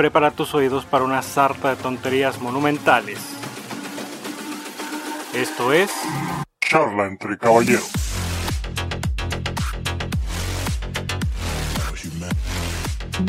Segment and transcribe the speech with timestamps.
[0.00, 3.18] prepara tus oídos para una sarta de tonterías monumentales.
[5.34, 5.90] Esto es...
[6.58, 7.92] Charla entre caballeros.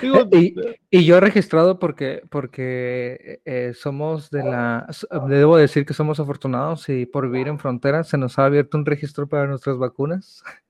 [0.00, 0.54] Digo, Eh,
[0.90, 4.88] y, y yo registrado porque, porque eh, somos de la,
[5.28, 8.86] debo decir que somos afortunados y por vivir en frontera se nos ha abierto un
[8.86, 10.42] registro para nuestras vacunas.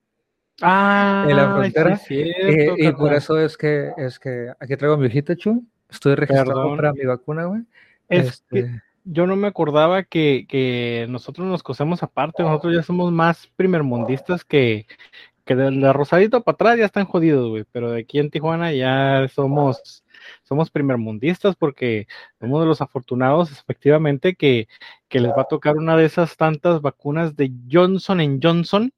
[0.61, 4.51] ah, en la sí frontera, es cierto, y, y por eso es que, es que
[4.59, 5.63] aquí traigo mi hojita, Chu.
[5.89, 6.77] Estoy registrado Perdón.
[6.77, 7.61] para mi vacuna, güey.
[8.09, 12.83] Es que Este, yo no me acordaba que, que nosotros nos cosemos aparte, nosotros ya
[12.83, 14.87] somos más primermundistas que,
[15.45, 18.73] que de la Rosadito para atrás ya están jodidos, güey, pero de aquí en Tijuana
[18.73, 20.03] ya somos,
[20.43, 22.07] somos primermundistas porque
[22.39, 24.67] somos de los afortunados, efectivamente, que,
[25.07, 28.91] que les va a tocar una de esas tantas vacunas de Johnson Johnson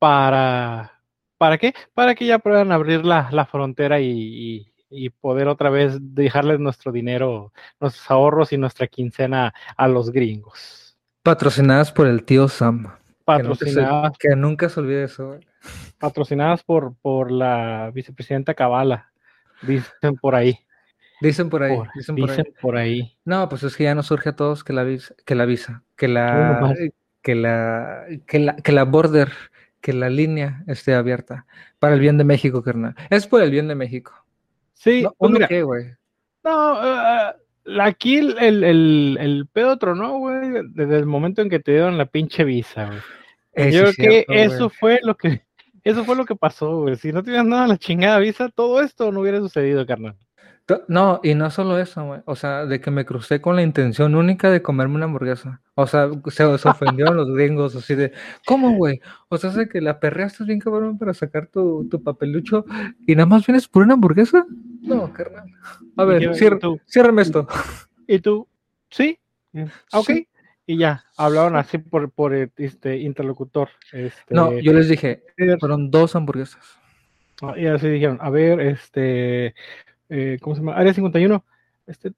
[0.00, 0.90] para,
[1.38, 1.72] ¿para qué?
[1.94, 6.58] Para que ya puedan abrir la, la frontera y, y- y poder otra vez dejarles
[6.58, 10.98] nuestro dinero nuestros ahorros y nuestra quincena a los gringos.
[11.22, 12.82] patrocinadas por el tío Sam.
[12.82, 15.38] que nunca se- Patrocinadas, Que nunca se olvide eso,
[15.98, 19.12] patrocinadas por, por la vicepresidenta Cabala,
[19.62, 20.58] dicen por ahí.
[21.20, 22.36] Dicen por ahí, por- dicen por ahí.
[22.38, 23.16] dicen por ahí.
[23.24, 25.84] No, pues es que ya nos surge a todos que la visa, que la visa,
[25.96, 26.74] que la,
[27.22, 29.30] que la, que la, que la border,
[29.80, 31.46] que la línea esté abierta
[31.78, 32.94] para el bien de México, carnal.
[33.10, 34.12] Es por el bien de México.
[34.74, 35.86] Sí, No, pues ¿uno mira, qué, güey?
[36.44, 37.34] no, eh,
[37.66, 41.72] eh, aquí el, el, el, el pedo tronó, güey, desde el momento en que te
[41.72, 43.72] dieron la pinche visa, güey.
[43.72, 45.42] Yo creo que eso fue lo que,
[45.84, 46.96] eso fue lo que pasó, güey.
[46.96, 50.16] Si no te hubieran dado la chingada visa, todo esto no hubiera sucedido, carnal.
[50.88, 52.20] No, y no solo eso, güey.
[52.26, 55.60] O sea, de que me crucé con la intención única de comerme una hamburguesa.
[55.74, 58.12] O sea, se, se ofendieron los gringos, así de,
[58.46, 59.00] ¿cómo, güey?
[59.28, 62.64] O sea, sé que la perreaste bien cabrón para sacar tu, tu papelucho
[63.06, 64.46] y nada más vienes por una hamburguesa.
[64.82, 65.48] No, carnal.
[65.96, 66.34] A ver,
[66.86, 67.46] ciérrame esto.
[68.06, 68.46] ¿Y tú?
[68.90, 69.18] ¿Sí?
[69.54, 70.06] Ah, Ok.
[70.06, 70.26] Sí.
[70.66, 73.70] Y ya, hablaron así por, por eh, este interlocutor.
[73.92, 75.24] Este, No, yo les dije,
[75.58, 76.64] fueron dos hamburguesas.
[77.42, 79.54] Ah, Y así dijeron, a ver, este,
[80.10, 80.74] eh, ¿cómo se llama?
[80.76, 81.44] Área 51.
[81.86, 82.12] Este, eh,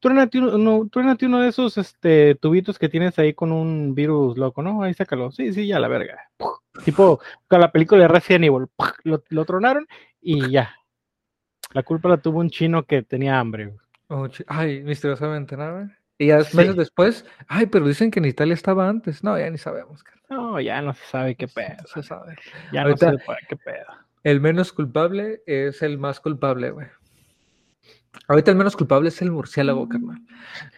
[0.00, 4.62] truénate uno, truénate uno de esos este, tubitos que tienes ahí con un virus loco,
[4.62, 4.82] ¿no?
[4.82, 5.30] Ahí sácalo.
[5.30, 6.18] Sí, sí, ya la verga.
[6.36, 6.58] Puf.
[6.84, 8.66] Tipo, con la película de Resident Evil.
[8.76, 9.86] Puf, Lo, lo tronaron
[10.20, 10.74] y ya.
[11.72, 13.72] La culpa la tuvo un chino que tenía hambre.
[14.08, 15.90] Oh, ay, misteriosamente, ¿no?
[16.18, 16.56] Y ya Sí.
[16.56, 19.24] meses después, ay, pero dicen que en Italia estaba antes.
[19.24, 20.04] No, ya ni sabemos.
[20.28, 21.76] No, ya no se sabe qué pedo.
[21.80, 22.36] No se sabe.
[22.72, 23.86] Ya Ahorita- no se sabe qué pedo.
[24.22, 26.86] El menos culpable es el más culpable, güey.
[28.28, 30.18] Ahorita el menos culpable es el murciélago, carnal.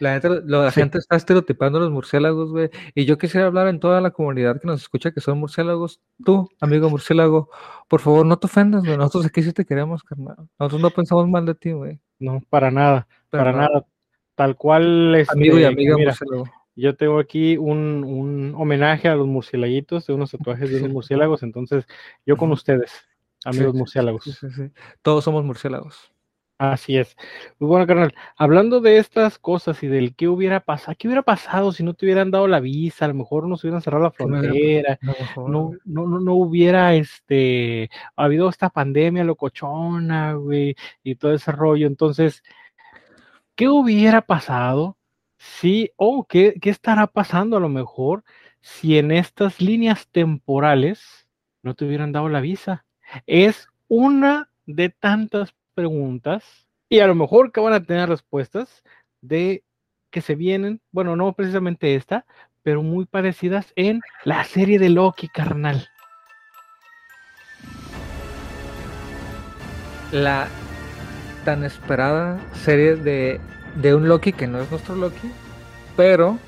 [0.00, 0.80] La, neta, lo- la Sí.
[0.80, 2.70] gente está estereotipando a los murciélagos, güey.
[2.94, 6.00] Y yo quisiera hablar en toda la comunidad que nos escucha que son murciélagos.
[6.24, 7.50] Tú, amigo murciélago,
[7.88, 8.97] por favor, no te ofendas, güey.
[8.97, 10.36] Nosotros aquí sí te queremos, carnal.
[10.58, 12.00] Nosotros no pensamos mal de ti, güey.
[12.19, 13.86] No, para nada, Pero para no, nada.
[14.34, 16.44] Tal cual, Amigo y este, amiga mira, murciélago.
[16.74, 21.42] yo tengo aquí un, un homenaje a los murciélaguitos, de unos tatuajes de unos murciélagos,
[21.42, 21.86] entonces
[22.26, 22.92] yo con ustedes,
[23.44, 24.24] amigos Sí, murciélagos.
[24.24, 24.70] Sí, sí, sí.
[25.03, 26.12] Todos somos murciélagos.
[26.58, 27.14] Así es.
[27.58, 31.70] Pues bueno, carnal, hablando de estas cosas y del qué hubiera pasado, qué hubiera pasado
[31.70, 34.24] si no te hubieran dado la visa, a lo mejor nos hubieran cerrado la ¿Qué
[34.24, 34.98] me hubiera frontera,
[35.36, 41.86] No, no, no, no, hubiera este habido esta pandemia locochona, güey, y todo ese rollo.
[41.86, 42.42] Entonces,
[43.54, 44.96] ¿qué hubiera pasado
[45.36, 48.24] si, o qué, qué estará pasando a lo mejor
[48.62, 51.28] si en estas líneas temporales
[51.62, 52.86] no te hubieran dado la visa?
[53.26, 56.42] Es una de tantas preguntas
[56.88, 58.82] y a lo mejor que van a tener respuestas
[59.20, 59.62] de
[60.10, 62.24] que se vienen, bueno, no precisamente esta,
[62.62, 65.86] pero muy parecidas en la serie de Loki, carnal.
[70.12, 70.48] La
[71.44, 73.40] tan esperada serie de,
[73.76, 75.30] de un Loki que no es nuestro Loki,
[75.96, 76.38] pero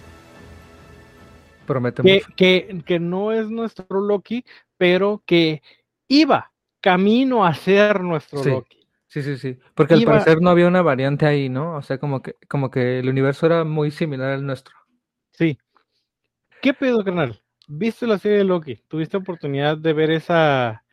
[1.67, 2.35] promete Que, mucho.
[2.37, 4.45] que, que no es nuestro Loki,
[4.77, 5.63] pero que
[6.09, 8.51] iba camino a ser nuestro Sí.
[8.51, 8.78] Loki.
[9.09, 9.59] Sí, sí, sí.
[9.75, 11.77] Porque al Iba- parecer no había una variante ahí, ¿no?
[11.77, 14.75] O sea, como que, como que el universo era muy similar al nuestro.
[15.33, 15.59] Sí.
[16.63, 17.43] ¿Qué pedo, carnal?
[17.67, 18.77] ¿Viste la serie de Loki?
[18.87, 20.85] ¿Tuviste oportunidad de ver esa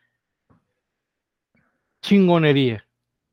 [2.01, 2.85] chingonería?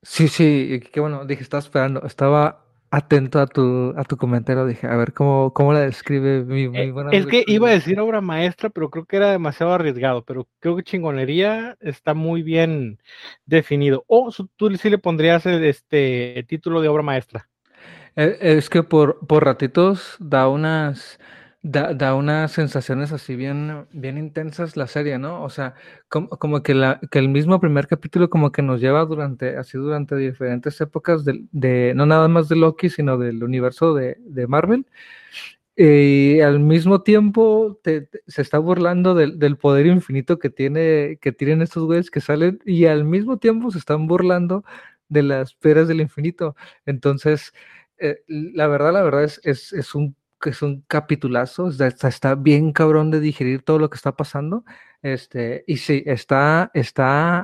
[0.03, 2.62] Sí, sí, qué bueno, dije, estaba esperando, estaba
[2.93, 6.79] atento a tu, a tu comentario, dije, a ver cómo, cómo la describe mi, mi
[6.79, 10.25] Eh, buen es que iba a decir obra maestra, pero creo que era demasiado arriesgado,
[10.25, 12.99] pero creo que chingonería está muy bien
[13.47, 14.05] definido.
[14.09, 17.49] O tú sí le pondrías el, este título de obra maestra.
[18.17, 21.19] Eh, Es que por, por ratitos da unas,
[21.63, 25.43] da, da unas sensaciones así bien, bien intensas la serie, ¿no?
[25.45, 25.75] O sea,
[26.09, 29.79] como, como que, la, que el mismo primer capítulo como que nos lleva durante, así
[29.79, 34.47] durante diferentes épocas de, de- no nada más de Loki, sino del universo de, de
[34.47, 34.87] Marvel.
[35.77, 41.19] Y al mismo tiempo te- te- se está burlando del, del poder infinito que tiene,
[41.21, 44.65] que tienen estos güeyes que salen, y al mismo tiempo se están burlando
[45.09, 46.57] de las piedras del infinito.
[46.87, 47.53] Entonces,
[47.99, 50.15] eh, la verdad, la verdad es, es, es un,
[50.51, 54.65] es un capitulazo, está, está- bien cabrón de digerir todo lo que está pasando.
[55.03, 57.39] Este, y sí, está, está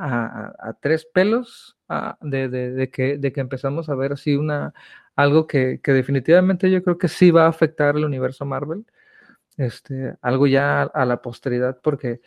[0.58, 1.76] a, tres pelos
[2.20, 4.72] de, que, de que empezamos a ver así una,
[5.16, 8.86] algo que, que definitivamente yo creo que sí va a afectar el universo Marvel.
[9.56, 12.20] Este, algo ya a, la posteridad, porque,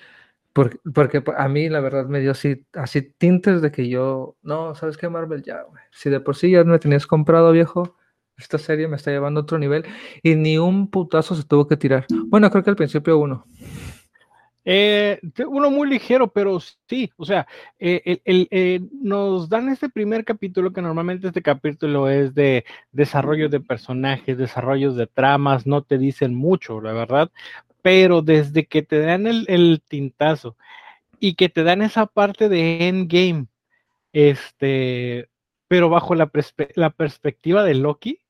[0.53, 4.75] porque, porque a mí la verdad me dio así, así tintes de que yo, no,
[4.75, 5.43] ¿sabes qué, Marvel?
[5.43, 5.81] Ya, güey.
[5.91, 7.97] Si de por sí ya me tenías comprado, viejo,
[8.41, 9.85] esta serie me está llevando a otro nivel
[10.21, 12.05] y ni un putazo se tuvo que tirar.
[12.27, 13.45] Bueno, creo que al principio uno.
[14.63, 17.47] Eh, uno muy ligero, pero sí, o sea,
[17.79, 23.59] eh, eh, nos dan este primer capítulo que normalmente este capítulo es de desarrollo de
[23.59, 27.31] personajes, desarrollos de tramas, no te dicen mucho, la verdad,
[27.81, 30.55] pero desde que te dan el, tintazo
[31.19, 33.47] y que te dan esa parte de endgame,
[34.13, 35.27] este,
[35.67, 38.20] pero bajo la perspectiva de Loki,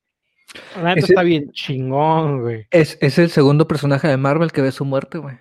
[0.76, 2.68] la neta está bien chingón, güey.
[2.72, 5.38] Es, es el segundo personaje de Marvel que ve su muerte, güey.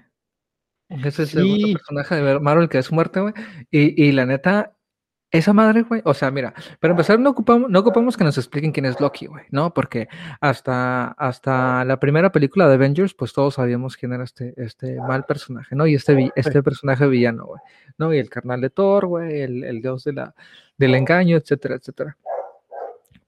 [0.88, 3.32] Es el segundo personaje de Marvel que ve su muerte, güey.
[3.70, 4.72] Y, y la neta,
[5.30, 6.02] esa madre, güey.
[6.04, 9.26] O sea, mira, para empezar, no ocupamos, no ocupamos que nos expliquen quién es Loki,
[9.26, 9.72] güey, ¿no?
[9.72, 10.08] Porque
[10.40, 15.24] hasta, hasta la primera película de Avengers, pues todos sabíamos quién era este, este mal
[15.24, 15.86] personaje, ¿no?
[15.86, 17.60] Y este, este personaje villano, güey.
[17.96, 18.12] ¿No?
[18.12, 20.34] Y el carnal de Thor, güey, el, el dios de la,
[20.76, 22.16] del engaño, etcétera, etcétera.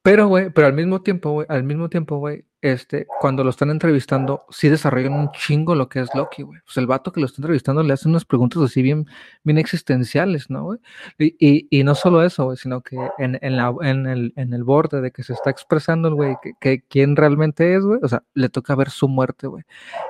[0.02, 3.70] Pero, güey, pero al mismo tiempo, güey, al mismo tiempo, güey, este, cuando lo están
[3.70, 6.60] entrevistando, sí desarrollan un chingo lo que es Loki, güey.
[6.64, 9.06] Pues el vato que lo está entrevistando le hace unas preguntas así bien,
[9.44, 10.78] bien existenciales, ¿no, güey?
[11.18, 14.52] Y, y, y no solo eso, güey, sino que en, en, la, en, el, en
[14.54, 18.00] el borde de que se está expresando el güey, que, que quién realmente es, güey,
[18.02, 19.62] o sea, le toca ver su muerte, güey.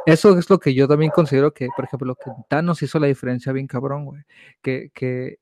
[0.06, 3.08] Eso es lo que yo también considero que, por ejemplo, lo que Thanos hizo la
[3.08, 4.22] diferencia bien cabrón, güey.
[4.62, 5.38] Que, que,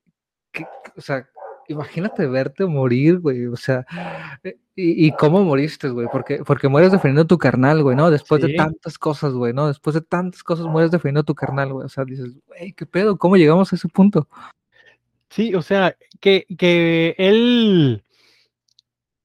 [0.52, 0.66] que,
[0.96, 1.28] o sea,
[1.70, 3.86] imagínate verte morir, güey, o sea,
[4.76, 8.10] y, y cómo moriste, güey, porque, porque mueres defendiendo tu carnal, güey, ¿no?
[8.10, 8.48] Después Sí.
[8.52, 9.68] de tantas cosas, güey, ¿no?
[9.68, 13.16] Después de tantas cosas mueres defendiendo tu carnal, güey, o sea, dices, güey, ¿qué pedo?
[13.16, 14.28] ¿Cómo llegamos a ese punto?
[15.28, 18.02] Sí, o sea, que, que él,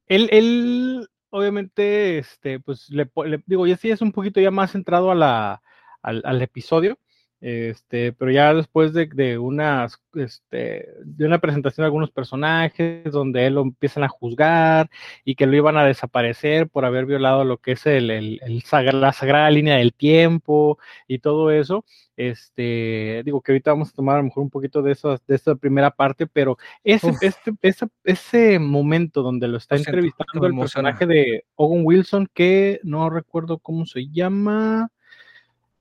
[0.07, 4.71] él, él, obviamente, este, pues le, le- digo, ya sí es un poquito ya más
[4.71, 5.61] centrado a la,
[6.01, 6.99] al, al episodio,
[7.41, 13.45] este, pero ya después de, de unas, este, de una presentación de algunos personajes donde
[13.45, 14.89] él lo empiezan a juzgar
[15.23, 18.63] y que lo iban a desaparecer por haber violado lo que es el, el, el
[18.63, 21.85] sagra- la sagrada línea del tiempo y todo eso,
[22.17, 25.35] este, digo que ahorita vamos a tomar a lo mejor un poquito de, esas, de
[25.35, 31.05] esa primera parte, pero ese, este, esa- ese momento donde lo está entrevistando el personaje
[31.05, 34.89] de Owen Wilson, que no recuerdo cómo se llama,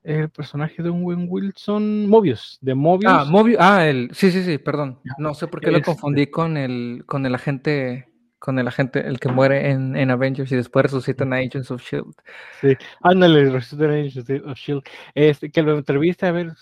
[0.04, 3.12] el personaje de Owen Wilson, Mobius, de Mobius.
[3.12, 5.86] Ah, Mobius, ah, el, sí, sí, sí, perdón, no sé por qué lo Este.
[5.86, 8.08] confundí con el, con el agente,
[8.38, 11.82] con el agente, el que muere en, en Avengers y después resucitan a Agents of
[11.82, 12.76] S.H.I.E.L.D.
[12.78, 14.82] Sí, ándale, Resident Evil of Shield,
[15.14, 16.52] este, que lo entrevista a ver,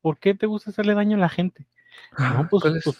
[0.00, 1.66] ¿por qué te gusta hacerle daño a la gente?
[2.18, 2.84] No, pues, ¿Cuál es?
[2.84, 2.98] pues,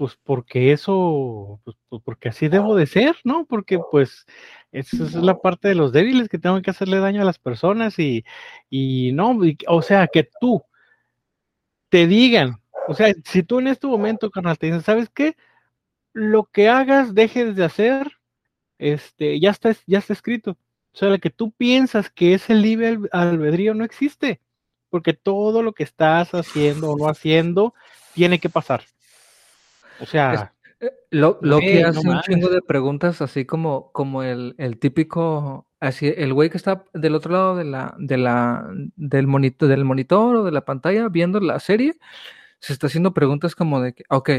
[0.00, 3.44] pues, porque eso, pues, porque así debo de ser, ¿no?
[3.44, 4.24] Porque pues
[4.72, 7.98] esa es la parte de los débiles que tengo que hacerle daño a las personas
[7.98, 8.24] y,
[8.70, 9.38] y no,
[9.68, 10.62] o sea, que tú
[11.90, 15.36] te digan, o sea, si tú en este momento, carnal, te dicen, ¿sabes qué?
[16.14, 18.12] Lo que hagas, dejes de hacer,
[18.78, 20.52] este, ya está, ya está escrito.
[20.92, 24.40] O sea, lo que tú piensas que es el libre al- albedrío no existe,
[24.88, 27.74] porque todo lo que estás haciendo o no haciendo
[28.14, 28.82] tiene que pasar.
[30.00, 34.54] O sea, Eh, Lo, Güey, no hace un chingo de preguntas así como, como el,
[34.56, 38.66] el típico, así, el güey que está del otro lado de la, de la,
[38.96, 41.98] del monitor, del monitor o de la pantalla viendo la serie,
[42.60, 44.30] se está haciendo preguntas como de que, ok,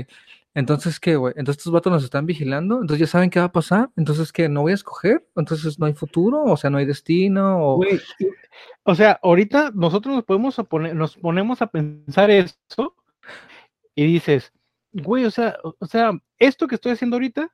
[0.54, 1.34] Entonces, ¿qué, güey?
[1.38, 4.50] Entonces estos vatos nos están vigilando, entonces ya saben qué va a pasar, entonces, ¿qué?
[4.50, 5.26] ¿No voy a escoger?
[5.36, 6.44] Entonces, ¿no hay futuro?
[6.44, 7.58] O sea, ¿no hay destino?
[7.64, 7.76] O...
[7.78, 8.28] Güey, y-
[8.84, 12.96] o sea, ahorita nosotros nos podemos a poner, nos ponemos a pensar eso
[13.96, 14.52] y dices,
[14.94, 17.52] güey, o sea, o sea, esto que estoy haciendo ahorita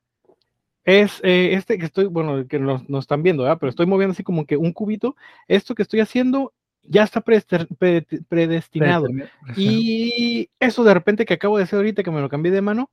[0.83, 3.57] es eh, este que estoy, bueno, que nos, nos están viendo, ¿verdad?
[3.59, 5.15] Pero estoy moviendo así como que un cubito.
[5.47, 6.53] Esto que estoy haciendo
[6.83, 9.07] ya está predestinado.
[9.55, 12.89] Y eso de repente que acabo de hacer ahorita, que me lo cambié de mano,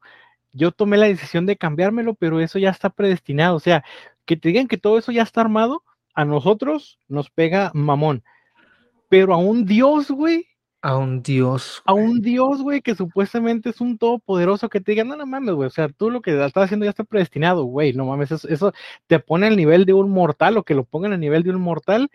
[0.52, 3.56] yo tomé la decisión de cambiármelo, pero eso ya está predestinado.
[3.56, 3.84] O sea,
[4.24, 5.82] que te digan que todo eso ya está armado,
[6.14, 8.22] a nosotros nos pega mamón.
[9.08, 10.46] Pero a un Dios, güey,
[10.84, 11.82] A un dios.
[11.86, 15.54] a un Dios, güey, que supuestamente es un todopoderoso que te diga, no, no mames,
[15.54, 18.46] güey, o sea, tú lo que estás haciendo ya está predestinado, güey, no mames, eso,
[18.48, 18.72] eso
[19.06, 21.62] te pone al nivel de un mortal, o que lo pongan al nivel de un
[21.62, 22.10] mortal,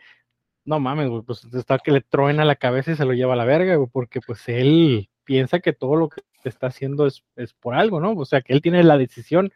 [0.66, 3.38] no mames, güey, pues está que le truena la cabeza y se lo lleva a
[3.38, 7.54] la verga, güey, porque pues él piensa que todo lo que está haciendo es, es
[7.54, 8.12] por algo, ¿no?
[8.12, 9.52] O sea, que él tiene la decisión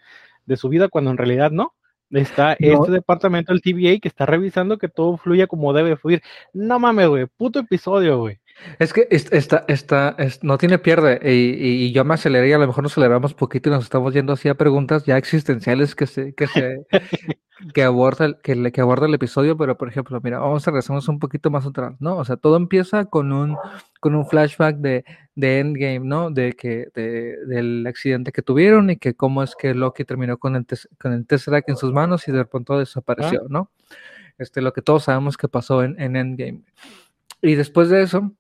[0.48, 1.76] de su vida cuando en realidad no.
[2.10, 2.80] Está No.
[2.80, 6.22] este departamento, el TVA, que está revisando que todo fluya como debe fluir.
[6.52, 8.40] No mames, güey, puto episodio, güey.
[8.80, 11.20] Es que es- está, está, es- no tiene pierde.
[11.24, 14.34] Y, yo me aceleré y a lo mejor nos aceleramos poquito y nos estamos yendo
[14.34, 16.86] así a preguntas ya existenciales que se, que se,
[17.74, 19.58] que aborda, el- que, aborda el episodio.
[19.58, 22.18] Pero por ejemplo, mira, vamos a regresarnos un poquito más atrás, ¿no?
[22.18, 23.58] O sea, todo empieza con un,
[24.00, 25.04] con un flashback de,
[25.36, 26.30] de Endgame, ¿no?
[26.32, 30.56] De que, de, del accidente que tuvieron y que cómo es que Loki terminó con
[30.56, 30.66] el,
[31.02, 33.72] con el Tesseract en sus manos y de pronto desapareció, ¿no?
[34.38, 36.62] Este, lo que todos sabemos que pasó en, en Endgame.
[37.42, 38.32] Y después de eso,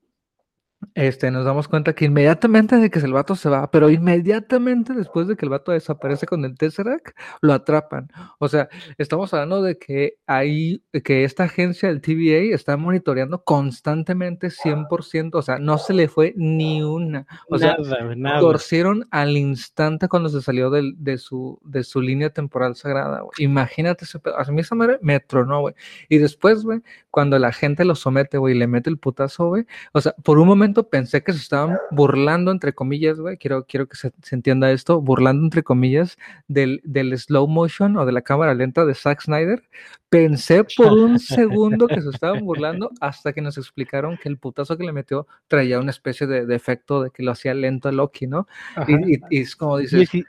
[0.95, 5.27] este, nos damos cuenta que inmediatamente de que el vato se va, pero inmediatamente después
[5.27, 8.09] de que el vato desaparece con el Tesseract, lo atrapan.
[8.39, 14.49] O sea, estamos hablando de que ahí, que esta agencia, el TVA, está monitoreando constantemente
[14.49, 17.25] 100%, o sea, no se le fue ni una.
[17.49, 18.39] O sea, nada, nada.
[18.39, 23.21] torcieron al instante cuando se salió del- de, su, de su línea temporal sagrada.
[23.37, 24.39] Imagínate ese pedo.
[24.39, 25.75] A mí esa madre me tronó, güey.
[26.09, 29.65] Y después, güey, cuando la gente lo somete, güey, y le mete el putazo, güey.
[29.91, 33.37] O sea, por un momento pensé que se estaban burlando, entre comillas, güey.
[33.37, 38.05] Quiero, quiero que se, se entienda esto, burlando, entre comillas, del, del slow motion o
[38.07, 39.61] de la cámara lenta de Zack Snyder.
[40.09, 44.75] Pensé por un segundo que se estaban burlando hasta que nos explicaron que el putazo
[44.77, 47.91] que le metió traía una especie de, de efecto de que lo hacía lento a
[47.91, 48.47] Loki, ¿no?
[48.87, 50.25] Y, y- y es como dices, Dieci-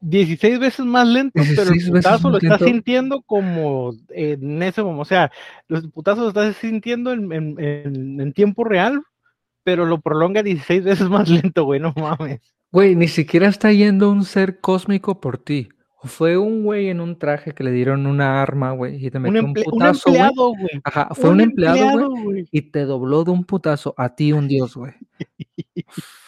[0.00, 5.02] 16 veces más lento, pero 16 el putazo lo estás sintiendo como en ese momento.
[5.02, 5.30] O sea,
[5.68, 9.02] los putazos lo estás sintiendo en, en- en- en tiempo real,
[9.66, 12.40] pero lo prolonga 16 veces más lento, güey, no mames.
[12.70, 15.68] güey, ni siquiera está yendo un ser cósmico por ti.
[16.04, 19.24] Fue un güey en un traje que le dieron una arma, güey, y te Un,
[19.24, 20.20] metió un, un putazo, güey.
[20.20, 20.80] empleado, güey.
[20.84, 22.48] Ajá, fue un, empleado, güey, güey.
[22.52, 24.92] y te dobló de un putazo a ti, un dios, güey.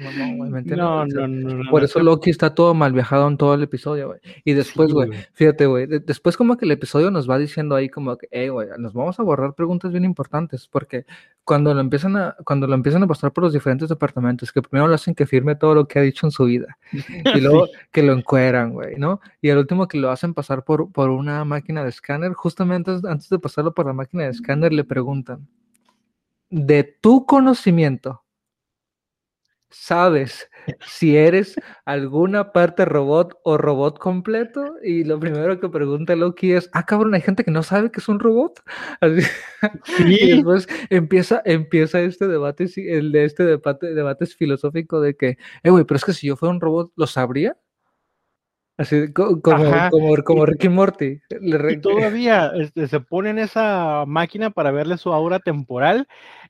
[0.00, 0.84] Mamón, güey, ¿me entiendes?
[0.84, 1.70] No, no, no, no.
[1.70, 4.20] Por eso Loki está todo mal viajado en todo el episodio, güey.
[4.44, 5.18] Y después, Sí, güey, güey.
[5.32, 8.48] fíjate, güey, de- después como que el episodio nos va diciendo ahí como que, hey,
[8.48, 11.06] güey, nos vamos a borrar preguntas bien importantes, porque
[11.44, 14.88] cuando lo empiezan a, cuando lo empiezan a pasar por los diferentes departamentos, que primero
[14.88, 16.76] lo hacen que firme todo lo que ha dicho en su vida,
[17.34, 19.20] y luego que lo encueran, güey, ¿no?
[19.40, 23.28] Y el último que lo hacen pasar por, por una máquina de escáner, justamente antes
[23.28, 25.46] de pasarlo por la máquina de escáner, le preguntan,
[26.50, 28.22] de tu conocimiento,
[29.70, 30.48] ¿sabes
[30.86, 34.74] si eres alguna parte robot o robot completo?
[34.82, 38.00] Y lo primero que pregunta Loki es, ah, cabrón, hay gente que no sabe que
[38.00, 38.60] es un robot.
[39.00, 39.26] Así-
[39.98, 45.16] y Sí, después empieza, empieza este debate, el de este debate, debate es filosófico de
[45.16, 47.56] que, eh, güey, pero es que si yo fuera un robot, ¿lo sabría?
[48.78, 51.20] Así co- como, como, como Y- Ricky Morty.
[51.40, 56.06] Y todavía este, se pone en esa máquina para verle su aura temporal.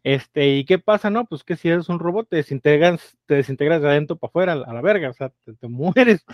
[0.07, 1.11] Este, ¿y qué pasa?
[1.11, 4.53] No, pues que si eres un robot, te desintegras, te desintegras de adentro para afuera,
[4.53, 6.25] a la verga, o sea, te, te mueres.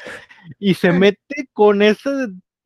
[0.58, 2.10] Y se mete con ese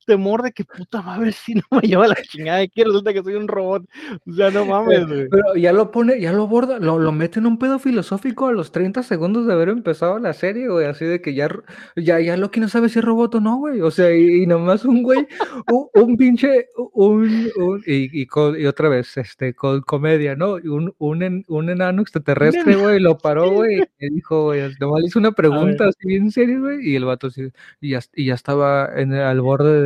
[0.07, 3.23] temor de que puta madre, si no me lleva la chingada, y que resulta que
[3.23, 3.85] soy un robot.
[4.27, 5.29] O sea, no mames, güey.
[5.29, 8.53] Pero ya lo pone, ya lo aborda, lo, lo mete en un pedo filosófico a
[8.53, 11.49] los 30 segundos de haber empezado la serie, güey, así de que ya,
[11.97, 14.47] ya, ya Loki no sabe si es robot o no, güey, o sea, y, y
[14.47, 15.27] nomás un güey,
[15.71, 18.27] un, un pinche, un, un- y, y,
[18.59, 20.55] y otra vez, este, con comedia, ¿no?
[20.55, 25.19] Un, un, un enano extraterrestre, güey, lo paró, güey, y dijo, güey, nomás le hizo
[25.19, 28.89] una pregunta así bien seria, güey, y el vato así, y ya, y ya estaba
[28.97, 29.83] en al borde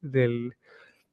[0.00, 0.56] del,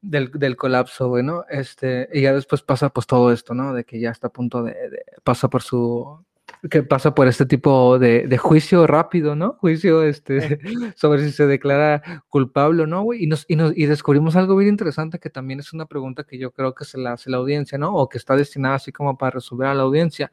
[0.00, 1.44] del, del, colapso, güey, ¿no?
[1.50, 3.74] Este, y ya después pasa pues todo esto, ¿no?
[3.74, 6.24] De que ya está a punto de, de- pasa por su,
[6.70, 9.54] que pasa por este tipo de, de juicio rápido, ¿no?
[9.60, 10.58] Juicio este,
[10.96, 13.24] sobre si se declara culpable o no, güey.
[13.24, 16.38] Y, nos, y, nos, y descubrimos algo bien interesante que también es una pregunta que
[16.38, 17.94] yo creo que se la hace la audiencia, ¿no?
[17.94, 20.30] O que está destinada así como para resolver a la audiencia,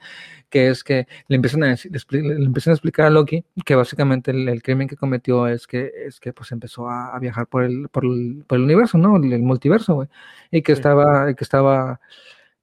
[0.50, 4.32] que es que le empiezan a, decir, le, empiezan a explicar a Loki que básicamente
[4.32, 7.64] el, el, crimen que cometió es que, es que pues empezó a, a viajar por
[7.64, 9.18] el, por el, por el universo, ¿no?
[9.18, 10.08] El, el multiverso, güey.
[10.52, 12.00] Y que estaba, que estaba,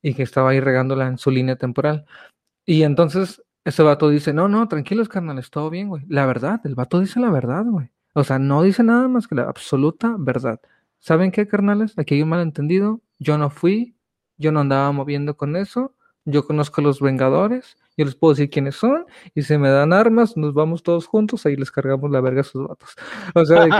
[0.03, 2.07] y que estaba ahí regándola en su línea temporal.
[2.65, 6.05] Y entonces ese vato dice, no, no, tranquilos, carnales, todo bien, güey.
[6.09, 7.91] La verdad, el vato dice la verdad, güey.
[8.15, 10.61] O sea, no dice nada más que la absoluta verdad.
[10.99, 11.99] ¿Saben qué, carnales?
[11.99, 13.01] Aquí hay un malentendido.
[13.19, 13.97] Yo no fui,
[14.37, 15.95] yo no andaba moviendo con eso.
[16.25, 19.93] Yo conozco a los Vengadores, yo les puedo decir quiénes son, y si me dan
[19.93, 22.91] armas, nos vamos todos juntos, ahí les cargamos la verga a sus vatos.
[23.35, 23.79] O sea, que,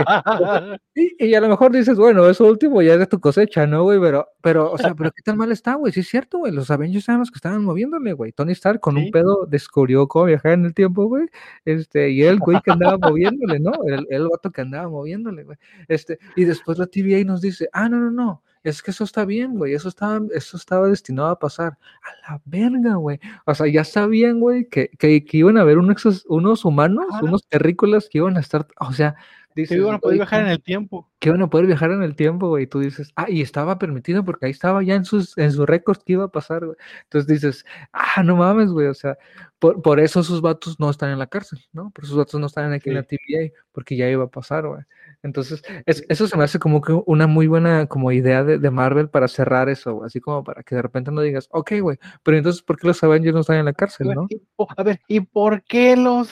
[1.19, 3.83] y, y, a lo mejor dices, bueno, eso último ya es de tu cosecha, ¿no,
[3.83, 3.99] güey?
[3.99, 5.93] Pero, pero, o sea, pero qué tan mal está, güey.
[5.93, 6.51] Sí es cierto, güey.
[6.51, 8.31] Los Avengers eran los que estaban moviéndole, güey.
[8.31, 9.05] Tony Stark con ¿Sí?
[9.05, 11.27] un pedo descubrió cómo viajar en el tiempo, güey.
[11.65, 13.71] Este, y él, güey, que andaba moviéndole, ¿no?
[13.87, 15.57] El, el vato que andaba moviéndole, güey.
[15.87, 19.25] Este, y después la TVA nos dice, ah, no, no, no es que eso está
[19.25, 21.77] bien, güey, eso estaba, eso estaba destinado a pasar.
[22.01, 23.19] A la verga, güey.
[23.45, 27.21] O sea, ya sabían, güey, que, que, que, iban a haber unos, unos humanos, ah.
[27.23, 29.15] unos terrícolas que iban a estar, o sea,
[29.55, 31.09] dices, que iban a poder viajar en el tiempo.
[31.23, 32.65] Que iban a poder viajar en el tiempo, güey.
[32.65, 35.65] Y tú dices, ah, y estaba permitido porque ahí estaba ya en sus, en sus
[35.65, 36.75] récords que iba a pasar, güey.
[37.03, 38.87] Entonces dices, ah, no mames, güey.
[38.87, 39.17] O sea,
[39.57, 41.91] por, por, eso sus vatos no están en la cárcel, ¿no?
[41.91, 42.89] Por sus vatos no están aquí sí.
[42.89, 44.81] en la TVA, porque ya iba a pasar, güey.
[45.23, 48.71] Entonces, es, eso se me hace como que una muy buena como idea de, de
[48.71, 50.07] Marvel para cerrar eso, güey.
[50.07, 53.01] así como para que de repente no digas, ok, güey, pero entonces, ¿por qué los
[53.01, 54.27] Avengers no están en la cárcel, no?
[54.75, 56.29] A ver, ¿y por qué los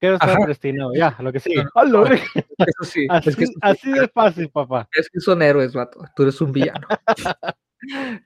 [0.00, 0.92] qué están destinados?
[0.96, 1.62] Ya, lo que sigue.
[1.86, 4.88] No, eso sí, así, es que así de fácil, papá.
[4.92, 6.00] Es que son héroes, vato.
[6.14, 6.86] Tú eres un villano.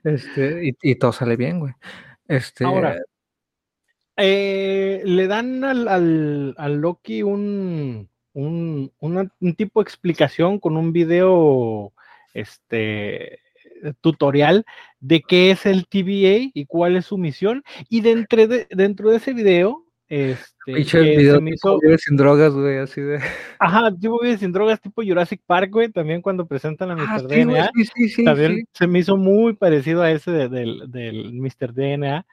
[0.03, 1.73] este, y, y, todo sale bien, güey.
[2.27, 2.65] Este.
[2.65, 2.97] Ahora,
[4.15, 10.77] eh, le dan al, al, al Loki un un, una, un, tipo de explicación con
[10.77, 11.91] un video
[12.35, 13.39] este,
[13.99, 14.63] tutorial
[14.99, 17.63] de qué es el TVA y cuál es su misión.
[17.89, 21.79] Y dentro de, dentro de ese video, este, video me hizo...
[21.79, 23.19] vive sin drogas, güey, así de.
[23.59, 27.07] Ajá, tipo vive sin drogas, tipo Jurassic Park, güey, también cuando presentan a Mr.
[27.07, 27.71] Ah, DNA.
[27.75, 31.73] Sí, sí, sí, también se me hizo muy parecido a ese de, de, del Mr.
[31.73, 32.25] DNA.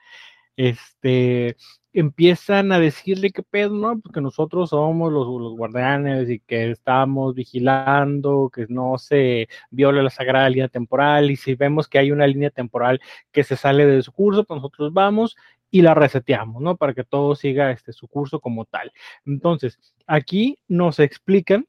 [0.56, 1.56] Este,
[1.94, 4.00] empiezan a decirle que pedo, ¿no?
[4.00, 10.10] Porque nosotros somos los, los, guardianes y que estamos vigilando que no se viole la
[10.10, 13.00] sagrada línea temporal y si vemos que hay una línea temporal
[13.32, 15.36] que se sale de su curso, pues nosotros vamos
[15.74, 16.76] y la reseteamos, ¿no?
[16.76, 18.92] Para que todo siga este, su curso como tal.
[19.26, 21.66] Entonces, aquí nos explican,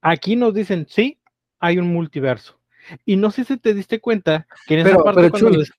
[0.00, 1.20] aquí nos dicen, sí,
[1.58, 2.58] hay un multiverso.
[3.04, 5.58] Y no sé si te diste cuenta que en pero, esa parte pero, cuando Chuy,
[5.58, 5.72] les...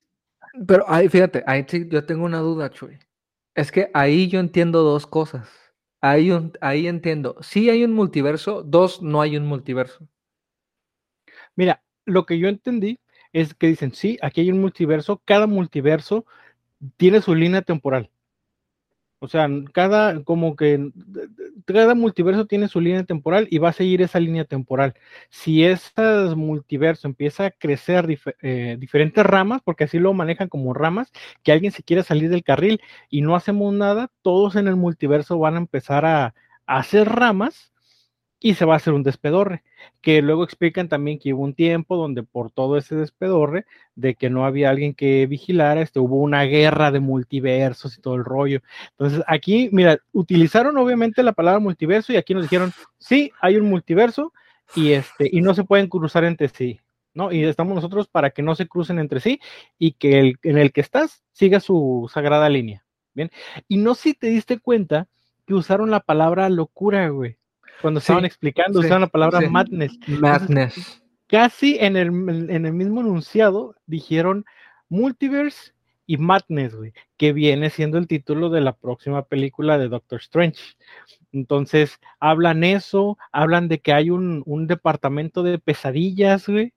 [0.67, 2.99] pero ahí, fíjate, ahí sí, yo tengo una duda, Chuy.
[3.55, 5.49] Es que ahí yo entiendo dos cosas.
[6.01, 7.37] Ahí, un, ahí entiendo.
[7.41, 10.07] Sí hay un multiverso, dos, no hay un multiverso.
[11.55, 12.99] Mira, lo que yo entendí
[13.33, 16.27] es que dicen, sí, aquí hay un multiverso, cada multiverso
[16.97, 18.09] tiene su línea temporal.
[19.19, 20.91] O sea, cada, como que,
[21.65, 24.93] cada multiverso tiene su línea temporal y va a seguir esa línea temporal.
[25.29, 28.07] Si ese multiverso empieza a crecer
[28.41, 31.11] eh, diferentes ramas, porque así lo manejan como ramas,
[31.43, 35.39] que alguien se quiera salir del carril y no hacemos nada, todos en el multiverso
[35.39, 36.35] van a empezar a
[36.67, 37.73] hacer ramas
[38.39, 39.63] y se va a hacer un despedorre,
[40.01, 44.29] que luego explican también que hubo un tiempo donde por todo ese despedorre, de que
[44.29, 48.61] no había alguien que vigilara, este, hubo una guerra de multiversos y todo el rollo.
[48.91, 53.69] Entonces aquí, mira, utilizaron obviamente la palabra multiverso y aquí nos dijeron, sí, hay un
[53.69, 54.33] multiverso
[54.75, 56.79] y, este, y no se pueden cruzar entre sí.
[57.13, 57.31] ¿no?
[57.31, 59.39] Y estamos nosotros para que no se crucen entre sí
[59.79, 62.85] y que el, en el que estás siga su sagrada línea.
[63.13, 63.31] Bien.
[63.69, 65.07] Y no si te diste cuenta
[65.47, 67.37] que usaron la palabra locura, güey
[67.81, 69.47] cuando estaban sí, explicando, sí, usaban la palabra sí.
[69.47, 69.97] madness.
[70.07, 70.77] Madness.
[70.77, 72.07] Entonces, casi en el,
[72.49, 74.45] en el mismo enunciado dijeron
[74.89, 75.73] multiverse
[76.05, 80.61] y madness, güey, que viene siendo el título de la próxima película de Doctor Strange.
[81.31, 86.73] Entonces, hablan eso, hablan de que hay un, un departamento de pesadillas, güey,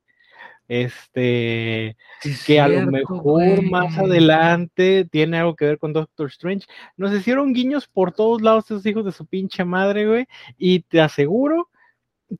[0.68, 6.28] este sí, que cierto, a lo mejor más adelante tiene algo que ver con Doctor
[6.28, 6.66] Strange.
[6.96, 10.26] Nos hicieron guiños por todos lados esos hijos de su pinche madre, güey,
[10.58, 11.68] y te aseguro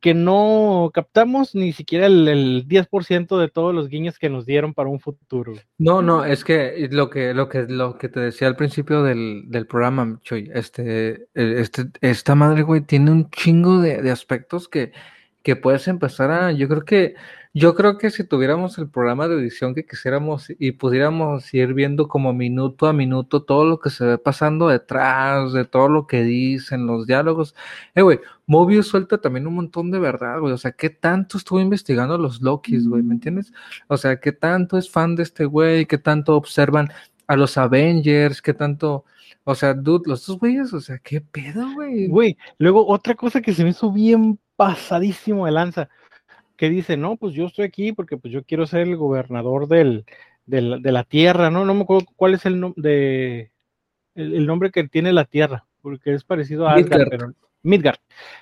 [0.01, 4.75] que no captamos ni siquiera el, el 10% de todos los guiños que nos dieron
[4.75, 5.55] para un futuro.
[5.79, 9.45] No, no, es que lo que lo que lo que te decía al principio del,
[9.47, 14.93] del programa, Choy, este, este esta madre, güey, tiene un chingo de, de aspectos que
[15.49, 17.15] que puedes empezar a, yo creo que,
[17.55, 22.07] yo creo que si tuviéramos el programa de edición que quisiéramos y pudiéramos ir viendo
[22.07, 26.23] como minuto a minuto todo lo que se ve pasando detrás, de todo lo que
[26.23, 27.55] dicen, los diálogos.
[27.95, 30.53] Eh, güey, Mobius suelta también un montón de verdad, güey.
[30.53, 33.03] O sea, ¿qué tanto estuvo investigando los Lokis, güey?
[33.03, 33.51] ¿Me entiendes?
[33.87, 35.87] O sea, ¿qué tanto es fan de este güey?
[35.87, 36.91] ¿Qué tanto observan
[37.27, 38.43] a los Avengers?
[38.43, 39.07] ¿Qué tanto...
[39.45, 42.07] O sea, dude, los dos güeyes, o sea, ¿qué pedo, güey?
[42.09, 45.89] Güey, luego otra cosa que se me hizo bien pasadísimo de lanza,
[46.57, 50.05] que dice, no, pues yo estoy aquí porque pues yo quiero ser el gobernador del,
[50.47, 51.65] del de la tierra, ¿no?
[51.65, 53.53] No me acuerdo cuál es el, nombre de,
[54.17, 58.01] el, nombre que tiene la tierra, porque es parecido a Asgard, pero Midgard.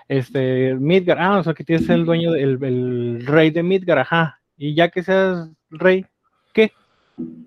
[0.08, 4.40] Este, Midgard, ah, o sea que tienes el dueño, del el rey de Midgard, ajá.
[4.56, 6.06] Y ya que seas rey,
[6.54, 6.72] ¿qué?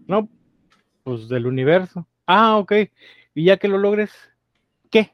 [0.05, 0.29] No,
[1.03, 2.05] pues del universo.
[2.27, 2.73] Ah, ok.
[3.33, 4.11] Y ya que lo logres,
[4.91, 5.11] ¿qué?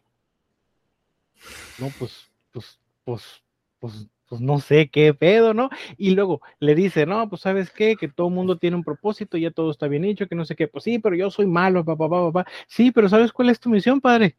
[1.80, 3.45] No, pues, pues, pues,
[3.86, 5.70] pues, pues no sé qué pedo, ¿no?
[5.96, 9.38] Y luego le dice, no, pues sabes qué, que todo el mundo tiene un propósito,
[9.38, 11.86] ya todo está bien hecho, que no sé qué, pues sí, pero yo soy malo,
[11.86, 12.52] papá, papá, papá.
[12.68, 14.38] Sí, pero ¿sabes cuál es tu misión, padre?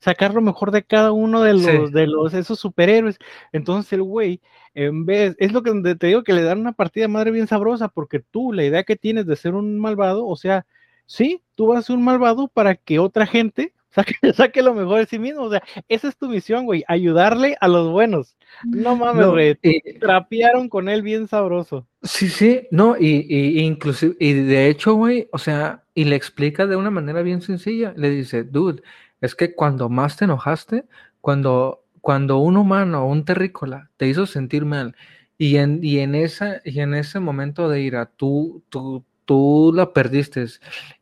[0.00, 3.18] Sacar lo mejor de cada uno de los, de los, esos superhéroes.
[3.52, 4.40] Entonces el güey,
[4.72, 7.88] en vez, es lo que te digo que le dan una partida madre bien sabrosa,
[7.88, 10.64] porque tú, la idea que tienes de ser un malvado, o sea,
[11.04, 14.98] sí, tú vas a ser un malvado para que otra gente Saque, saque, lo mejor
[14.98, 15.42] de sí mismo.
[15.42, 16.84] O sea, esa es tu misión, güey.
[16.88, 18.36] Ayudarle a los buenos.
[18.64, 19.58] No mames, güey.
[19.98, 21.86] trapearon con él bien sabroso.
[22.02, 26.66] Sí, sí, no, y, y inclusive, y de hecho, güey, o sea, y le explica
[26.66, 27.92] de una manera bien sencilla.
[27.96, 28.82] Le dice, dude,
[29.20, 30.84] es que cuando más te enojaste,
[31.20, 34.94] cuando, cuando un humano un terrícola te hizo sentir mal,
[35.36, 39.92] y en, y en, esa, y en ese momento de ira, tú, tú, tú la
[39.92, 40.44] perdiste.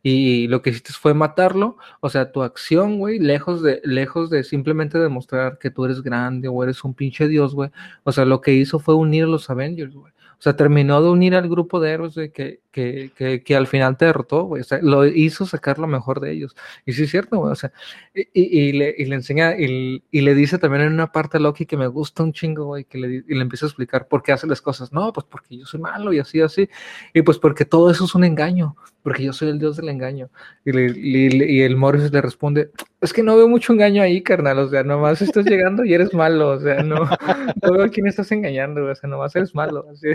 [0.03, 4.43] Y lo que hiciste fue matarlo, o sea, tu acción, güey, lejos de, lejos de
[4.43, 7.71] simplemente demostrar que tú eres grande o eres un pinche dios, güey,
[8.03, 10.13] o sea, lo que hizo fue unir a los Avengers, güey.
[10.13, 13.97] O sea, terminó de unir al grupo de héroes que, que, que, que, al final
[13.97, 14.61] te derrotó, güey.
[14.61, 16.55] O sea, lo hizo sacar lo mejor de ellos.
[16.85, 17.51] Y sí es cierto, güey.
[17.51, 17.71] O sea,
[18.13, 21.39] y, y, le, y le, enseña, y, y, le dice también en una parte a
[21.39, 24.21] Loki que me gusta un chingo, güey, que le, y le empieza a explicar por
[24.21, 24.93] qué hace las cosas.
[24.93, 26.69] No, pues porque yo soy malo y así, así.
[27.13, 30.29] Y pues porque todo eso es un engaño, porque yo soy el dios del engaño.
[30.63, 34.59] Y, le, y el Morris le responde, es que no veo mucho engaño ahí, carnal.
[34.59, 36.49] O sea, nomás estás llegando y eres malo.
[36.49, 36.97] O sea, no,
[37.63, 38.85] no veo a quién estás engañando.
[38.85, 39.85] O sea, nomás eres malo.
[39.91, 40.09] Así.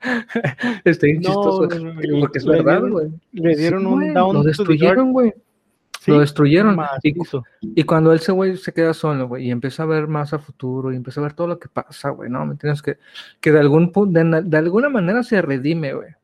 [0.84, 1.68] Estoy chistoso.
[2.20, 3.08] porque es verdad, güey.
[3.32, 4.34] Le dieron un down.
[4.34, 5.32] Lo destruyeron, güey.
[6.06, 6.78] lo destruyeron.
[7.02, 7.14] Y,
[7.80, 10.92] y, cuando ese güey se queda solo, güey, y empieza a ver más a futuro
[10.92, 12.44] y empieza a ver todo lo que pasa, güey, ¿no?
[12.46, 12.82] ¿Me entiendes?
[12.82, 12.98] Que,
[13.40, 16.14] que de, algún, de, de alguna manera se redime, güey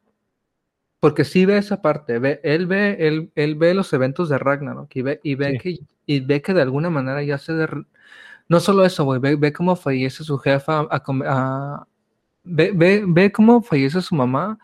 [1.01, 4.91] porque sí ve esa parte, ve, él, ve, él, él ve los eventos de Ragnarok
[4.95, 7.53] y ve, y ve, que, y ve que de alguna manera ya se...
[8.49, 11.87] No solo eso, güey, ve, ve, cómo fallece su jefa, a,
[12.47, 14.59] ve, ve, ve, cómo fallece su mamá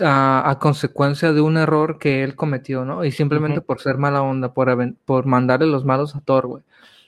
[0.00, 3.04] a, consecuencia de un error que él cometió, ¿no?
[3.04, 6.62] Y simplemente por ser mala onda, por, por mandarle los malos a Thor, güey.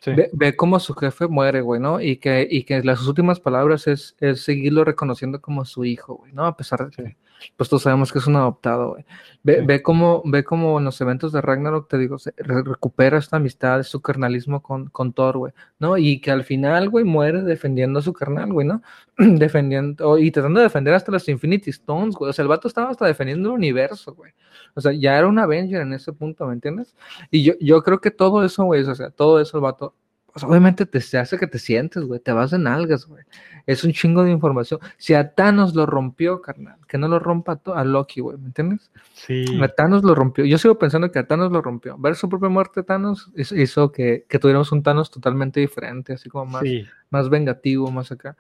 [0.05, 2.01] Ve, ve, cómo su jefe muere, güey, ¿no?
[2.01, 6.33] Y que, y que las últimas palabras es, es seguirlo reconociendo como su hijo, güey,
[6.33, 6.45] ¿no?
[6.45, 7.17] A pesar de que
[7.57, 9.05] pues todos sabemos que es un adoptado, güey.
[9.43, 13.39] Ve, ve, cómo, ve cómo en los eventos de Ragnarok, te digo, se recupera esta
[13.39, 15.99] amistad, su carnalismo con, con Thor, güey, ¿no?
[15.99, 18.83] Y que al final, güey, muere defendiendo a su carnal, güey, ¿no?
[19.19, 22.31] defendiendo, y tratando de defender hasta las Infinity Stones, güey.
[22.31, 24.33] O sea, el vato estaba hasta defendiendo el universo, güey.
[24.75, 26.95] O sea, ya era un Avenger en ese punto, ¿me entiendes?
[27.31, 29.95] Y yo, yo creo que todo eso, güey, o sea, todo eso el vato
[30.33, 33.23] pues obviamente te, hace que te sientes, güey, te vas en algas, güey.
[33.67, 34.81] Es un chingo de información.
[34.97, 38.91] Si a Thanos lo rompió, carnal, que no lo rompa a Loki, güey, ¿me entiendes?
[39.15, 39.45] Sí.
[39.63, 40.45] A Thanos lo rompió.
[40.45, 41.97] Yo sigo pensando que a Thanos lo rompió.
[41.99, 46.47] Ver su propia muerte, Thanos, hizo que, que tuviéramos un Thanos totalmente diferente, así como
[46.47, 46.65] más,
[47.11, 48.37] más vengativo, más acá.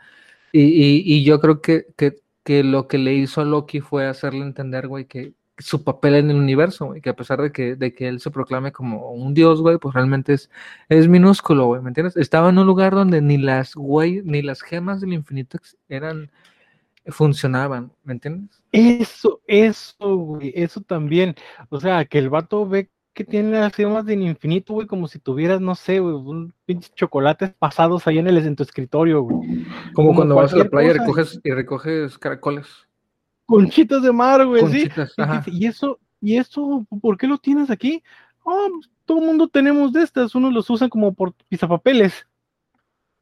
[0.52, 4.06] Y, y, y yo creo que, que, que, lo que le hizo a Loki fue
[4.06, 7.76] hacerle entender, güey, que, su papel en el universo, güey, que a pesar de que,
[7.76, 10.50] de que él se proclame como un dios, güey, pues realmente es,
[10.88, 12.16] es minúsculo, güey, ¿me entiendes?
[12.16, 16.30] Estaba en un lugar donde ni las, güey, ni las gemas del infinito eran,
[17.06, 18.62] funcionaban, ¿me entiendes?
[18.72, 21.34] Eso, eso, güey, eso también,
[21.68, 25.18] o sea, que el vato ve que tiene las gemas del infinito, güey, como si
[25.18, 29.66] tuvieras, no sé, güey, un pinche chocolates pasados ahí en, el, en tu escritorio, güey.
[29.92, 32.66] Como, cuando vas a la playa y recoges, y recoges caracoles.
[33.46, 34.88] Conchitas de mar, güey, sí.
[35.46, 38.02] Y eso, y eso, ¿por qué lo tienes aquí?
[38.44, 38.68] Oh,
[39.04, 42.26] todo el mundo tenemos de estas, unos los usan como por pisapapeles.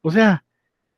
[0.01, 0.45] O sea,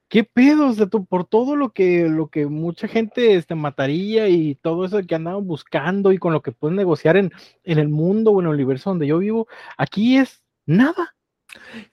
[0.10, 4.86] qué pedos de por todo lo que, lo que mucha gente este, mataría y todo
[4.86, 7.32] eso que andaban buscando y con lo que pueden negociar en,
[7.64, 11.16] en el mundo o en el universo donde yo vivo, aquí es nada.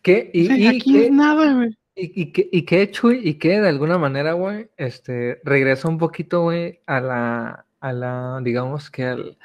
[0.02, 0.30] ¿Qué?
[0.32, 4.32] Y, aquí es nada, güey y, que, y que Chuy, y que de alguna manera,
[4.32, 9.38] güey, este, regresa un poquito, güey, a la, a la, digamos que al,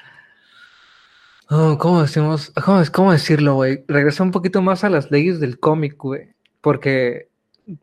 [1.50, 2.52] oh, ¿cómo decimos?
[2.64, 3.84] ¿Cómo, cómo decirlo, güey?
[3.88, 7.28] Regresa un poquito más a las leyes del cómic, güey, porque,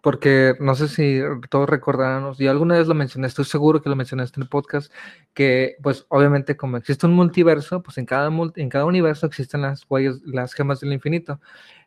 [0.01, 3.95] porque no sé si todos recordarán, y alguna vez lo mencioné, estoy seguro que lo
[3.95, 4.91] mencionaste en el podcast,
[5.33, 9.85] que, pues, obviamente, como existe un multiverso, pues en cada, en cada universo existen las
[9.89, 11.39] huellas, las gemas del infinito,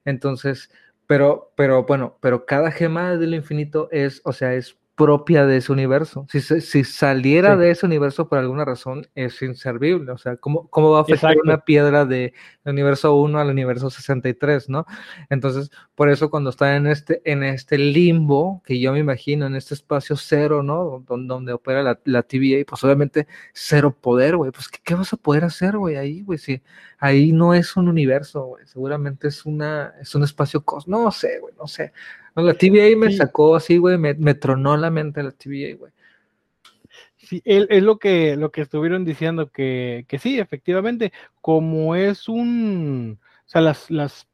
[0.04, 0.70] entonces
[1.06, 5.70] pero, pero bueno, pero cada gema del infinito es, o sea, es propia de ese
[5.70, 6.26] universo.
[6.30, 10.10] Si, si saliera de ese universo por alguna razón, es inservible.
[10.10, 12.32] O sea, ¿cómo, cómo va a afectar una piedra del
[12.64, 14.86] universo 1 al universo 63, no?
[15.28, 19.54] Entonces, por eso cuando está en este, en este limbo, que yo me imagino, en
[19.54, 21.04] este espacio cero, ¿no?
[21.06, 24.50] Donde, donde opera la, la, TVA, pues obviamente cero poder, güey.
[24.50, 26.38] Pues, ¿qué, ¿qué, vas a poder hacer, güey, ahí, güey?
[26.38, 26.62] Si
[26.98, 28.66] ahí no es un universo, güey.
[28.66, 30.88] Seguramente es, una, es un espacio cosmos.
[31.02, 31.92] No sé, güey, no sé.
[32.36, 35.92] No, la TVA me sacó así, güey, me, me, tronó la mente la TVA, güey.
[37.16, 43.18] Sí, es lo que, lo que estuvieron diciendo, que, que sí, efectivamente, como es un,
[43.20, 44.28] o sea, las, las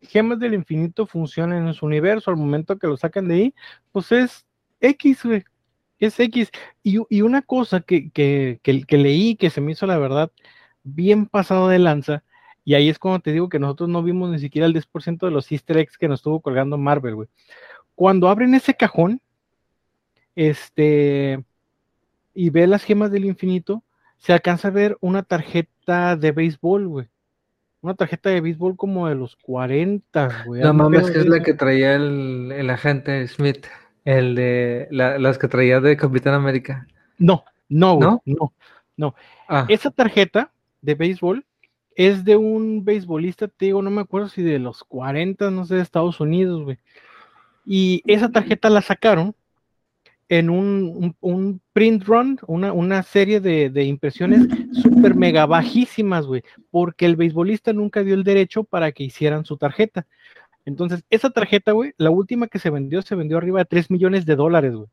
[0.00, 3.54] gemas del infinito funcionan en su universo, al momento que lo sacan de ahí,
[3.92, 4.46] pues es
[4.80, 5.44] X, güey,
[5.98, 6.50] es X.
[6.82, 10.30] Y, y una cosa que, que, que, que, leí que se me hizo, la verdad,
[10.84, 12.24] bien pasado de lanza,
[12.68, 15.30] y ahí es cuando te digo que nosotros no vimos ni siquiera el 10% de
[15.30, 17.28] los easter eggs que nos estuvo colgando Marvel, güey.
[17.94, 19.22] Cuando abren ese cajón,
[20.36, 21.42] este,
[22.34, 23.84] y ve las gemas del infinito,
[24.18, 27.08] se alcanza a ver una tarjeta de béisbol, güey.
[27.80, 30.60] Una tarjeta de béisbol como de los 40, güey.
[30.60, 33.66] No mames, que es la que traía el, el agente Smith,
[34.04, 36.86] el de la, las que traía de Capitán América.
[37.16, 38.52] No, no, güey, no, no.
[38.98, 39.14] no.
[39.48, 39.64] Ah.
[39.70, 40.52] Esa tarjeta
[40.82, 41.46] de béisbol
[41.98, 45.74] es de un beisbolista, te digo, no me acuerdo si de los 40, no sé,
[45.74, 46.78] de Estados Unidos, güey.
[47.66, 49.34] Y esa tarjeta la sacaron
[50.28, 54.46] en un, un, print run, una, una serie de, de impresiones
[54.80, 59.56] súper mega bajísimas, güey, porque el beisbolista nunca dio el derecho para que hicieran su
[59.56, 60.06] tarjeta.
[60.64, 64.24] Entonces, esa tarjeta, güey, la última que se vendió, se vendió arriba de 3 millones
[64.24, 64.88] de dólares, güey.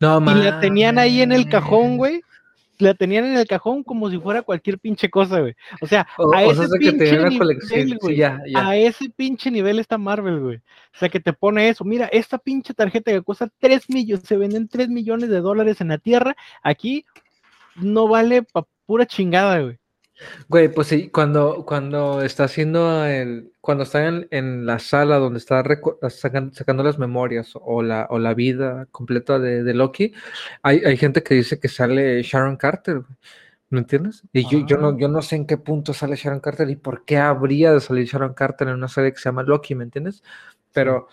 [0.00, 2.20] No, y la tenían ahí en el cajón, güey,
[2.80, 5.54] la tenían en el cajón como si fuera cualquier pinche cosa, güey.
[5.80, 10.56] O sea, a, ese pinche nivel, güey, a ese pinche nivel está Marvel, güey.
[10.56, 11.84] O sea, que te pone eso.
[11.84, 15.88] Mira, esta pinche tarjeta que cuesta 3 millones, se venden 3 millones de dólares en
[15.88, 17.04] la tierra, aquí
[17.76, 19.78] no vale pa pura chingada, güey.
[20.48, 25.38] Güey, pues sí, cuando, cuando está haciendo el, cuando está en, en la sala donde
[25.38, 25.62] está
[26.10, 30.12] sacando, sacando, las memorias o la, o la vida completa de, de Loki,
[30.62, 33.02] hay, hay, gente que dice que sale Sharon Carter,
[33.70, 34.22] ¿me entiendes?
[34.32, 34.96] Y yo, yo, no, ah.
[34.98, 38.06] yo no sé en qué punto sale Sharon Carter y por qué habría de salir
[38.06, 40.22] Sharon Carter en una serie que se llama Loki, ¿me entiendes?
[40.72, 41.08] Pero,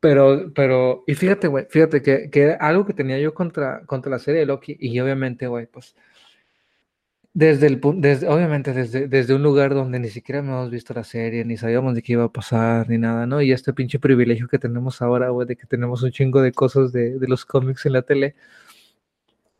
[0.00, 4.18] pero, pero, y fíjate, güey, fíjate que, que algo que tenía yo contra, contra la
[4.18, 5.94] serie de Loki, y obviamente, güey, pues
[7.34, 11.44] desde el desde, obviamente desde, desde un lugar donde ni siquiera hemos visto la serie,
[11.44, 13.40] ni sabíamos de qué iba a pasar, ni nada, ¿no?
[13.42, 16.92] Y este pinche privilegio que tenemos ahora, güey, de que tenemos un chingo de cosas
[16.92, 18.34] de, de los cómics en la tele.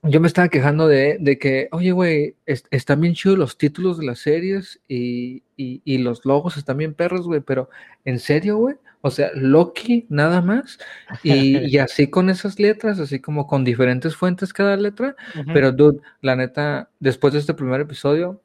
[0.04, 4.06] Yo me estaba quejando de, de que, oye, güey, están bien chidos los títulos de
[4.06, 7.70] las series y, y, y los logos están bien perros, güey, pero
[8.04, 8.76] ¿en serio, güey?
[9.02, 10.78] O sea, Loki nada más.
[11.22, 15.16] Y, y, así con esas letras, así como con diferentes fuentes cada letra.
[15.34, 15.52] Uh -huh.
[15.52, 18.40] Pero, dude, la neta, después de este primer episodio,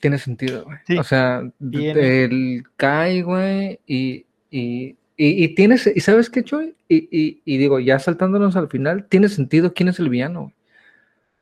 [0.00, 0.78] tiene sentido, güey.
[0.86, 0.98] Sí.
[0.98, 1.98] O sea, Bien.
[1.98, 6.74] el Kai, güey, y, y, y, tienes, y sabes qué, Choy?
[6.88, 10.54] Y, y, digo, ya saltándonos al final, tiene sentido quién es el villano, güey.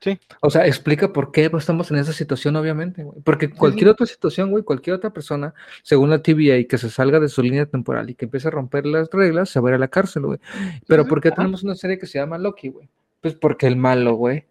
[0.00, 0.18] Sí.
[0.40, 3.20] O sea, explica por qué estamos en esa situación, obviamente, güey.
[3.22, 3.90] Porque cualquier sí.
[3.90, 7.66] otra situación, güey, cualquier otra persona, según la TVA, que se salga de su línea
[7.66, 10.22] temporal y que empiece a romper las reglas, se va a ir a la cárcel,
[10.24, 10.38] güey.
[10.86, 12.88] Pero ¿por qué tenemos una serie que se llama Loki, güey?
[13.20, 14.46] Pues porque el malo, güey,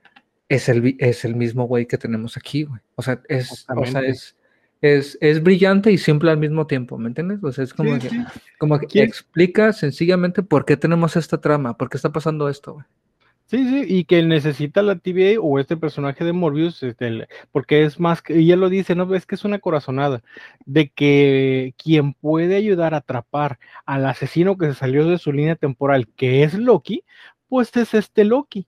[0.50, 2.82] es el, es el mismo güey que tenemos aquí, güey.
[2.96, 4.36] O sea, es, o sea, es,
[4.82, 7.44] es, es, brillante y simple al mismo tiempo, ¿me entiendes?
[7.44, 8.18] O sea, es como sí, que, sí.
[8.60, 12.86] como que explica sencillamente por qué tenemos esta trama, por qué está pasando esto, güey.
[13.50, 18.00] Sí, sí, y que necesita la TVA o este personaje de Morbius, este, porque es
[18.00, 20.22] más, que, y él lo dice, no, es que es una corazonada,
[20.68, 23.58] de que quien puede ayudar a atrapar
[23.88, 27.04] al asesino que se salió de su línea temporal, que es Loki,
[27.48, 28.68] pues es este Loki.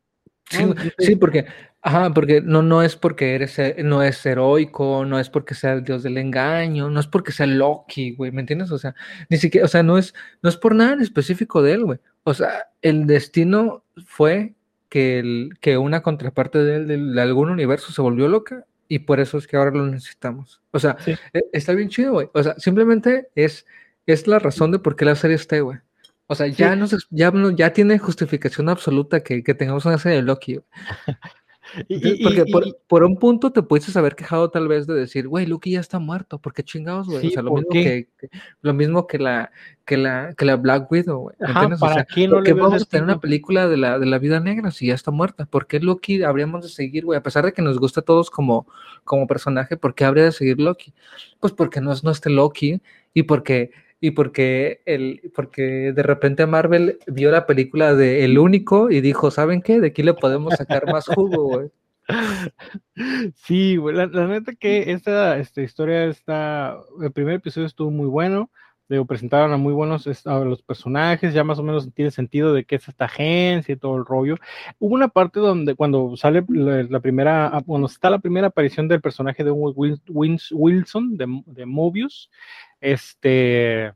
[0.49, 0.65] Sí,
[0.97, 1.45] sí, porque,
[1.83, 5.83] ajá, porque no, no es porque eres, no es heroico, no es porque sea el
[5.83, 8.71] dios del engaño, no es porque sea Loki, güey, ¿me entiendes?
[8.71, 8.95] O sea,
[9.29, 11.99] ni siquiera, o sea, no es, no es por nada en específico de él, güey.
[12.23, 14.55] O sea, el destino fue
[14.91, 18.99] que, el, que una contraparte de, él, de, de, algún universo se volvió loca y
[18.99, 20.61] por eso es que ahora lo necesitamos.
[20.71, 21.15] O sea, sí.
[21.31, 22.29] E, está bien chido, güey.
[22.33, 23.65] O sea, simplemente es,
[24.05, 25.79] es la razón de por qué la serie está, güey.
[26.27, 30.17] O sea, ya, nos, ex- ya, ya tiene justificación absoluta que, que tengamos una serie
[30.17, 30.59] de Loki.
[31.87, 35.27] Y- y- Porque y- por, un punto te pudiste haber quejado tal vez de decir,
[35.27, 37.21] güey, Loki ya está muerto, ¿por qué chingados, güey?
[37.21, 38.29] Sí, o sea, lo ¿por mismo que, que-
[38.61, 39.51] lo mismo que la,
[39.85, 41.35] que la, que la Black Widow, güey.
[41.39, 41.79] ¿me Ajá, entiendes?
[41.79, 43.77] O ¿para sea, qué no ¿por le qué ves vamos a tener una película de
[43.77, 45.45] la, de la vida negra si ya está muerta?
[45.45, 47.17] ¿Por qué Loki habríamos de seguir, güey?
[47.17, 48.67] A pesar de que nos gusta a todos como,
[49.03, 50.93] como personaje, ¿por qué habría de seguir Loki?
[51.39, 52.81] Pues porque no es nuestro Loki
[53.13, 53.71] y porque
[54.01, 59.29] y porque el porque de repente Marvel vio la película de El Único y dijo,
[59.29, 59.79] ¿saben qué?
[59.79, 61.69] De aquí le podemos sacar más jugo, güey.
[63.35, 68.07] Sí, güey, la, la neta que esta, esta historia está, el primer episodio estuvo muy
[68.07, 68.49] bueno,
[69.07, 72.75] presentaron a muy buenos a los personajes, ya más o menos tiene sentido de qué
[72.75, 74.35] es esta agencia y todo el rollo.
[74.79, 79.01] Hubo una parte donde cuando sale la, primera, ah, cuando está la primera aparición del
[79.01, 82.29] personaje de Wilson, de, de Mobius,
[82.79, 83.93] este,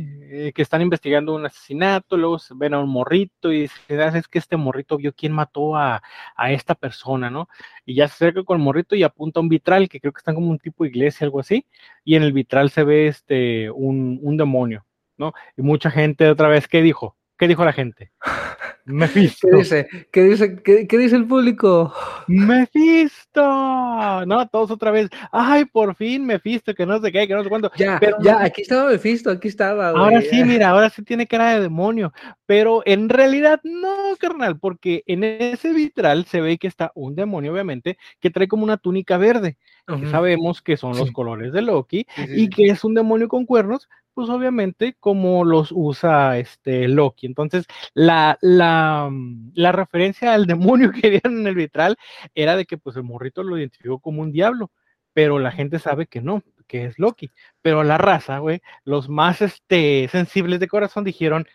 [0.00, 4.16] eh, que están investigando un asesinato, luego se ven a un morrito y dicen, "Ah,
[4.18, 6.02] es que este morrito vio quién mató a,
[6.36, 7.48] a esta persona, ¿no?
[7.84, 10.18] Y ya se acerca con el morrito y apunta a un vitral, que creo que
[10.18, 11.66] están como un tipo de iglesia, algo así,
[12.04, 14.86] y en el vitral se ve este, un, un demonio,
[15.18, 15.32] ¿no?
[15.56, 17.16] Y mucha gente otra vez, ¿qué dijo?
[17.40, 18.12] ¿Qué dijo la gente?
[18.84, 19.48] Mephisto.
[19.48, 19.88] ¿Qué dice?
[20.12, 20.62] ¿Qué dice?
[20.62, 21.92] ¿Qué, qué dice el público?
[22.26, 24.26] Mephisto.
[24.26, 25.08] No, todos otra vez.
[25.32, 27.70] Ay, por fin Mephisto, que no sé qué, que no sé cuándo.
[27.76, 30.02] Ya, Pero ya, aquí estaba Mephisto, aquí estaba, güey.
[30.02, 32.12] Ahora sí, mira, ahora sí tiene cara de demonio,
[32.44, 37.52] pero en realidad no, carnal, porque en ese vitral se ve que está un demonio,
[37.52, 39.56] obviamente, que trae como una túnica verde,
[39.98, 41.12] que sabemos que son los Sí.
[41.12, 43.88] colores de Loki, Sí, sí, y que es un demonio con cuernos,
[44.20, 47.26] pues obviamente como los usa este Loki.
[47.26, 51.96] Entonces, la, la, mm, la referencia al demonio que vieron en el vitral
[52.34, 54.70] era de que pues el morrito lo identificó como un diablo,
[55.14, 57.30] pero la gente sabe que no, que es Loki.
[57.62, 61.46] Pero la raza, güey, los más este, sensibles de corazón dijeron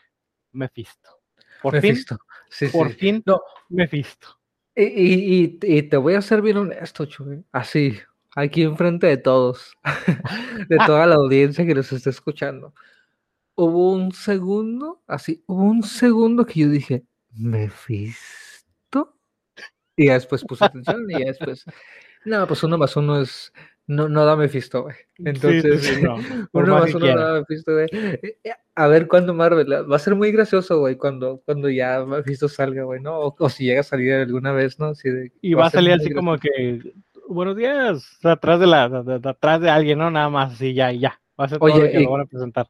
[0.52, 1.20] Mephisto.
[1.62, 2.18] Por Mephisto.
[2.50, 2.94] Sí, fin, por sí.
[2.96, 3.42] fin, No.
[3.70, 4.40] Mephisto.
[4.76, 7.46] Y- y te voy a ser bien honesto, Chuy.
[7.52, 7.98] Así,
[8.36, 9.74] aquí enfrente de todos,
[10.70, 12.74] de toda la audiencia que nos está escuchando.
[13.56, 19.16] Hubo un segundo, así, hubo un segundo que yo dije, ¿Mephisto?
[19.96, 21.64] Y ya después puse atención y ya después,
[22.26, 23.54] no, pues uno más uno es,
[23.88, 24.96] no, no da Mephisto, güey.
[24.96, 26.16] Sí, sí, Entonces, sí, no,
[26.54, 27.24] uno más uno quiera.
[27.32, 27.88] da Mephisto, güey.
[27.94, 32.04] Eh, eh, A ver cuándo Marvel, va a ser muy gracioso, güey, cuando, cuando ya
[32.06, 33.18] Mephisto salga, güey, ¿no?
[33.20, 34.88] O, o si llega a salir alguna vez, ¿no?
[34.88, 36.16] Así de- Y va a ser salir así gracioso.
[36.18, 36.94] como que,
[37.28, 40.10] buenos días, atrás de la, de- de- atrás de alguien, ¿no?
[40.12, 41.20] Nada más, así ya, y ya.
[41.40, 42.68] Va a ser todo Oye, lo que y- lo van a presentar.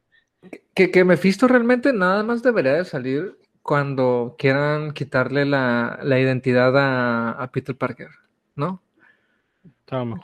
[0.74, 6.76] Que, que Mephisto realmente nada más debería de salir cuando quieran quitarle la, la identidad
[6.76, 8.08] a, a Peter Parker,
[8.54, 8.80] ¿no?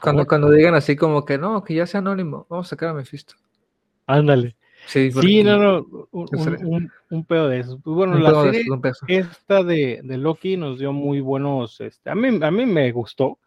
[0.01, 2.93] Cuando, cuando digan así como que no, que ya sea anónimo, vamos a sacar a
[2.93, 3.35] Mephisto.
[4.07, 4.55] Ándale.
[4.85, 6.59] Sí, Sí, no, no, un, en serio.
[6.63, 7.79] un- un- un pedo de eso.
[7.81, 9.05] Pues bueno, la de serie peso.
[9.07, 13.39] esta de, de Loki nos dio muy buenos, este, a mí, a mí me gustó.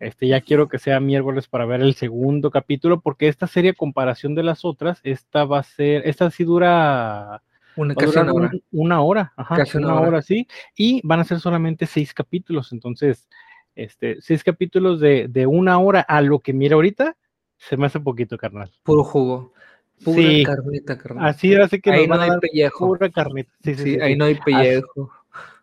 [0.00, 3.74] Este, ya quiero que sea miércoles para ver el segundo capítulo, porque esta serie, a
[3.74, 7.42] comparación de las otras, esta va a ser, esta sí dura,
[7.76, 8.32] Una, casi hora.
[8.32, 10.08] un- una hora, ajá, Casi una una hora.
[10.08, 13.28] hora, sí, y van a ser solamente seis capítulos, entonces,
[13.74, 17.16] este, seis capítulos de, de una hora a lo que mira ahorita,
[17.58, 18.70] se me hace poquito, carnal.
[18.82, 19.52] Puro jugo.
[20.02, 20.42] Pura Sí.
[20.46, 21.28] carnita, carnal.
[21.28, 22.86] Así sí que ahí no hay pellejo.
[22.88, 23.52] pura carnita.
[23.62, 25.12] Sí, sí, ahí no hay pellejo.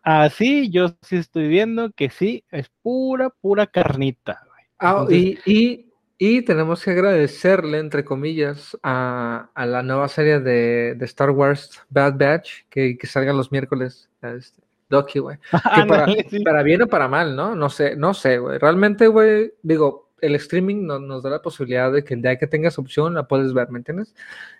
[0.02, 4.42] Así yo sí estoy viendo que sí, es pura, pura carnita.
[4.78, 5.86] Ah, Entonces- y, y,
[6.18, 11.82] y tenemos que agradecerle, entre comillas, a, a la nueva serie de, de Star Wars
[11.90, 14.08] Bad Batch, que, que salga los miércoles.
[14.22, 15.38] Este, Doki, güey.
[16.30, 16.40] Sí.
[16.42, 17.54] para bien o para mal, ¿no?
[17.54, 18.58] No sé, no sé, güey.
[18.58, 22.46] Realmente, güey, digo, el streaming no- nos da la posibilidad de que el día que
[22.46, 24.14] tengas opción la puedes ver, ¿me entiendes?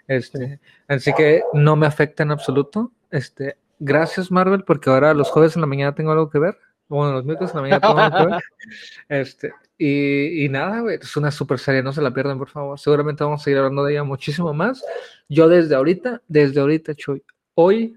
[0.06, 2.92] Este, así que no me afecta en absoluto.
[3.10, 6.56] Este, gracias, Marvel, porque ahora los jueves en la mañana tengo algo que ver.
[6.88, 8.42] Bueno, los miércoles en la mañana tengo algo que ver.
[9.08, 12.78] Este, y, y nada, güey, es una super serie, no se la pierdan, por favor.
[12.78, 14.84] Seguramente vamos a seguir hablando de ella muchísimo más.
[15.28, 17.22] Yo desde ahorita, desde ahorita, Chuy,
[17.54, 17.96] hoy,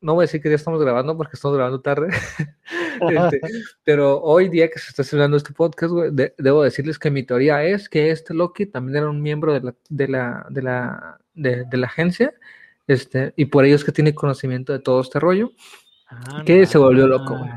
[0.00, 2.08] no voy a decir que ya estamos grabando porque estamos grabando tarde,
[3.10, 3.40] este,
[3.84, 7.24] pero hoy día que se está celebrando este podcast, güey, de- debo decirles que mi
[7.24, 11.18] teoría es que este Loki también era un miembro de la, de la, de la,
[11.34, 12.34] de, de la agencia,
[12.86, 15.52] este, y por ello es que tiene conocimiento de todo este rollo.
[16.44, 17.50] que se volvió loco, güey.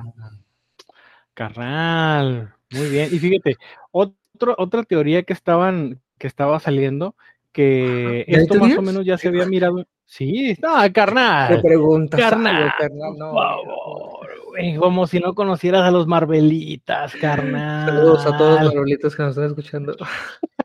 [1.33, 3.09] Carnal, muy bien.
[3.11, 3.57] Y fíjate,
[3.91, 7.15] otro, otra teoría que estaban, que estaba saliendo,
[7.51, 9.85] que ¿Ya hay esto más o menos ya se había mirado.
[10.05, 11.61] Sí, no, Te carnal.
[11.61, 17.87] preguntas, carnal, carnal, no, por favor, güey, como si no conocieras a los Marvelitas, carnal.
[17.87, 19.95] Saludos a todos los marvelitos que nos están escuchando.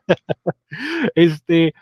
[1.15, 1.73] Este,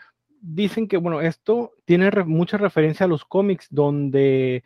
[0.46, 4.62] dicen que, bueno, esto tiene re- mucha referencia a los cómics, donde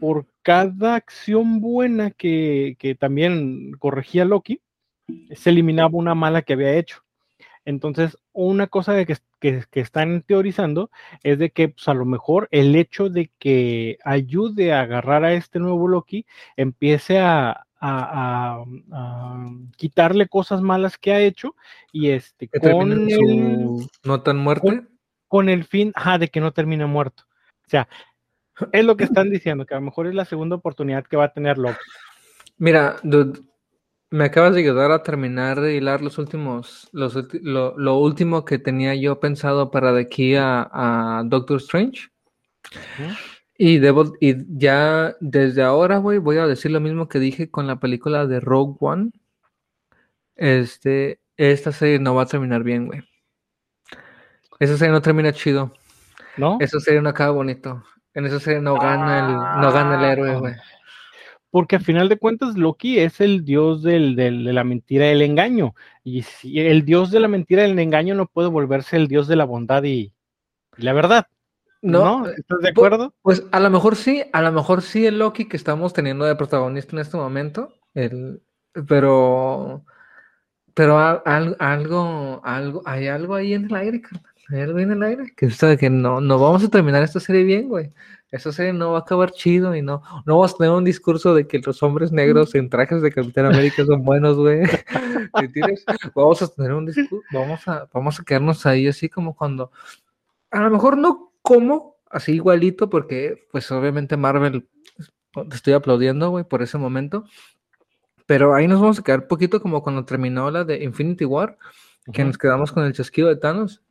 [0.00, 4.60] por cada acción buena que, que también corregía Loki,
[5.34, 6.98] se eliminaba una mala que había hecho.
[7.64, 10.90] Entonces, una cosa de que, que- que están teorizando
[11.22, 15.32] es de que pues, a lo mejor el hecho de que ayude a agarrar a
[15.34, 17.64] este nuevo Loki empiece a, a-
[18.60, 21.54] a- a quitarle cosas malas que ha hecho
[21.92, 24.66] y este con el, su no tan muerte.
[24.66, 24.88] con
[25.42, 27.24] el fin ajá, de que no termine muerto.
[27.66, 27.88] O sea,
[28.72, 31.24] es lo que están diciendo, que a lo mejor es la segunda oportunidad que va
[31.24, 31.78] a tener Loki.
[32.56, 33.40] Mira, dude,
[34.10, 38.58] me acabas de ayudar a terminar de hilar los últimos, los, lo, lo último que
[38.58, 42.08] tenía yo pensado para de aquí a, a Doctor Strange.
[43.56, 47.66] Y debo, y ya desde ahora, güey, voy a decir lo mismo que dije con
[47.66, 49.10] la película de Rogue One.
[50.36, 53.02] Este, esta serie no va a terminar bien, güey.
[54.58, 55.72] Esa serie no termina chido.
[56.36, 56.58] ¿No?
[56.60, 57.84] Esa serie no acaba bonito.
[58.14, 60.54] En esa serie no gana el, no gana el héroe, güey.
[61.50, 65.10] Porque a final de cuentas Loki es el dios del, del- de la mentira y
[65.12, 65.74] el engaño.
[66.02, 69.28] Y si el dios de la mentira y el engaño no puede volverse el dios
[69.28, 70.12] de la bondad y,
[70.76, 71.26] y la verdad.
[71.82, 72.28] No, ¿No?
[72.28, 73.14] ¿Estás de acuerdo?
[73.22, 76.34] Pues a lo mejor sí, a lo mejor sí el Loki que estamos teniendo de
[76.34, 78.42] protagonista en este momento, el,
[78.88, 79.84] pero,
[80.72, 81.22] pero a-
[81.58, 85.48] algo, algo, hay algo ahí en el aire, carnal, hay algo en el aire, que
[85.78, 87.92] que no, no vamos a terminar esta serie bien, güey.
[88.30, 91.34] Esta serie no va a acabar chido y no, no vamos a tener un discurso
[91.34, 94.62] de que los hombres negros en trajes de Capitán América son buenos, güey.
[96.14, 99.72] Vamos a tener un discurso, vamos a, vamos a quedarnos ahí así como cuando,
[100.50, 104.68] a lo mejor no como así igualito, porque pues obviamente Marvel
[105.32, 107.24] te estoy aplaudiendo, güey, por ese momento.
[108.26, 111.58] Pero ahí nos vamos a quedar poquito como cuando terminó la de Infinity War,
[112.12, 113.82] que nos quedamos con el chasquido de Thanos.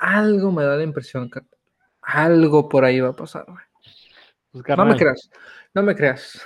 [0.00, 1.40] Algo me da la impresión, que
[2.02, 3.58] algo por ahí va a pasar, güey.
[4.50, 5.30] Pues, No me creas,
[5.74, 6.42] no me creas.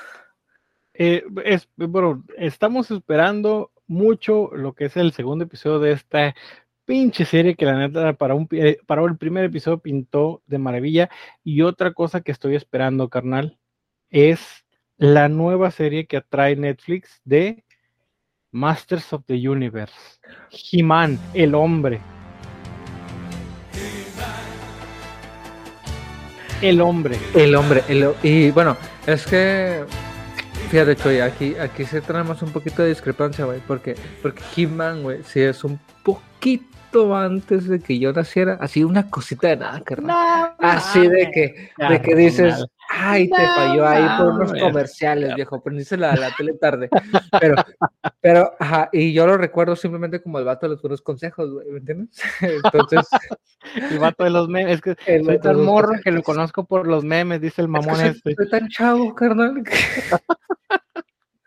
[0.93, 6.35] eh, es, bueno, estamos esperando mucho lo que es el segundo episodio de esta
[6.85, 11.09] pinche serie que la neta para, un, eh, para el primer episodio pintó de maravilla.
[11.45, 13.59] Y otra cosa que estoy esperando, carnal,
[14.11, 14.65] es
[14.97, 17.65] la nueva serie que atrae Netflix de
[18.51, 19.95] Masters of the Universe.
[20.51, 22.01] He-Man, el hombre.
[26.65, 27.19] El hombre.
[27.35, 29.85] El hombre, el- y bueno, es que
[30.71, 35.19] fíjate, Choy, aquí, aquí sí tenemos un poquito de discrepancia, güey, porque, porque He-Man, güey,
[35.25, 40.55] sí es un poquito antes de que yo naciera, así una cosita de nada, carnal.
[40.59, 42.65] Así de que, de que dices,
[42.97, 46.89] ay, te No falló ahí por unos comerciales, viejo, prendiste la, la tele tarde.
[47.41, 47.57] Pero,
[48.21, 51.69] pero, ajá, y yo lo recuerdo simplemente como el vato de los buenos consejos, güey,
[51.71, 52.21] ¿me entiendes?
[52.41, 53.07] Entonces,
[53.91, 54.75] El vato de los memes.
[54.77, 56.05] Es que El soy tan morro consejos.
[56.05, 58.35] que lo conozco por los memes, dice el Es que mamón soy, este.
[58.35, 59.63] soy tan chavo, carnal.
[59.65, 59.73] Que,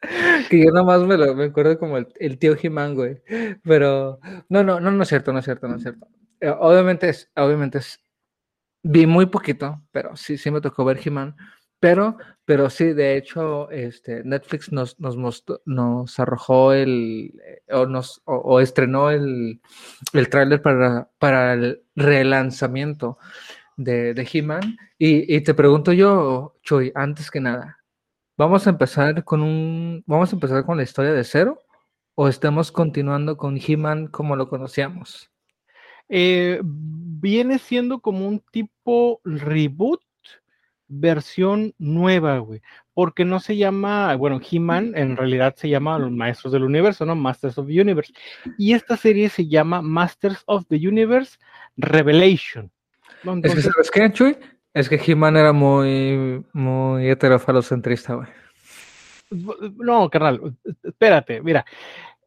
[0.50, 3.22] que yo nomás me, lo, me acuerdo como el, el tío Jimán, güey.
[3.64, 4.20] Pero
[4.50, 6.08] no, no, no, no es cierto, no es cierto, no es cierto.
[6.40, 8.00] Eh, obviamente es, obviamente es,
[8.84, 11.36] vi muy poquito, pero sí, sí me tocó ver Jimán.
[11.80, 17.86] Pero, pero sí, de hecho, este, Netflix nos, nos, mostró- nos arrojó el, eh, o,
[17.86, 19.62] nos, o, o estrenó el,
[20.14, 23.20] el tráiler para, para el relanzamiento
[23.78, 24.78] de, de He-Man.
[24.98, 27.80] Y, y te pregunto yo, Chuy, antes que nada,
[28.38, 31.64] ¿vamos a empezar con un, vamos a empezar con la historia de cero?
[32.16, 35.32] ¿O estamos continuando con He-Man como lo conocíamos?
[36.10, 40.02] Eh, viene siendo como un tipo reboot,
[40.88, 42.62] versión nueva, güey.
[42.94, 47.16] Porque no se llama, bueno, He-Man en realidad se llama Los Maestros del Universo, ¿no?
[47.16, 48.14] Masters of the Universe.
[48.58, 51.38] Y esta serie se llama Masters of the Universe
[51.76, 52.72] Revelation.
[53.24, 53.40] ¿no?
[53.44, 54.38] Es que, ¿sabes qué, Chuy?
[54.74, 58.28] Es que He-Man era muy, muy heterofalocentrista, güey.
[59.78, 61.66] No, carnal, espérate, mira,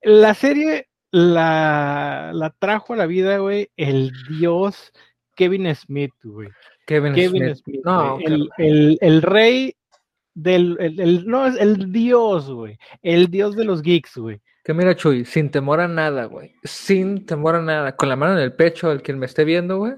[0.02, 4.92] la serie la, la trajo a la vida, güey, el dios
[5.36, 6.48] Kevin Smith, güey.
[6.86, 7.56] Kevin, Kevin Smith.
[7.64, 9.74] Smith, No, el, el- el rey
[10.34, 14.40] del, el, el- no, es el dios, güey, el dios de los geeks, güey.
[14.64, 16.54] Que mira, Chuy, sin temor a nada, güey.
[16.64, 17.96] Sin temor a nada.
[17.96, 19.94] Con la mano en el pecho, el quien me esté viendo, güey.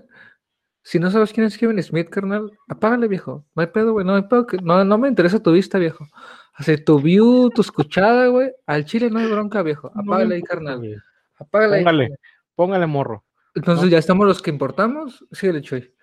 [0.84, 3.44] Si no sabes quién es Kevin Smith, carnal, apágale, viejo.
[3.56, 4.06] No hay pedo, güey.
[4.06, 4.46] No hay pedo.
[4.46, 6.06] que- No, no me interesa tu vista, viejo.
[6.54, 8.50] Así, tu view, tu escuchada, güey.
[8.66, 9.90] Al chile no hay bronca, viejo.
[9.94, 11.02] Apágale ahí, carnal.
[11.38, 11.82] Apágale ahí.
[11.82, 12.08] Póngale,
[12.54, 13.24] póngale morro.
[13.54, 13.90] Entonces, No.
[13.90, 15.24] ya estamos los que importamos.
[15.32, 15.94] Síguele, Chuy.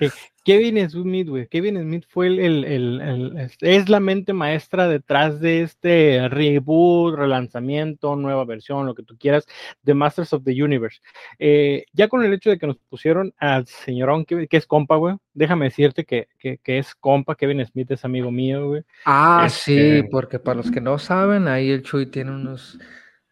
[0.00, 0.10] Que
[0.42, 5.38] Kevin Smith, güey, Kevin Smith fue el, el, el, el- es la mente maestra detrás
[5.38, 9.46] de este reboot, relanzamiento, nueva versión, lo que tú quieras,
[9.82, 11.00] de Masters of the Universe.
[11.38, 14.96] Eh, ya con el hecho de que nos pusieron al señorón que, que es compa,
[14.96, 18.82] güey, déjame decirte que, que, que es compa, Kevin Smith es amigo mío, güey.
[19.04, 22.78] Ah, Este- sí, porque para los que no saben, ahí el Chuy tiene unos.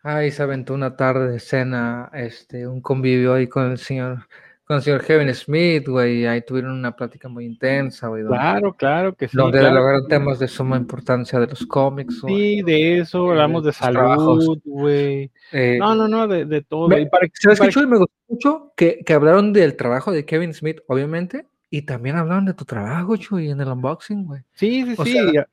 [0.03, 4.27] Ahí se aventó una tarde de cena, este, un convivio ahí con el señor,
[4.69, 6.27] con el señor Kevin Smith, güey.
[6.27, 9.37] Ahí tuvieron una plática muy intensa, güey, Claro, claro que sí.
[9.37, 9.73] donde claro.
[9.75, 12.35] dialogaron temas de suma importancia de los cómics, güey.
[12.37, 15.33] Sí, de eso, hablamos de salud, güey.
[15.53, 16.87] Eh, No, no, no, de, de todo.
[16.87, 17.87] me- para que- ¿Sabes qué, para- Chuy?
[17.87, 22.45] Me gustó mucho que, que hablaron del trabajo de Kevin Smith, obviamente, y también hablaron
[22.45, 24.43] de tu trabajo, Chuy, en el unboxing, güey.
[24.53, 25.12] Sí, sí, O sí.
[25.12, 25.49] sea-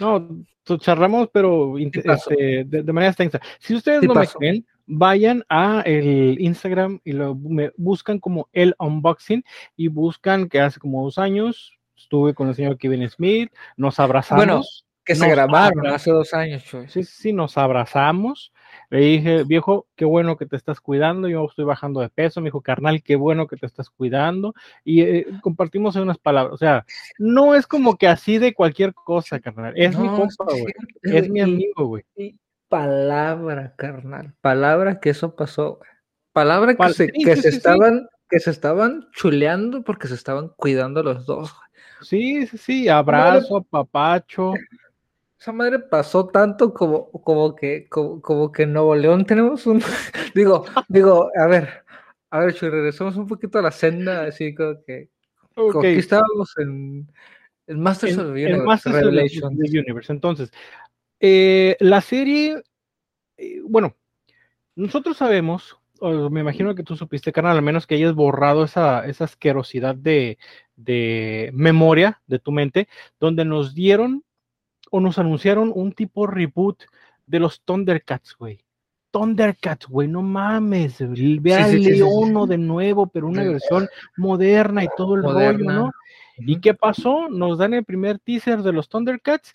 [0.00, 0.26] no,
[0.78, 3.38] charlamos, pero este, de, de manera extensa.
[3.60, 4.38] Si ustedes Sí no me pasó.
[4.38, 4.64] creen,
[4.94, 9.42] vayan a el Instagram y lo me buscan como el unboxing
[9.76, 14.86] y buscan que hace como dos años estuve con el señor Kevin Smith, nos abrazamos.
[15.04, 16.86] Que se grabaron hace dos años, Chuy.
[16.86, 18.52] Sí, sí, sí, nos abrazamos.
[18.88, 21.28] Le dije, viejo, qué bueno que te estás cuidando.
[21.28, 22.40] Yo estoy bajando de peso.
[22.40, 24.54] Me dijo, carnal, qué bueno que te estás cuidando.
[24.84, 26.54] Y eh, compartimos unas palabras.
[26.54, 26.86] O sea,
[27.18, 29.72] no es como que así de cualquier cosa, carnal.
[29.76, 30.72] Es mi compa, güey.
[31.02, 32.04] Es mi amigo, güey.
[32.16, 32.36] y
[32.72, 34.32] palabra, carnal.
[34.40, 35.78] Palabra que eso pasó.
[36.32, 37.56] Palabra que Pal- se, que sí, se sí, sí.
[37.58, 41.54] estaban, que se estaban chuleando porque se estaban cuidando los dos.
[42.00, 42.88] Sí, sí, sí.
[42.88, 44.54] Abrazo, papacho.
[45.38, 49.82] Esa madre pasó tanto como, como que, como, como que en Nuevo León tenemos un,
[50.34, 51.84] digo, digo, a ver,
[52.30, 55.10] a ver, Chuy, regresamos un poquito a la senda, así como que,
[55.54, 55.82] como Ok.
[55.82, 57.06] que estábamos en,
[57.66, 60.10] en Masters en- of the en Universe, Masters of the Universe.
[60.12, 60.50] Entonces,
[61.24, 62.64] eh, la serie,
[63.36, 63.94] eh, bueno,
[64.74, 69.06] nosotros sabemos, o me imagino que tú supiste, carnal, al menos que hayas borrado esa,
[69.06, 70.36] esa asquerosidad de,
[70.74, 72.88] de memoria de tu mente,
[73.20, 74.24] donde nos dieron
[74.90, 76.82] o nos anunciaron un tipo reboot
[77.24, 78.64] de los Thundercats, güey.
[79.12, 85.14] Thundercats, güey, no mames, ve a sí, de nuevo, pero una versión moderna y todo
[85.14, 85.74] el rollo, Moderna.
[85.74, 85.92] ¿no?
[86.38, 87.28] ¿Y qué pasó?
[87.28, 89.52] Nos dan el primer teaser de los Thundercats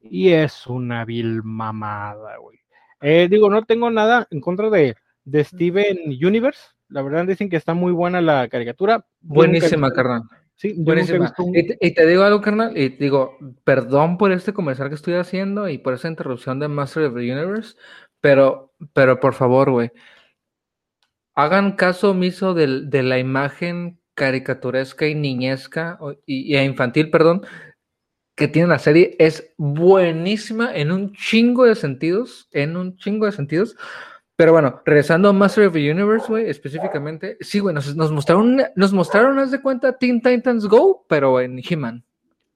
[0.00, 2.58] y es una vil mamada, güey.
[3.00, 6.60] Eh, digo, no tengo nada en contra de, de Steven Universe.
[6.88, 9.06] La verdad dicen que está muy buena la caricatura.
[9.20, 10.22] Buenísima, carnal.
[10.56, 11.32] Sí, Buenísima.
[11.38, 14.88] un- Y, te, y te digo algo, carnal, y te digo, perdón por este comercial
[14.88, 17.76] que estoy haciendo y por esa interrupción de Master of the Universe,
[18.20, 19.92] pero, pero por favor, güey,
[21.34, 27.42] hagan caso omiso del- de, la imagen caricaturesca y niñesca, y, y infantil, perdón,
[28.38, 29.16] que tiene la serie.
[29.18, 33.76] Es buenísima en un chingo de sentidos, en un chingo de sentidos.
[34.36, 38.62] Pero bueno, regresando a Master of the Universe, güey, específicamente, sí, güey, nos, nos mostraron,
[38.76, 42.04] nos mostraron, haz de cuenta, Teen Titans Go, pero en He-Man.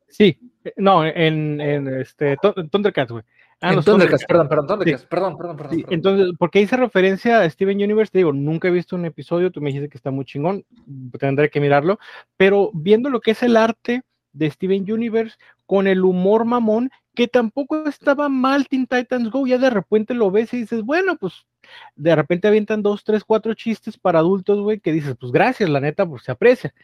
[0.08, 0.38] Sí,
[0.76, 3.24] no, en, en este Thun- Thundercats, güey.
[3.60, 4.24] Ah, en Thundercats, Thundercats.
[4.26, 5.74] perdón, perdón, Thundercats, perdón, perdón, perdón.
[5.74, 5.94] Sí, perdón.
[5.94, 9.60] entonces, porque hice referencia a Steven Universe, te digo, nunca he visto un episodio, tú
[9.60, 10.64] me dijiste que está muy chingón,
[11.18, 11.98] tendré que mirarlo,
[12.36, 14.02] pero viendo lo que es el arte
[14.32, 19.58] de Steven Universe con el humor mamón, que tampoco estaba mal Teen Titans Go, ya
[19.58, 21.46] de repente lo ves y dices, bueno, pues
[21.94, 25.80] de repente avientan dos, tres, cuatro chistes para adultos, güey, que dices, pues gracias, la
[25.80, 26.74] neta, pues se aprecia,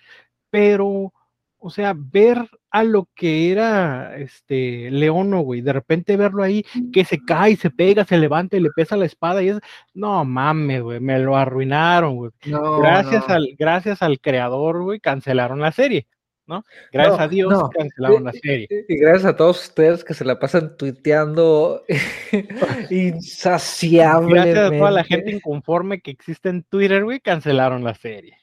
[0.51, 1.13] pero,
[1.59, 7.05] o sea, ver a lo que era este Leono, güey, de repente verlo ahí, que
[7.05, 9.61] se cae, se pega, se levanta y le pesa la espada y es,
[9.95, 12.33] no mames, güey, me lo arruinaron, güey.
[12.47, 13.35] No, gracias no.
[13.35, 16.07] al, gracias al creador, güey, cancelaron la serie,
[16.49, 16.65] ¿no?
[16.93, 17.71] Gracias No, a Dios no.
[17.71, 18.67] cancelaron la serie.
[18.89, 21.85] Y, y gracias a todos ustedes que se la pasan tuiteando
[22.91, 24.51] insaciablemente.
[24.53, 28.37] Gracias a toda la gente inconforme que existe en Twitter, güey, cancelaron la serie.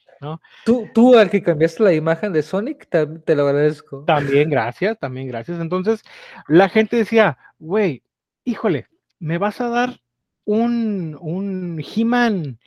[0.64, 4.04] Tú, tú al que cambiaste la imagen de Sonic, te, te lo agradezco.
[4.06, 5.60] También gracias, también gracias.
[5.60, 6.02] Entonces,
[6.48, 8.02] la gente decía, güey,
[8.44, 8.88] híjole,
[9.20, 10.00] me vas a dar
[10.46, 12.60] un, un He-Man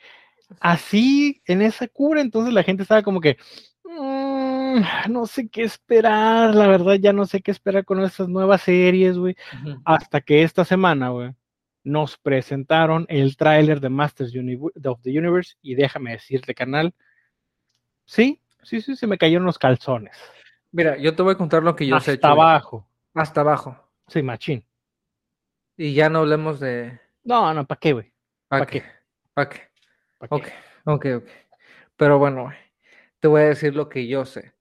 [0.61, 2.21] así en esa cura.
[2.21, 3.39] Entonces la gente estaba como que,
[3.78, 3.78] "Mm,
[5.09, 9.19] no sé qué esperar, la verdad ya no sé qué esperar con estas nuevas series,
[9.19, 9.37] güey.
[9.85, 11.35] Hasta que esta semana, güey,
[11.85, 14.33] nos presentaron el tráiler de Masters
[14.85, 16.95] of the Universe y déjame decirte, canal,
[18.05, 20.17] sí, sí, sí, se me cayeron los calzones.
[20.71, 22.13] Mira, yo te voy a contar lo que yo sé.
[22.13, 22.87] hasta abajo.
[23.15, 23.77] Hasta abajo.
[24.07, 24.65] Sí, machín.
[25.77, 27.01] Y ya no hablemos de.
[27.25, 28.13] No, no, ¿para qué, güey?
[28.49, 28.83] ¿Para ¿Pa' qué?
[28.83, 28.89] qué?
[29.33, 29.61] ¿Para qué?
[30.19, 30.35] ¿Pa' qué?
[30.35, 30.47] Ok,
[30.85, 31.29] ok, ok.
[31.97, 32.57] Pero bueno, güey,
[33.21, 34.53] te voy a decir lo que yo sé.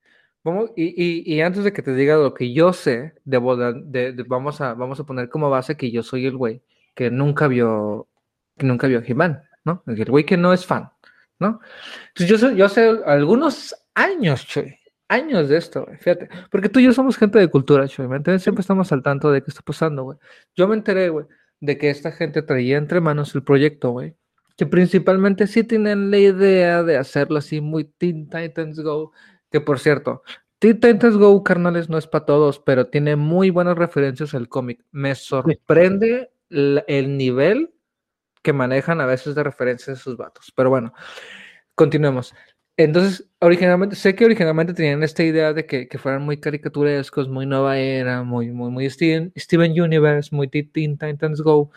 [0.44, 3.38] Vamos, y, y- y antes de que te diga lo que yo sé, de,
[3.86, 6.62] de- de- vamos, a, vamos a poner como base que yo soy el güey
[6.94, 8.08] que nunca vio,
[8.56, 9.82] que nunca vio He-Man, ¿no?
[9.86, 10.90] El güey que no es fan,
[11.38, 11.60] ¿no?
[12.08, 14.76] Entonces yo, sé- yo hace algunos años, Chuy,
[15.08, 16.28] años de esto, güey, fíjate.
[16.50, 18.42] Porque tú y yo somos gente de cultura, Chuy, ¿me entiendes?
[18.42, 20.18] Siempre estamos al tanto de qué está pasando, güey.
[20.56, 21.26] Yo me enteré, güey,
[21.60, 24.14] de que esta gente traía entre manos el proyecto, güey.
[24.56, 29.12] Que principalmente sí tienen la idea de hacerlo así muy Teen Titans Go.
[29.50, 30.22] Que por cierto,
[30.58, 34.84] Teen Titans Go, carnales, no es para todos, pero tiene muy buenas referencias al cómic.
[34.90, 37.72] Me sorprende el nivel
[38.42, 40.52] que manejan a veces de referencias sus vatos.
[40.56, 40.92] Pero bueno,
[41.74, 42.34] continuemos.
[42.78, 47.44] Entonces, originalmente, sé que originalmente tenían esta idea de que, que fueran muy caricaturescos, muy
[47.44, 51.72] nueva era, muy, muy, muy Steven, Steven Universe, muy Teen Titans Go.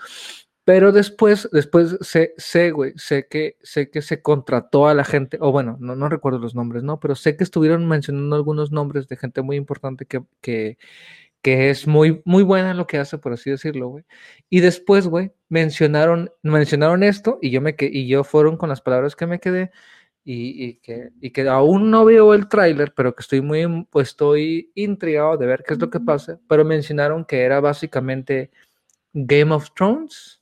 [0.63, 5.37] Pero después, después sé, sé, güey, sé que, sé que se contrató a la gente,
[5.41, 6.99] o bueno, no, no recuerdo los nombres, ¿no?
[6.99, 10.77] Pero sé que estuvieron mencionando algunos nombres de gente muy importante que, que,
[11.41, 14.05] que es muy, muy buena en lo que hace, por así decirlo, güey.
[14.49, 18.81] Y después, güey, mencionaron, mencionaron esto y yo me que y yo fueron con las
[18.81, 19.71] palabras que me quedé
[20.23, 24.09] y, y que, y que aún no veo el tráiler, pero que estoy muy, pues
[24.09, 28.51] estoy intrigado de ver qué es lo que pasa, pero mencionaron que era básicamente
[29.13, 30.40] Game of Thrones,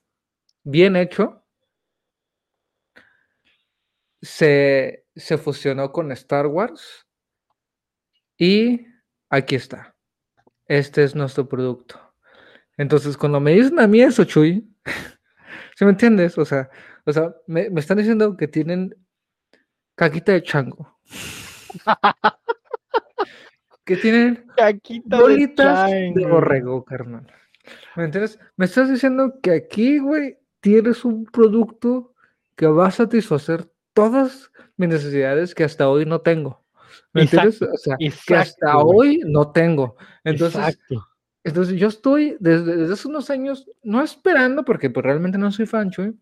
[0.63, 1.43] bien hecho,
[4.21, 7.07] se, se fusionó con Star Wars
[8.37, 8.85] y
[9.29, 9.95] aquí está.
[10.65, 11.99] Este es nuestro producto.
[12.77, 14.69] Entonces, cuando me dicen a mí eso, Chuy,
[15.75, 16.37] ¿se me entiendes?
[16.37, 16.69] O sea,
[17.05, 18.95] o sea me, me están diciendo que tienen
[19.95, 20.99] caquita de chango.
[23.85, 26.29] que tienen Caquita de bolitas de, chango.
[26.29, 27.27] borrego, carnal.
[27.95, 28.39] ¿Me entiendes?
[28.55, 32.13] Me estás diciendo que aquí, güey, tienes un producto
[32.55, 36.63] que va a satisfacer todas mis necesidades que hasta hoy no tengo.
[37.13, 37.61] ¿Me entiendes?
[37.61, 39.09] Exacto, O sea, que exacto, hasta güey.
[39.09, 39.95] hoy no tengo.
[40.23, 41.07] Entonces, Exacto.
[41.43, 45.65] entonces yo estoy desde, desde hace unos años, no esperando, porque pues realmente no soy
[45.65, 46.17] fan, Chuy,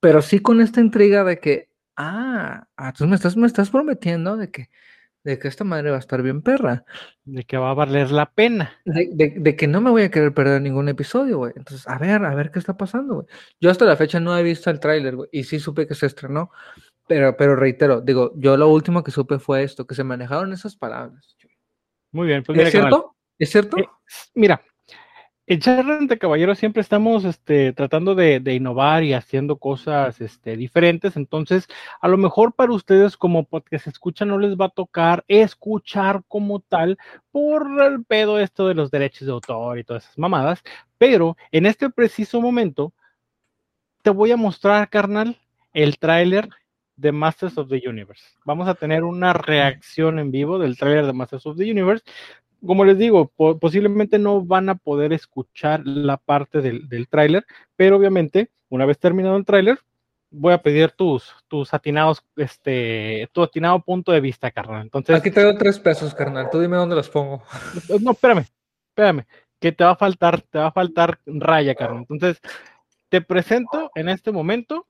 [0.00, 4.36] pero sí con esta intriga de que, ah, ah, entonces me estás, me estás prometiendo
[4.36, 4.70] de que,
[5.24, 6.84] de que esta madre va a estar bien perra,
[7.24, 8.72] De que va a valer la pena.
[8.84, 11.52] de, de- de que no me voy a querer perder ningún episodio, güey.
[11.56, 13.26] Entonces, a ver, a ver qué está pasando, güey.
[13.60, 16.06] Yo hasta la fecha no he visto el tráiler, güey, y sí supe que se
[16.06, 16.50] estrenó,
[17.06, 20.76] pero, pero reitero, digo, yo lo último que supe fue esto, que se manejaron esas
[20.76, 21.36] palabras.
[22.10, 23.16] Muy bien, pues mira, ¿Es cierto?
[23.38, 23.76] ¿Es cierto?
[23.78, 23.86] Eh,
[24.34, 24.60] Mira,
[25.46, 31.16] en Charla entre Caballeros siempre estamos este, tratando de, innovar y haciendo cosas este, diferentes.
[31.16, 31.66] Entonces,
[32.00, 36.60] a lo mejor para ustedes, como podcast escuchan, no les va a tocar escuchar como
[36.60, 36.96] tal
[37.32, 40.62] por el pedo esto de los derechos de autor y todas esas mamadas.
[40.96, 42.92] Pero en este preciso momento,
[44.02, 45.40] te voy a mostrar, carnal,
[45.72, 46.48] el tráiler
[46.96, 48.24] de Masters of the Universe.
[48.44, 52.04] Vamos a tener una reacción en vivo del tráiler de Masters of the Universe
[52.64, 57.44] como les digo, po- posiblemente no van a poder escuchar la parte del, del tráiler,
[57.76, 59.78] pero obviamente, una vez terminado el tráiler,
[60.30, 64.82] voy a pedir tus, tus atinados, este, tu atinado punto de vista, carnal.
[64.82, 66.48] Entonces, Aquí traigo tres pesos, carnal.
[66.50, 67.42] Tú dime dónde los pongo.
[68.00, 68.46] no, espérame,
[68.88, 69.26] espérame,
[69.60, 72.06] que te va a faltar, te va a faltar raya, carnal.
[72.08, 72.40] Entonces,
[73.10, 74.86] te presento en este momento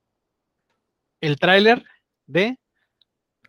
[1.21, 1.83] el tráiler
[2.27, 2.59] de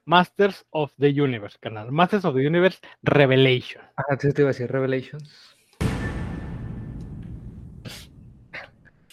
[0.06, 1.92] Masters of the Universe, carnal.
[1.92, 3.82] Masters of the Universe Revelation.
[3.96, 5.58] Ah, te iba a decir Revelations.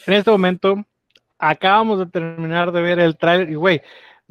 [0.06, 0.84] En este momento,
[1.38, 3.82] acabamos de terminar de ver el tráiler y, güey,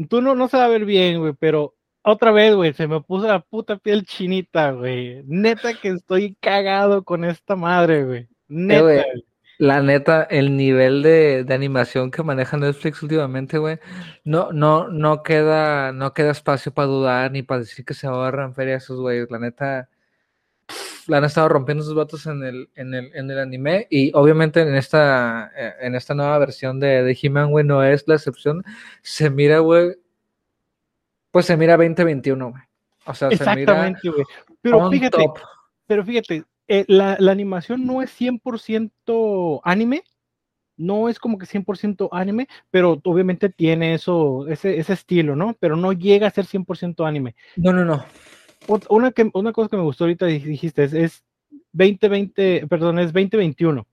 [0.10, 3.02] tú no, no se va a ver bien, güey, pero otra vez, güey, se me
[3.02, 5.24] puso la puta piel chinita, güey.
[5.26, 8.28] Neta que estoy cagado con esta madre, güey.
[8.48, 8.82] Neta.
[8.82, 9.29] güey.
[9.60, 13.78] La neta, el nivel de, de animación que maneja Netflix últimamente, güey,
[14.24, 18.56] no, no, no queda, no queda espacio para dudar ni para decir que se ahorran
[18.56, 19.30] feria esos güeyes.
[19.30, 19.90] La neta,
[20.66, 23.86] pff, la han estado rompiendo sus vatos en el, en el, en el anime.
[23.90, 28.08] Y obviamente en esta, eh, en esta nueva versión de, de He-Man, güey, no es
[28.08, 28.64] la excepción.
[29.02, 29.98] Se mira, güey,
[31.32, 32.64] pues se mira 2021, güey.
[33.06, 34.24] O sea, se mira Exactamente, güey.
[34.62, 35.40] Pero fíjate, top.
[35.86, 40.04] pero fíjate, eh, la, la animación no es 100% anime,
[40.78, 45.56] no es como que 100% anime, pero obviamente tiene eso, ese, ese estilo, ¿no?
[45.60, 47.36] Pero no llega a ser 100% anime.
[47.58, 48.06] No, no, no.
[48.90, 51.24] Una, que, una cosa que me gustó ahorita dij- dijiste es, es
[51.74, 53.88] 2020, perdón, es 2021.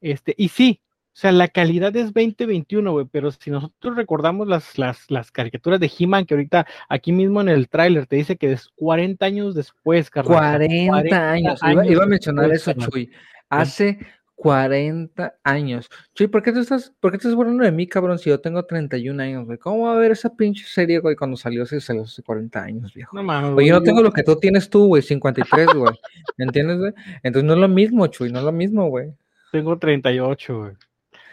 [0.00, 0.80] Este, y sí,
[1.20, 5.92] sea, la calidad es 2021, güey, pero si nosotros recordamos las, las, las caricaturas de
[5.98, 10.08] He-Man, que ahorita aquí mismo en el tráiler te dice que es 40 años después,
[10.08, 10.56] carnal.
[10.56, 11.60] 40, 40 años.
[11.62, 12.90] Iba, años iba a mencionar después, eso.
[12.90, 13.10] Chuy.
[13.50, 13.98] Hace
[14.36, 15.90] 40 años.
[16.14, 18.40] Chuy, ¿por qué te estás, por qué te estás burlando de mí, cabrón, si yo
[18.40, 19.58] tengo 31 años, güey?
[19.58, 22.94] ¿Cómo va a ver esa pinche serie, güey, cuando salió, si salió hace 40 años,
[22.94, 23.14] viejo?
[23.14, 25.92] No mames, Güey, yo no tengo lo que tú tienes tú, güey, 53, güey.
[26.38, 26.94] ¿Me entiendes, güey?
[27.22, 29.12] Entonces no es lo mismo, Chuy, no es lo mismo, güey.
[29.52, 30.72] tengo 38, güey.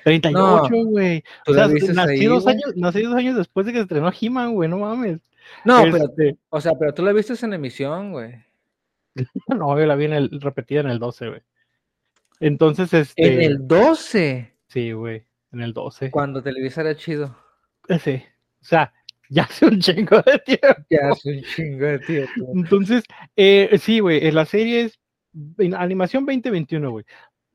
[0.08, 1.24] 38, güey.
[1.45, 4.12] Tú O sea, nací, ahí, dos años, nací dos años después de que se estrenó
[4.20, 5.20] He-Man, güey, no mames.
[5.66, 8.36] No, pero, Este, o sea, pero tú la viste en emisión, güey.
[9.47, 11.41] no, yo la vi en el, repetida en el 12, güey.
[12.39, 13.34] Entonces, este.
[13.34, 15.24] En el 12, Sí, güey.
[15.51, 16.12] En el 12.
[16.12, 17.36] cuando Televisa era chido.
[18.03, 18.22] Sí.
[18.62, 18.93] O sea,
[19.30, 20.84] ya hace un chingo de tiempo.
[20.89, 22.51] Ya es un chingo de tiempo.
[22.53, 23.03] Entonces,
[23.36, 24.99] eh, sí, güey, eh, la serie es
[25.58, 27.05] en animación 2021, güey.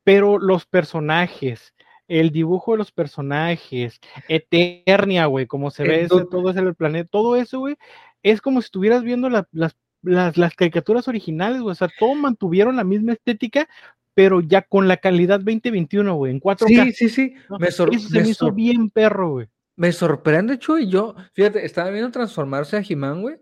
[0.05, 1.74] Pero los personajes,
[2.20, 3.98] el dibujo de los personajes,
[4.28, 7.76] Eternia, güey, como se ve ese- Entonces- todo ese el planeta, todo eso, güey,
[8.22, 11.72] es como si estuvieras viendo la- las, las, las caricaturas originales, güey.
[11.72, 13.68] O sea, todo mantuvieron la misma estética,
[14.14, 16.84] pero ya con la calidad 2021, güey, en 4K.
[16.86, 17.34] Sí, sí, sí.
[17.48, 17.58] ¿no?
[17.58, 19.46] Me, Eso se me me hizo bien perro, güey.
[19.76, 20.88] me sorprende, Chuy.
[20.88, 23.36] Yo, fíjate, estaba viendo transformarse a He-Man, güey.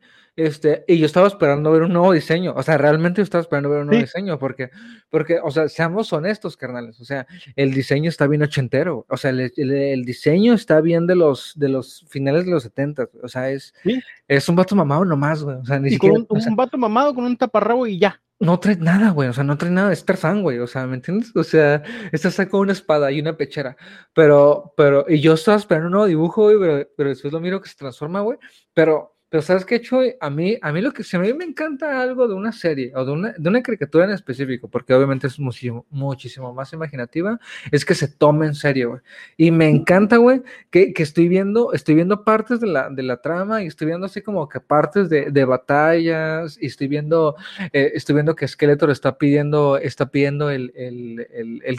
[0.47, 2.55] Este, y yo estaba esperando ver un nuevo diseño.
[2.57, 4.05] O sea, realmente yo estaba esperando ver un nuevo Sí.
[4.07, 4.39] diseño.
[4.39, 4.71] Porque,
[5.11, 7.01] porque, o sea, seamos honestos, carnales.
[7.01, 7.27] O sea,
[7.57, 9.05] el diseño está bien ochentero.
[9.09, 12.63] O sea, el, el- el diseño está bien de los, de los finales de los
[12.63, 13.09] 70.
[13.23, 14.01] O sea, es, Sí.
[14.29, 15.57] es un vato mamado nomás, güey.
[15.57, 16.27] O sea, ni Y con siquiera.
[16.31, 18.21] un, o sea, un vato mamado con un taparrabo y ya.
[18.43, 19.29] no trae nada, güey.
[19.29, 19.93] O sea, no trae nada.
[19.93, 20.59] Es Tarzán, güey.
[20.61, 21.31] O sea, ¿me entiendes?
[21.37, 23.77] O sea, está sacó una espada y una pechera.
[24.15, 27.61] Pero, pero, y yo estaba esperando un nuevo dibujo, güey, pero, pero después lo miro
[27.61, 28.39] que se transforma, güey.
[28.73, 30.15] Pero, pero ¿sabes qué, Choy?
[30.21, 32.93] A mí, a mí lo que, si a mí me encanta algo de una serie
[32.97, 37.39] o de una, de una caricatura en específico, porque obviamente es muchísimo, muchísimo más imaginativa,
[37.71, 39.01] es que se tome en serio, güey.
[39.37, 43.21] Y me encanta, güey, que, que estoy viendo, estoy viendo partes de la, de la
[43.21, 47.37] trama y estoy viendo así como que partes de, de batallas y estoy viendo,
[47.73, 51.79] eh, estoy viendo que Skeletor está pidiendo, está pidiendo el, el, el, el-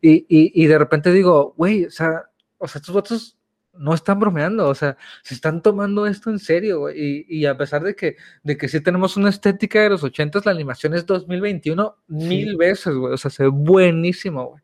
[0.00, 2.24] y, y, y de repente digo, güey, o sea,
[2.58, 3.37] o sea, estos vatos
[3.78, 7.26] no están bromeando, o sea, se están tomando esto en serio, güey.
[7.28, 10.44] Y, y a pesar de que, de que sí tenemos una estética de los ochentas,
[10.46, 13.14] la animación es 2021 mil veces, güey.
[13.14, 14.62] O sea, se ve buenísimo, güey.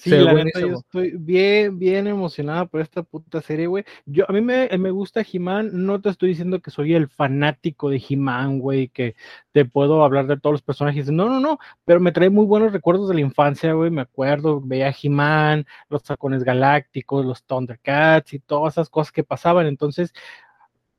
[0.00, 3.84] Sí, la neta, yo estoy bien, bien emocionada por esta puta serie, güey.
[4.06, 7.90] Yo, a mí me, me gusta He-Man, no te estoy diciendo que soy el fanático
[7.90, 9.16] de He-Man, güey, que
[9.50, 11.10] te puedo hablar de todos los personajes.
[11.10, 13.90] No, no, no, pero me trae muy buenos recuerdos de la infancia, güey.
[13.90, 19.66] Me acuerdo, veía He-Man, los tacones galácticos, los Thundercats y todas esas cosas que pasaban.
[19.66, 20.12] Entonces,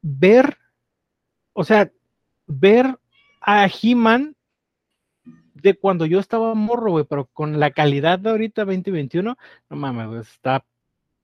[0.02, 0.58] ver,
[1.54, 1.90] o sea,
[2.48, 3.00] ver
[3.40, 4.36] a He-Man
[5.62, 9.38] de cuando yo estaba morro, güey, pero con la calidad de ahorita 2021,
[9.70, 10.64] no mames, güey, está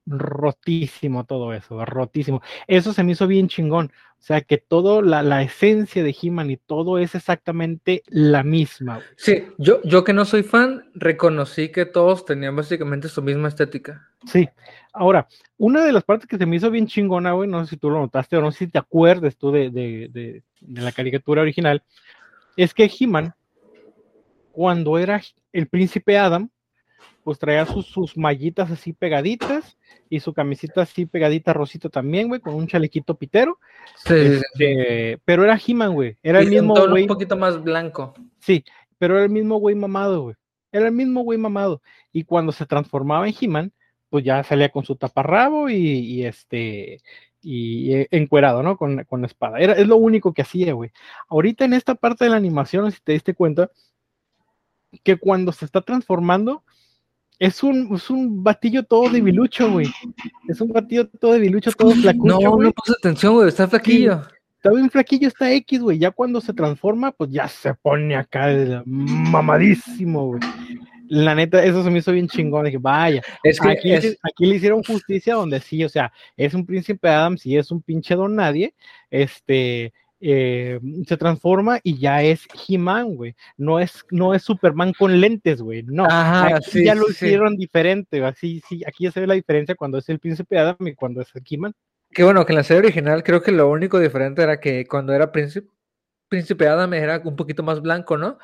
[0.06, 2.42] rotísimo todo eso, rotísimo.
[2.68, 3.92] Eso se me hizo bien chingón.
[4.20, 8.96] O sea, que todo, la, la esencia de He-Man y todo es exactamente la misma,
[8.96, 9.08] güey.
[9.18, 14.10] Sí, yo, yo que no soy fan, reconocí que todos tenían básicamente su misma estética.
[14.26, 14.50] Sí.
[14.94, 15.28] Ahora,
[15.58, 17.90] una de las partes que se me hizo bien chingona, güey, no sé si tú
[17.90, 21.44] lo notaste o no sé si te acuerdes tú de, de, de, de la caricatura
[21.44, 21.84] original,
[22.58, 23.36] es que He-Man,
[24.56, 26.50] cuando era el príncipe Adam,
[27.26, 29.78] pues traía sus, sus mallitas así pegaditas
[30.10, 33.60] y su camisita así pegadita rosita también, güey, con un chalequito pitero.
[34.06, 34.14] Sí.
[34.14, 36.16] Este, pero era He-Man, güey.
[36.24, 37.02] Era el Y mismo güey.
[37.04, 38.14] un poquito más blanco.
[38.40, 38.64] Sí,
[38.98, 40.36] pero era el mismo güey mamado, güey.
[40.72, 41.82] Era el mismo güey mamado.
[42.14, 43.74] Y cuando se transformaba en He-Man,
[44.10, 47.02] pues ya salía con su taparrabo y, y este
[47.42, 48.78] y encuerado, ¿no?
[48.78, 49.60] Con, con la espada.
[49.60, 50.92] Era, es lo único que hacía, güey.
[51.28, 53.70] Ahorita en esta parte de la animación, si te diste cuenta,
[55.04, 56.64] que cuando se está transformando,
[57.40, 59.88] es un, es un batillo todo debilucho, güey.
[60.48, 62.68] Es un batillo todo debilucho, todo flacucho, No, güey.
[62.68, 64.22] no puse atención, güey, está flaquillo.
[64.58, 66.00] Está bien flaquillo, está X, güey.
[66.00, 70.40] Ya cuando se transforma, pues ya se pone acá de- mamadísimo, güey.
[71.08, 72.66] La neta, eso se me hizo bien chingón.
[72.66, 76.54] Dije, vaya, Es que aquí, es- aquí le hicieron justicia donde sí, o sea, es
[76.56, 78.74] un príncipe Adams y es un pinche don nadie.
[79.12, 83.36] Este eh, se transforma y ya es He-Man, güey.
[83.58, 85.84] No es, no es Superman con lentes, güey.
[85.84, 86.06] No.
[86.06, 87.26] Ajá, aquí sí, ya lo sí, sí.
[87.26, 88.24] hicieron diferente.
[88.24, 91.22] Así, sí, aquí ya se ve la diferencia cuando es el príncipe Adam y cuando
[91.22, 91.74] es el He-Man.
[92.12, 95.14] Que bueno, que en la serie original creo que lo único diferente era que cuando
[95.14, 95.70] era príncipe,
[96.28, 98.38] príncipe Adam era un poquito más blanco, ¿no?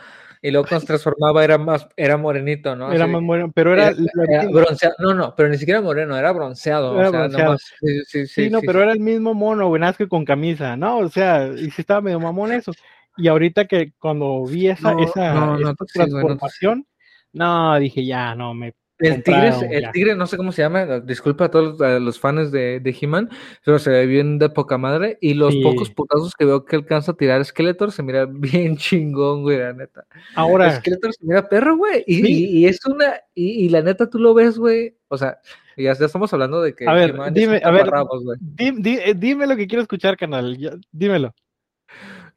[0.44, 2.92] Y luego cuando se transformaba era más, era morenito, ¿no?
[2.92, 4.96] Era Así más bueno, pero era, era- la- era bronceado.
[4.98, 6.98] No, no, pero ni siquiera moreno, era bronceado.
[7.00, 7.52] Era o sea, bronceado.
[7.52, 10.76] nomás- sí, sí, sí, Sí, no, pero era el mismo mono, más que con camisa,
[10.76, 10.98] ¿no?
[10.98, 12.72] O sea, y sí estaba medio mamón eso.
[13.18, 16.88] Y ahorita que cuando vi esa, No, esa, no, no, no, transformación,
[17.34, 21.46] no, dije, ya, no, me El tigre, el tigre, no sé cómo se llama, disculpa
[21.46, 23.30] a todos los, a los fans de, de He-Man,
[23.66, 25.18] pero se ve bien de poca madre.
[25.22, 25.62] Y los Sí.
[25.64, 29.74] pocos putazos que veo que alcanza a tirar Skeletor se mira bien chingón, güey, la
[29.74, 30.06] neta.
[30.36, 32.04] Ahora, Skeletor se mira perro, güey.
[32.08, 32.28] Y, Sí.
[32.28, 33.14] y- y es una.
[33.34, 34.96] Y, y la neta tú lo ves, güey.
[35.08, 35.40] O sea,
[35.78, 36.88] ya, ya estamos hablando de que.
[36.88, 38.38] A ver, dime, a ver, taparrabos, güey.
[38.40, 41.34] di- di- eh, dime lo que quieres escuchar, canal, ya, dímelo.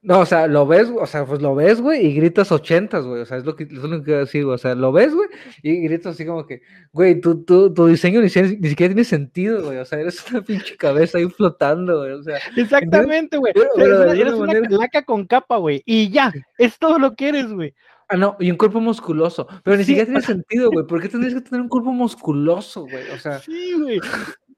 [0.06, 3.22] No, o sea, lo ves, o sea, pues lo ves, güey, y gritas ochentas, güey.
[3.22, 4.54] O sea, es lo que, es lo que quiero decir, güey.
[4.54, 5.28] O sea, lo ves, güey,
[5.62, 6.60] y gritas así como que,
[6.92, 9.78] güey, tu, tu, tu diseño ni, ni siquiera tiene sentido, güey.
[9.78, 12.12] O sea, eres una pinche cabeza ahí flotando, güey.
[12.12, 13.54] O sea, Exactamente, güey.
[13.54, 15.82] Pero eres una, eres una calaca con capa, güey.
[15.86, 17.74] Y ya, es todo lo que eres, güey.
[18.08, 19.46] ah, no, y un cuerpo musculoso.
[19.62, 20.86] Pero ni Sí, siquiera tiene sentido, güey.
[20.86, 23.08] ¿Por qué tendrías que tener un cuerpo musculoso, güey?
[23.10, 24.00] O sea, Sí, güey.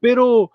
[0.00, 0.50] Pero,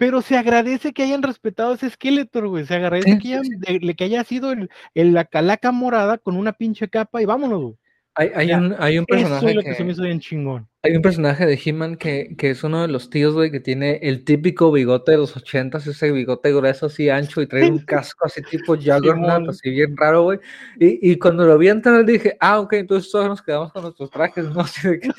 [0.00, 2.64] pero se agradece que hayan respetado ese Skeletor, güey.
[2.64, 6.16] Se agradece Sí, que, sí, hayan- de- que haya sido el, el- la calaca morada
[6.16, 7.74] con una pinche capa y vámonos, güey.
[8.14, 10.02] hay, hay Ya, un, hay un Eso personaje es lo que, que, se me hizo
[10.02, 10.66] bien chingón.
[10.82, 13.98] Hay un personaje de He-Man que, que es uno de los tíos, güey, que tiene
[14.02, 18.24] el típico bigote de los ochentas, ese bigote grueso así ancho y trae un casco
[18.24, 20.38] así tipo Juggernaut, así bien raro, güey.
[20.78, 24.10] Y, y cuando lo vi entrar dije, ah, ok, entonces todos nos quedamos con nuestros
[24.10, 24.60] trajes, ¿no?
[24.62, 25.10] Así de que,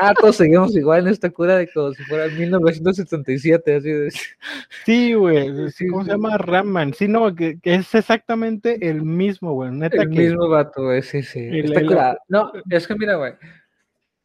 [0.00, 4.10] ah, todos seguimos igual en esta cura de como si fuera 1977, así de...
[4.86, 5.70] Sí, güey.
[5.72, 6.38] Sí, ¿Cómo se llama?
[6.38, 6.94] Ramman.
[6.94, 9.72] Sí, no, que, que es exactamente el mismo, güey.
[9.72, 10.20] Neta El que.
[10.20, 11.40] mismo vato, güey, sí, sí.
[11.40, 12.18] El- Está el- curado.
[12.28, 13.34] No, es que mira, güey.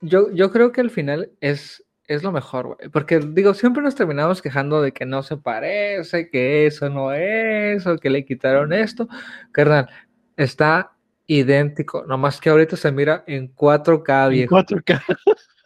[0.01, 2.89] Yo, yo creo que al final es, es lo mejor, güey.
[2.89, 7.85] Porque, digo, siempre nos terminamos quejando de que no se parece, que eso no es,
[7.87, 9.07] o que le quitaron esto.
[9.51, 9.89] Carnal,
[10.35, 10.91] está
[11.27, 12.03] idéntico.
[12.05, 14.57] Nomás que ahorita se mira en 4K, en viejo.
[14.57, 15.01] 4K.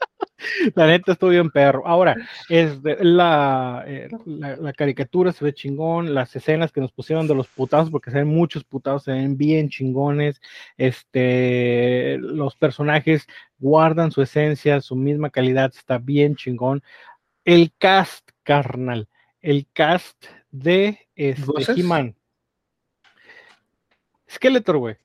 [0.76, 1.88] La neta estuvo bien perro.
[1.88, 2.16] Ahora,
[2.50, 7.28] es de- la, eh, la, la caricatura se ve chingón, las escenas que nos pusieron
[7.28, 10.42] de los putazos, porque se ven muchos putazos, se ven bien chingones.
[10.78, 13.26] Este, los personajes
[13.58, 16.84] guardan su esencia, su misma calidad, está bien chingón.
[17.46, 19.08] El cast, carnal,
[19.42, 21.74] el cast de este.
[21.80, 22.16] He-Man.
[24.30, 24.98] Skeletor, güey.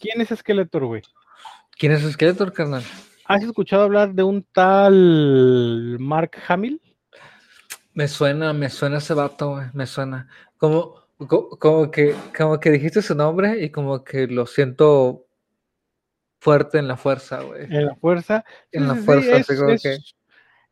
[0.00, 1.02] ¿Quién es Skeletor, güey?
[1.78, 2.82] ¿Quién es Skeletor, carnal?
[3.28, 6.80] ¿Has escuchado hablar de un tal Mark Hamill?
[7.92, 9.66] Me suena, me suena ese vato, güey.
[9.72, 10.28] Me suena.
[10.58, 10.94] Como,
[11.26, 15.26] co- como, que, como que dijiste su nombre y como que lo siento
[16.38, 17.64] fuerte en la fuerza, güey.
[17.64, 18.44] En la fuerza.
[18.70, 19.98] En Sí, la sí, fuerza, es, es- que-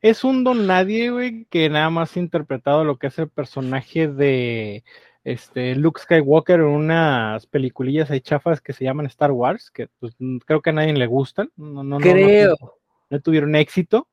[0.00, 4.06] es un don nadie, güey, que nada más ha interpretado lo que es el personaje
[4.06, 4.84] de
[5.24, 10.14] este Luke Skywalker en unas peliculillas ahí chafas que se llaman Star Wars, que pues,
[10.46, 11.50] creo que a nadie le gustan.
[11.56, 12.54] No, no, Creo,
[13.10, 14.06] no tuvieron éxito.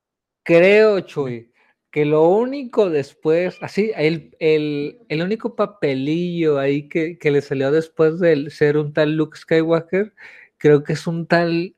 [0.44, 1.52] creo, Chuy,
[1.92, 7.72] que lo único después, así, el, el, el único papelillo ahí que, que le salió
[7.72, 10.14] después de ser un tal Luke Skywalker,
[10.58, 11.76] creo que es un tal,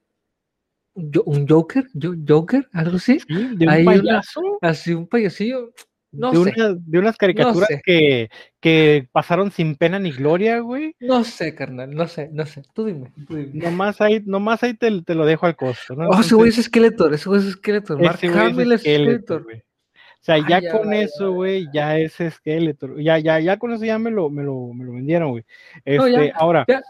[0.93, 1.87] un Joker,
[2.27, 3.25] Joker, algo así, ¿sí?
[3.55, 4.41] De un Hay una- payaso.
[4.61, 5.73] así un payasillo,
[6.13, 7.81] no de, sé, una- de unas caricaturas sé.
[7.83, 8.29] que,
[8.61, 10.95] que pasaron sin pena ni gloria, güey.
[10.99, 13.51] no sé, carnal, no sé, no sé, tú dime, tú dime.
[13.65, 16.07] Nomás ahí, nomás ahí te, te lo dejo al costo, ¿no?
[16.09, 19.57] Oh, ese güey es Skeletor, ese güey es Skeletor, Mark es Hamill es Skeletor, güey.
[19.57, 23.01] O sea, ya Ay, ya con eso, güey, ya es Skeletor.
[23.01, 25.43] Ya, ya, ya con eso ya me lo, me lo, me lo vendieron, güey.
[25.83, 26.33] Este, No, ya.
[26.35, 26.81] ahora, Ya,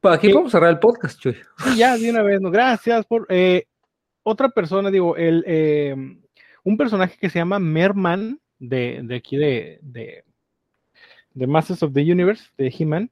[0.00, 0.32] pues aquí ¿Qué?
[0.32, 1.36] podemos cerrar el podcast, Chuy.
[1.58, 2.50] sí, ya de una vez, ¿no?
[2.50, 3.26] Gracias por.
[3.28, 3.66] eh,
[4.24, 5.94] otra persona, digo, el, eh,
[6.64, 10.24] un personaje que se llama Merman, de, de aquí de, de,
[11.34, 13.10] de Masters of the Universe, de He-Man.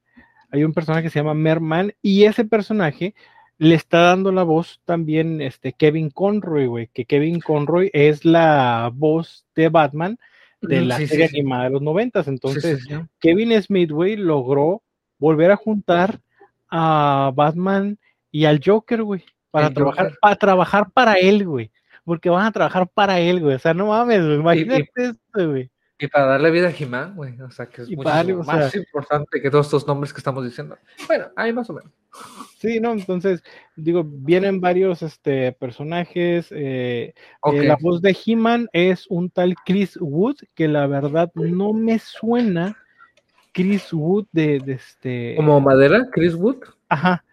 [0.50, 3.14] Hay un personaje que se llama Merman, y ese personaje
[3.58, 8.90] le está dando la voz también este Kevin Conroy, güey, que Kevin Conroy es la
[8.94, 10.18] voz de Batman
[10.62, 11.38] de Mm, la sí, serie sí.
[11.38, 12.28] animada de los noventas.
[12.28, 12.86] Entonces.
[13.18, 14.82] Kevin Smith, güey, logró
[15.18, 16.20] volver a juntar
[16.70, 17.98] a Batman
[18.30, 20.18] y al Joker, güey, para El trabajar, Joker.
[20.20, 21.70] para trabajar para él, güey.
[22.04, 23.56] Porque van a trabajar para él, güey.
[23.56, 24.36] O sea, no mames, güey.
[24.38, 25.70] Imagínate esto, güey.
[26.02, 27.38] Y para darle vida a He-Man, güey.
[27.42, 30.18] O sea, que es Y mucho o más sea- importante que todos estos nombres que
[30.20, 30.78] estamos diciendo.
[31.06, 31.92] Bueno, ahí más o menos.
[32.58, 33.42] Sí, no, entonces,
[33.76, 36.48] digo, vienen varios este, personajes.
[36.52, 37.12] eh,
[37.52, 41.98] eh, la voz de He-Man es un tal Chris Wood, que la verdad no me
[41.98, 42.76] suena
[43.52, 45.34] Chris Wood de, de este.
[45.36, 46.62] Como Madera, Chris Wood.
[46.88, 47.24] Ajá,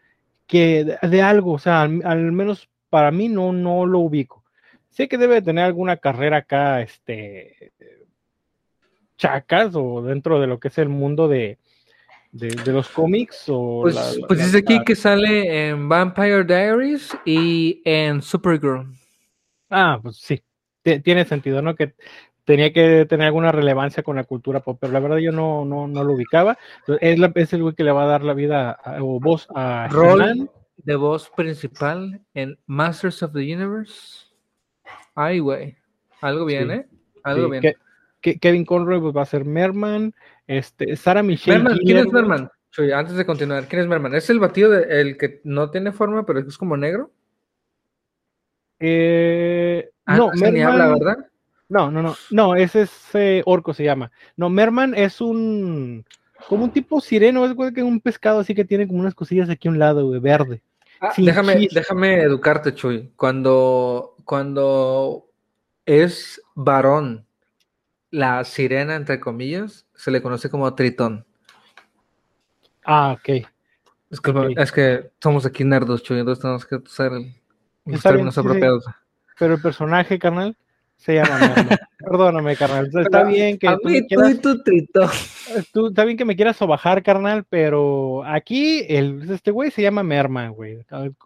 [0.46, 4.44] que de, de algo, o sea, al, al menos para mí no, no lo ubico.
[4.90, 7.72] Sé que debe de tener alguna carrera acá, este,
[9.18, 11.58] chacas o dentro de lo que es el mundo de,
[12.32, 16.44] de, de los cómics o Pues, la- la- pues la- aquí que sale en Vampire
[16.44, 18.88] Diaries y en Supergirl.
[19.70, 20.42] Ah, pues sí,
[21.04, 21.76] tiene sentido, ¿no?
[21.76, 21.94] Que
[22.46, 25.88] tenía que tener alguna relevancia con la cultura pop, pero la verdad yo no, no,
[25.88, 26.58] no lo ubicaba.
[27.02, 29.48] Es, la- es el güey que le va a dar la vida a- o voz
[29.54, 30.50] a Rol He-Man.
[30.78, 34.27] de voz principal en Masters of the Universe.
[35.20, 35.76] Ay, güey.
[36.22, 36.74] Algo bien, Sí.
[36.76, 36.88] ¿eh?
[37.24, 37.76] Algo Sí, bien.
[38.40, 40.14] Kevin Conroy pues, va a ser Merman,
[40.46, 41.58] este, Sarah Michelle.
[41.58, 42.12] Merman, ¿quién es.
[42.12, 42.50] Merman?
[42.70, 44.14] Chuy, antes de continuar, ¿quién es Merman?
[44.14, 47.12] ¿Es el batido de- el que no tiene forma, pero es como negro?
[48.80, 51.18] Eh, Ah, no, ese ni Merman, habla, ¿verdad?
[51.70, 54.12] no, no, no, no, ese es eh, Orco se llama.
[54.36, 56.06] No, Merman es un,
[56.48, 59.68] como un tipo sireno, es que un pescado así que tiene como unas cosillas aquí
[59.68, 60.62] a un lado, güey, verde.
[61.02, 63.12] Ah, déjame, déjame educarte, Chuy.
[63.16, 65.26] Cuando, cuando
[65.86, 67.26] es varón,
[68.12, 71.26] la sirena, entre comillas, se le conoce como tritón.
[72.84, 73.48] Ah, ok.
[74.10, 74.52] Es que, Ok.
[74.58, 77.36] es que somos aquí nerdos, Chuy, entonces tenemos que usar el- los
[77.86, 78.48] bien, términos sí, sí.
[78.48, 78.86] apropiados.
[79.40, 80.58] Pero el personaje, carnal,
[80.98, 81.40] se llama.
[82.00, 82.88] Perdóname, carnal.
[82.88, 85.10] Está Pero bien que a tú mí, me tú quieras y tu tritón.
[85.72, 90.04] Tú, está bien que me quieras sobajar, carnal, pero aquí el, este güey se llama
[90.04, 90.80] Merman, güey.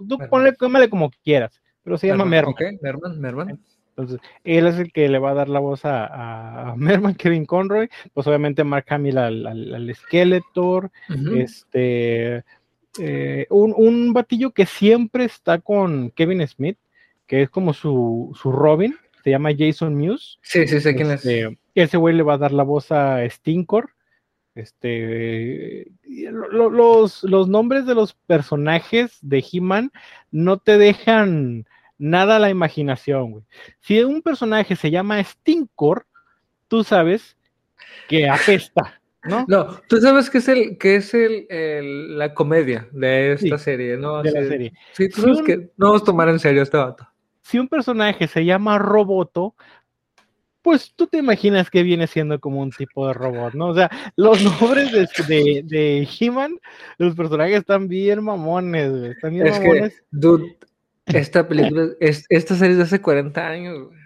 [0.08, 2.54] Tú ponle, como quieras, pero se llama Merman.
[2.54, 3.60] Ok, Merman, Merman.
[3.90, 7.46] Entonces, él es el que le va a dar la voz a, a- Merman, Kevin
[7.46, 10.92] Conroy, pues obviamente Mark Hamill al, al, al Skeletor,
[11.42, 12.44] este,
[13.00, 16.78] eh, un, un batillo que siempre está con Kevin Smith,
[17.28, 20.40] que es como su, su Robin, se llama Jason Mewes.
[20.42, 21.26] Sí, sí, sé quién es.
[21.26, 23.92] Este, ese güey le va a dar la voz a Stinkor.
[24.54, 29.92] Este, lo- los, los nombres de los personajes de He-Man
[30.32, 31.66] no te dejan
[31.98, 33.44] nada a la imaginación, güey.
[33.80, 36.06] Si un personaje se llama Stinkor,
[36.68, 37.38] tú sabes
[38.08, 39.46] que apesta, ¿no?
[39.48, 43.64] No, tú sabes que es el, que es el, el- la comedia de esta Sí,
[43.64, 44.22] serie, ¿no?
[44.22, 44.74] de la serie.
[44.94, 47.08] Sí, tú Si sabes un- que no vamos a tomar en serio a este vato.
[47.44, 49.56] Si un personaje se llama Roboto,
[50.62, 53.68] pues tú te imaginas que viene siendo como un tipo de robot, ¿no?
[53.70, 56.60] O sea, los nombres de, de, de He-Man,
[56.98, 59.12] los personajes están bien mamones, güey.
[59.12, 60.04] Están bien Es que, mamones.
[60.12, 60.58] dude,
[61.06, 63.80] esta película, es, esta serie es de hace 40 años.
[63.88, 64.00] güey.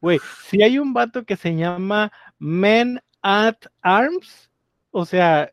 [0.00, 4.50] Güey, si hay un vato que se llama Men at Arms,
[4.90, 5.50] o sea,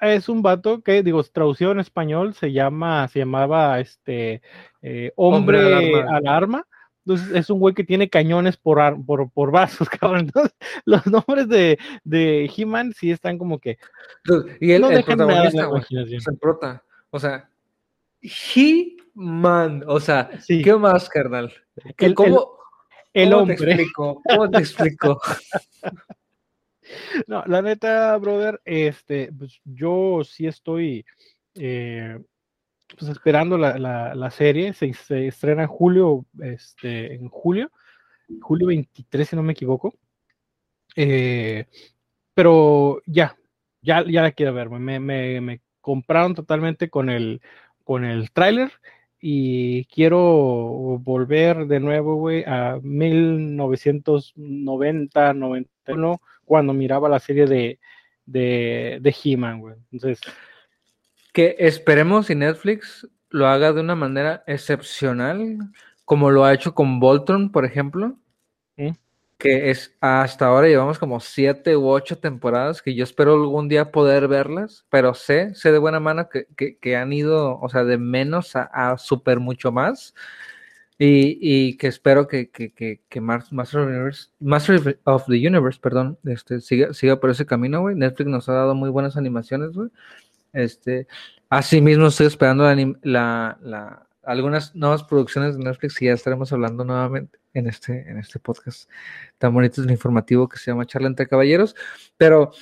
[0.00, 4.40] es un vato que, digo, traducido en español, se llama, se llamaba este
[4.80, 6.66] eh, hombre, Hombre al arma.
[7.06, 10.20] Entonces es un güey que tiene cañones por, ar- por, por vasos, cabrón.
[10.26, 13.78] Entonces, los nombres de, de He-Man sí están como que
[14.24, 16.84] Dude, y el, no el protagonista, la güey, el prota.
[17.10, 17.48] O sea,
[18.54, 19.84] He-Man.
[19.86, 20.62] O sea, Sí.
[20.62, 21.52] ¿qué más, carnal?
[21.96, 22.58] ¿Qué- El- ¿Cómo,
[23.12, 23.72] El cómo te hombre.
[23.72, 24.22] explico?
[24.28, 25.20] ¿Cómo te explico?
[27.28, 31.04] No, la neta, brother, este, pues yo sí estoy
[31.54, 32.18] eh,
[32.98, 34.72] pues esperando la, la- la serie.
[34.72, 37.70] Se, se estrena en julio, este, en julio,
[38.40, 39.94] julio 23, si no me equivoco.
[40.96, 41.66] Eh,
[42.34, 43.36] pero ya,
[43.82, 44.70] ya, ya la quiero ver.
[44.70, 47.40] Me, me, me compraron totalmente con el,
[47.84, 48.70] con el tráiler
[49.20, 50.18] y quiero
[51.00, 57.78] volver de nuevo, güey, a 1990, 91, cuando miraba la serie de,
[58.26, 59.74] de, de He-Man, güey.
[59.92, 60.20] Entonces,
[61.32, 65.58] que esperemos si Netflix lo haga de una manera excepcional,
[66.04, 68.16] como lo ha hecho con Voltron, por ejemplo,
[68.76, 68.90] ¿Mm?
[69.38, 73.90] que es hasta ahora llevamos como siete u ocho temporadas que yo espero algún día
[73.92, 77.84] poder verlas, pero sé, sé de buena mano que, que- que han ido, o sea,
[77.84, 80.14] de menos a, a súper mucho más.
[80.98, 85.46] Y, y que espero que, que, que, que Master, of the Universe, Master of the
[85.48, 87.96] Universe, perdón, este, siga, siga por ese camino, güey.
[87.96, 89.88] Netflix nos ha dado muy buenas animaciones, güey.
[90.52, 91.06] Este,
[91.48, 92.66] asimismo estoy esperando
[94.22, 98.88] algunas nuevas producciones de Netflix y ya estaremos hablando nuevamente en este, en este podcast
[99.38, 101.74] tan bonito y informativo que se llama Charla entre Caballeros.
[102.16, 102.52] Pero,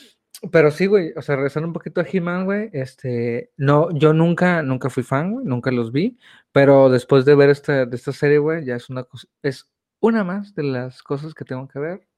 [0.51, 4.63] pero sí, güey, o sea, regresando un poquito a He-Man, güey, este, no, yo nunca,
[4.63, 6.19] nunca fui fan, güey, nunca los vi,
[6.53, 9.71] pero después de ver esta, de esta serie, güey, ya es una cosa, es
[10.01, 12.09] una más de las cosas que tengo que ver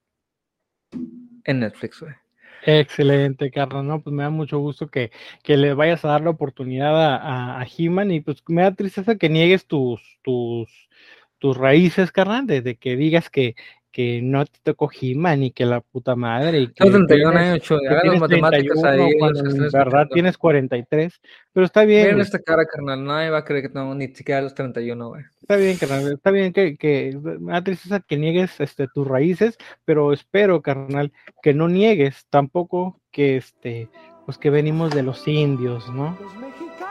[1.45, 2.15] en Netflix, güey.
[2.63, 4.03] Excelente, Carlos, ¿no?
[4.03, 5.11] Pues me da mucho gusto que,
[5.43, 8.75] que le vayas a dar la oportunidad a, a, a He-Man y pues me da
[8.75, 10.89] tristeza que niegues tus, tus,
[11.39, 13.57] tus raíces, carnal, desde que digas que,
[13.93, 17.53] que no te tocó He-Man y que la puta madre y que Tengo 31 tienes-
[17.53, 19.19] años, que tienes matemáticas 31 ahí.
[19.19, 20.15] cuando en verdad escuchando.
[20.15, 21.21] tienes 43,
[21.53, 23.05] pero está bien, Miren esta cara, carnal.
[23.05, 25.25] Nadie va a creer que tengo ni siquiera los 31, güey.
[25.41, 29.59] está bien, carnal, está bien que, que me da tristeza que niegues este, tus raíces,
[29.85, 31.13] pero espero, carnal,
[31.43, 33.89] que no niegues tampoco que este,
[34.25, 36.17] pues que venimos de los indios, ¿no?
[36.21, 36.90] Los mexicanos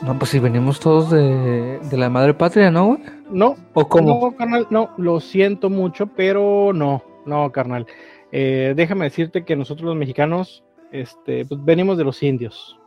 [0.00, 3.02] no pues si venimos todos de, de la madre patria, ¿no, güey?
[3.30, 4.20] No, ¿O cómo?
[4.30, 7.86] no, carnal, no, lo siento mucho, pero no, no, carnal.
[8.32, 12.78] Eh, déjame decirte que nosotros los mexicanos, este, pues venimos de los indios,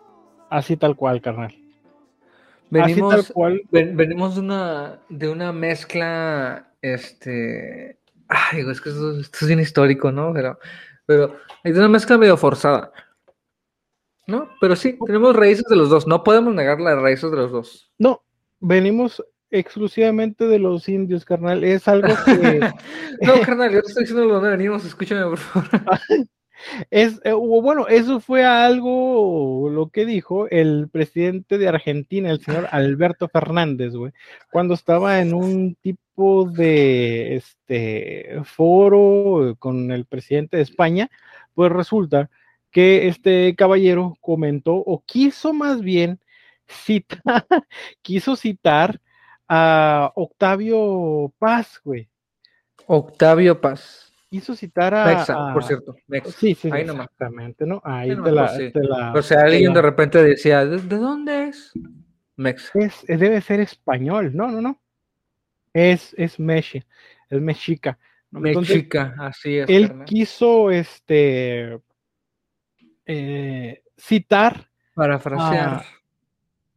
[0.49, 1.51] así tal cual, carnal.
[1.51, 1.59] así
[2.69, 3.61] Venimos, tal cual.
[3.71, 7.97] ven- venimos de una, de una mezcla, este...
[8.27, 10.33] Ay, es que esto, esto es bien histórico, ¿no?
[10.33, 10.57] Pero,
[11.05, 12.91] pero es una mezcla medio forzada.
[14.27, 14.49] ¿No?
[14.59, 16.07] Pero sí, tenemos raíces de los dos.
[16.07, 17.91] No podemos negar las raíces de los dos.
[17.97, 18.23] No,
[18.59, 21.63] venimos exclusivamente de los indios, carnal.
[21.63, 22.59] Es algo que
[23.21, 25.69] No, carnal, yo te estoy diciendo de dónde venimos, escúchame, por favor.
[26.89, 32.67] es, eh, bueno, eso fue algo lo que dijo el presidente de Argentina, el señor
[32.71, 34.11] Alberto Fernández, güey,
[34.51, 41.09] cuando estaba en un tipo de este foro con el presidente de España,
[41.53, 42.29] pues resulta
[42.75, 46.19] que este caballero comentó o quiso más bien
[46.67, 47.23] citar,
[48.01, 48.99] quiso citar
[49.47, 52.09] a Octavio Paz, güey.
[52.85, 54.11] Octavio Paz.
[54.29, 55.05] Quiso citar a.
[55.05, 55.95] Mexa, por a- cierto.
[56.07, 56.31] Mexa.
[56.31, 57.05] Sí, sí, Ahí nomás.
[57.05, 57.81] exactamente, ¿no?
[57.85, 58.71] Ahí te la, pues sí.
[58.73, 61.71] te la- O sea, alguien la- de repente decía, ¿de, de dónde es?
[62.35, 62.77] Mexa.
[62.77, 64.31] es, es- debe ser español.
[64.35, 64.81] No, no, no.
[65.71, 66.85] Es, es mexe,
[67.29, 67.97] es mexica.
[68.31, 69.69] Mexica, así es.
[69.69, 71.79] él quiso este
[73.05, 75.83] eh, citar Parafrasear.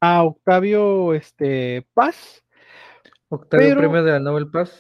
[0.00, 2.44] a Octavio este, Paz,
[3.28, 4.72] Octavio Premio de la Nobel Paz.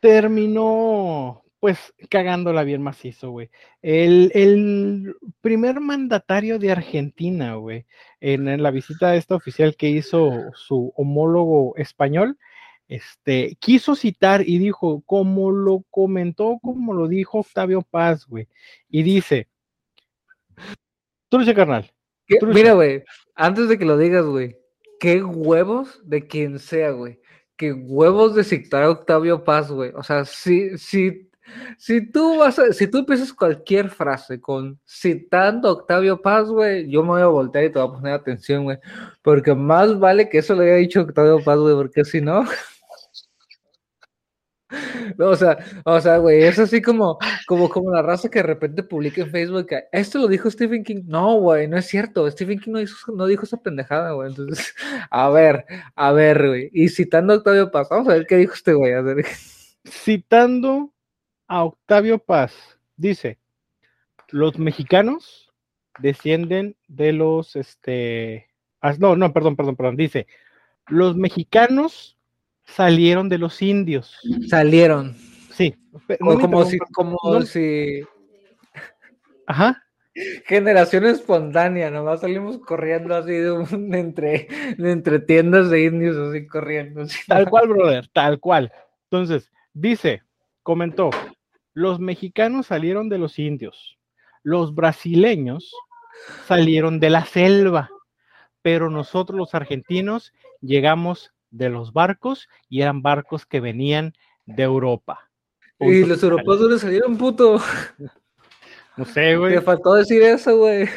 [0.00, 3.50] terminó pues cagándola bien macizo, güey.
[3.82, 7.84] El, el primer mandatario de Argentina, güey,
[8.20, 12.38] en, en la visita esta oficial que hizo su homólogo español,
[12.88, 18.48] este, quiso citar y dijo, como lo comentó, como lo dijo Octavio Paz, güey,
[18.88, 19.48] y dice,
[21.28, 21.90] trucha carnal.
[22.42, 23.04] Mira, güey,
[23.34, 24.56] antes de que lo digas, güey,
[25.00, 27.20] qué huevos de quien sea, güey.
[27.56, 29.90] Qué huevos de citar a Octavio Paz, güey.
[29.94, 31.28] O sea, si, si,
[31.76, 36.88] si tú vas a, si tú empiezas cualquier frase con citando a Octavio Paz, güey,
[36.88, 38.78] yo me voy a voltear y te voy a poner atención, güey.
[39.22, 42.44] Porque más vale que eso lo haya dicho Octavio Paz, güey, porque si no.
[45.16, 48.42] No, o sea, o sea, güey, es así como, como, como la raza que de
[48.44, 51.02] repente publica en Facebook esto lo dijo Stephen King.
[51.06, 52.30] No, güey, no es cierto.
[52.30, 54.28] Stephen King no, hizo- no dijo esa pendejada, güey.
[54.30, 54.74] Entonces,
[55.10, 55.64] a ver,
[55.94, 56.70] a ver, güey.
[56.72, 58.92] Y citando a Octavio Paz, vamos a ver qué dijo este güey.
[58.92, 59.24] a ver.
[59.84, 60.92] citando
[61.46, 62.54] a Octavio Paz,
[62.96, 63.38] dice,
[64.28, 65.50] los mexicanos
[65.98, 68.50] descienden de los, este,
[68.82, 70.26] ah, no, no, perdón, perdón, perdón, dice,
[70.88, 72.17] los mexicanos
[72.74, 74.16] salieron de los indios.
[74.48, 75.16] Salieron.
[75.52, 75.74] Sí,
[76.20, 78.02] no O como si, como no- si
[79.46, 79.82] Ajá,
[80.46, 86.16] generación espontánea, nomás salimos corriendo así de, un- de entre, de entre tiendas de indios,
[86.16, 87.02] así corriendo.
[87.02, 87.18] así.
[87.26, 88.72] tal cual, brother, tal cual.
[89.04, 90.22] Entonces, dice,
[90.62, 91.10] comentó,
[91.72, 93.98] los mexicanos salieron de los indios,
[94.42, 95.72] los brasileños
[96.46, 97.90] salieron de la selva,
[98.60, 104.12] pero nosotros los argentinos llegamos de los barcos y eran barcos que venían
[104.46, 105.30] de Europa.
[105.80, 107.58] Y los europeos no le salieron, puto.
[108.96, 110.88] No sé, güey, Te faltó decir eso, güey.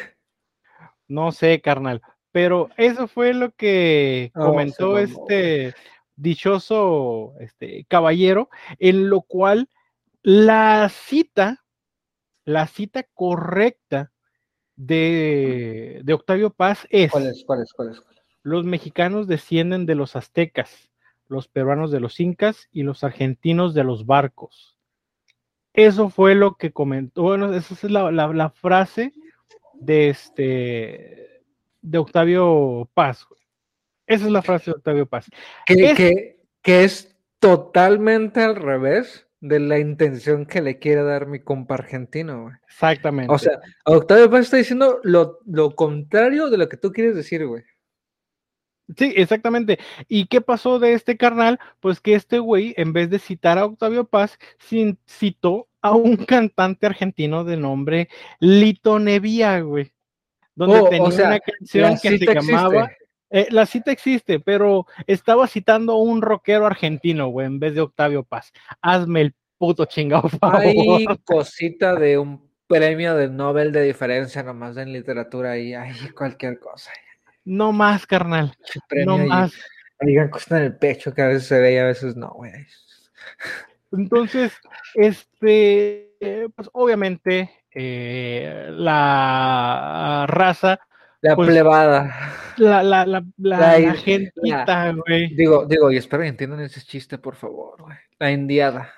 [1.06, 5.72] no sé, carnal, pero eso fue lo que Oh, comentó este
[6.16, 8.50] dichoso este, caballero,
[8.80, 9.68] en lo cual
[10.22, 11.64] la cita,
[12.44, 14.10] la cita correcta
[14.74, 17.44] de, de Octavio Paz es, ¿Cuál es?
[17.46, 17.72] ¿Cuál es?
[17.72, 18.02] ¿Cuál es?
[18.42, 20.90] Los mexicanos descienden de los aztecas,
[21.28, 24.76] los peruanos de los incas y los argentinos de los barcos.
[25.74, 29.12] Eso fue lo que comentó, bueno, esa es la, la- la frase
[29.74, 31.40] de este
[31.80, 33.26] de Octavio Paz.
[34.06, 35.28] Esa es la frase de Octavio Paz.
[35.66, 41.26] Que, Es- que, que es totalmente al revés de la intención que le quiere dar
[41.26, 42.54] mi compa argentino, güey.
[42.68, 43.32] Exactamente.
[43.32, 47.44] O sea, Octavio Paz está diciendo lo, lo contrario de lo que tú quieres decir,
[47.46, 47.64] güey.
[48.96, 49.78] Sí, exactamente.
[50.08, 51.58] ¿Y qué pasó de este carnal?
[51.80, 54.38] Pues que este güey, en vez de citar a Octavio Paz,
[55.06, 58.08] citó a un cantante argentino de nombre
[58.40, 59.92] Lito Nevia, güey.
[60.54, 62.90] Donde Oh, o tenía sea, una canción que se llamaba.
[63.30, 67.80] eh, la cita existe, pero estaba citando a un rockero argentino, güey, en vez de
[67.80, 68.52] Octavio Paz.
[68.82, 70.60] Hazme el puto chingado favor.
[70.60, 76.58] Hay cosita de un premio de Nobel de diferencia nomás en literatura y hay cualquier
[76.58, 76.90] cosa.
[77.44, 78.54] No más, carnal.
[79.04, 79.52] No más.
[80.00, 82.52] Digan cosas en el pecho que a veces se ve y a veces no, güey.
[83.92, 84.52] Entonces,
[84.94, 86.10] este,
[86.54, 90.80] pues obviamente eh, la raza,
[91.20, 92.14] La Pues, plebada.
[92.56, 95.34] la, la, la, la, La gentita, güey.
[95.34, 97.96] Digo, digo, y espero que entiendan ese chiste, por favor, güey.
[98.18, 98.92] La indiada.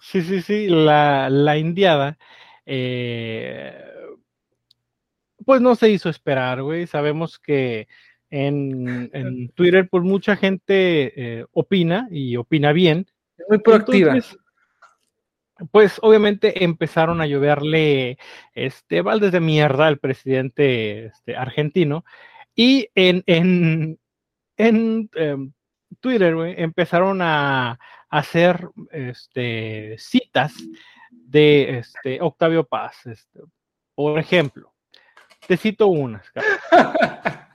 [0.00, 2.16] Sí, sí, sí, la, la indiada,
[2.64, 3.74] eh,
[5.44, 6.86] pues no se hizo esperar, güey.
[6.86, 7.88] Sabemos que
[8.30, 13.06] en, en Twitter, pues mucha gente eh, opina y opina bien.
[13.48, 14.14] Muy proactiva.
[14.14, 14.38] Entonces,
[15.70, 18.18] pues obviamente empezaron a lloverle
[18.54, 22.04] este baldes de mierda al presidente este, argentino
[22.54, 23.98] y en, en,
[24.56, 25.52] en em,
[26.00, 27.78] Twitter, güey, empezaron a
[28.08, 30.52] hacer este, citas
[31.10, 33.06] de este, Octavio Paz.
[33.06, 33.40] este.
[33.94, 34.71] por ejemplo,
[35.46, 36.24] te cito unas.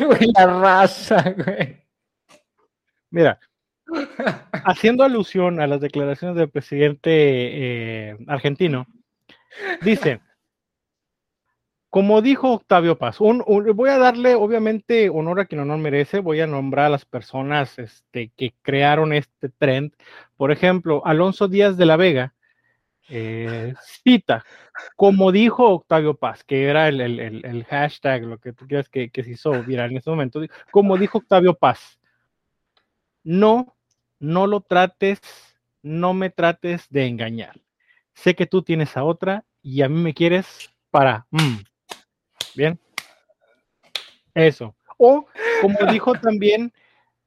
[0.00, 1.82] Güey, la raza, güey.
[3.10, 3.38] Mira,
[4.64, 7.10] haciendo alusión a las declaraciones del presidente
[8.10, 8.86] eh, argentino,
[9.82, 10.20] dice,
[11.90, 16.18] como dijo Octavio Paz, un- un- voy a darle obviamente honor a quien honor merece,
[16.20, 19.92] voy a nombrar a las personas este, que crearon este trend.
[20.36, 22.33] Por ejemplo, Alonso Díaz de la Vega
[23.08, 24.44] eh, cita,
[24.96, 29.10] como dijo Octavio Paz, que era el, el- el- hashtag, lo que tú quieras que,
[29.10, 30.40] que se hizo viral en ese momento,
[30.70, 31.98] como dijo Octavio Paz,
[33.22, 33.76] no,
[34.18, 35.20] no lo trates,
[35.82, 37.60] no me trates de engañar.
[38.14, 41.26] Sé que tú tienes a otra y a mí me quieres para...
[41.30, 41.56] mm.
[42.54, 42.78] Bien.
[44.34, 44.74] Eso.
[44.98, 45.26] O
[45.60, 46.72] como dijo también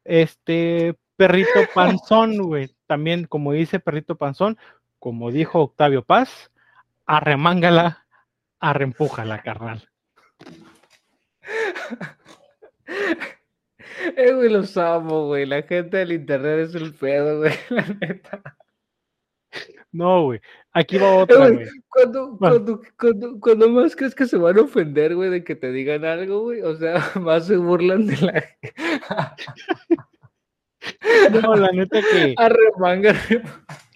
[0.04, 2.74] este perrito panzón, güey.
[2.86, 4.58] También como dice perrito panzón,
[5.00, 6.52] como dijo Octavio Paz,
[7.06, 8.06] arremángala,
[8.60, 9.90] arrempújala, carnal.
[14.16, 15.46] Eh, güey, los amo, güey.
[15.46, 17.54] La gente del internet es el pedo, güey.
[17.70, 18.42] La neta.
[19.92, 20.40] No, güey.
[20.74, 21.68] Aquí va Eh, otra, güey, güey.
[21.90, 22.56] Cuando, Bueno.
[22.56, 26.06] cuando, cuando, cuando más crees que se van a ofender, güey, de que te digan
[26.06, 28.56] algo, güey, o sea, más se burlan de la
[31.42, 33.16] No, la neta que arremanga,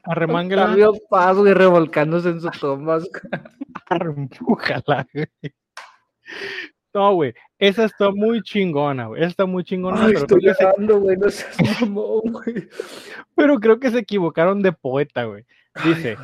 [0.03, 3.07] arremángala, Octavio Paz, güey, revolcándose en su tomas.
[3.89, 5.27] arrempújala, güey.
[6.93, 7.33] No, güey.
[7.57, 9.21] Esa está muy chingona, güey.
[9.21, 12.21] Esa está muy chingona, Ay, pero, estoy creo que se, llorando, güey, no seas mamón,
[12.31, 12.69] güey.
[13.35, 15.45] pero creo que se equivocaron de poeta, güey.
[15.85, 16.17] Dice,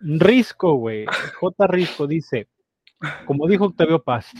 [0.00, 1.06] Risco, güey.
[1.40, 1.66] J.
[1.66, 2.48] Risco dice,
[3.26, 4.30] como dijo Octavio Paz,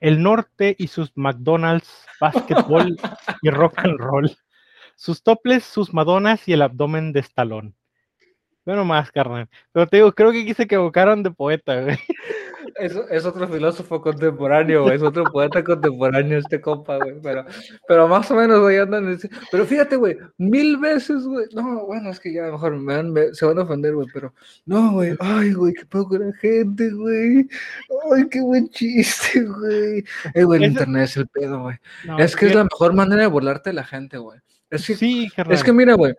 [0.00, 2.96] el norte y sus McDonald's, básquetbol
[3.42, 4.30] y rock and roll.
[4.96, 7.74] Sus toples, sus madonas y el abdomen de estalón.
[8.64, 9.48] Bueno más, carnal.
[9.72, 11.98] Pero te digo, creo que aquí se equivocaron de poeta, güey.
[12.76, 17.44] Es, es otro filósofo contemporáneo, güey, es otro poeta contemporáneo este compa, güey, pero,
[17.86, 19.18] pero más o menos, güey, andan en
[19.52, 23.32] Pero fíjate, güey, mil veces, güey, no, bueno, es que ya mejor me van- me-
[23.32, 24.34] se van a ofender, güey, pero
[24.66, 27.46] no, güey, ay, güey, qué poco la gente, güey,
[28.12, 30.04] ay, qué buen chiste, güey.
[30.34, 31.76] Eh, güey, el internet es el pedo, güey.
[32.06, 34.40] No, Es que es la mejor manera de burlarte de la gente, güey.
[34.70, 35.54] Es que, Sí, carnal.
[35.54, 36.14] es que mira, güey,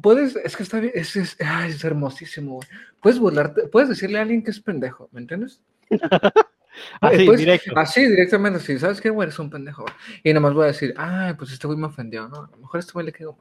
[0.00, 2.68] puedes, es que está bien, es, es, ay, es hermosísimo, güey.
[3.00, 5.60] Puedes burlarte, puedes decirle a alguien que es pendejo, ¿me entiendes?
[7.00, 7.72] Así, directo.
[7.76, 8.78] Así, directamente, sí.
[8.78, 9.26] ¿Sabes qué, güey?
[9.26, 9.94] Eres un pendejo, güey.
[10.22, 12.44] Y nada más voy a decir, ay, pues este güey me ofendió, ¿no?
[12.44, 13.38] A lo mejor este güey le quedó.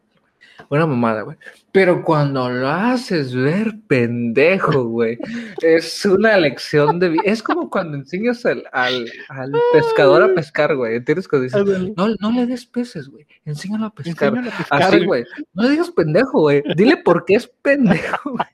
[0.69, 1.37] Una mamada, güey.
[1.71, 5.17] Pero cuando lo haces ver pendejo, güey,
[5.61, 7.21] es una lección de vida.
[7.25, 10.95] Es como cuando enseñas al, al, al pescador a pescar, güey.
[10.95, 11.27] ¿Entiendes?
[11.27, 13.27] Cuando dices, no, no le des peces, güey.
[13.45, 14.29] Enséñalo a pescar.
[14.29, 15.23] Enséñalo a pescar, Así, güey.
[15.53, 16.63] No le digas pendejo, güey.
[16.75, 18.47] Dile por qué es pendejo, güey.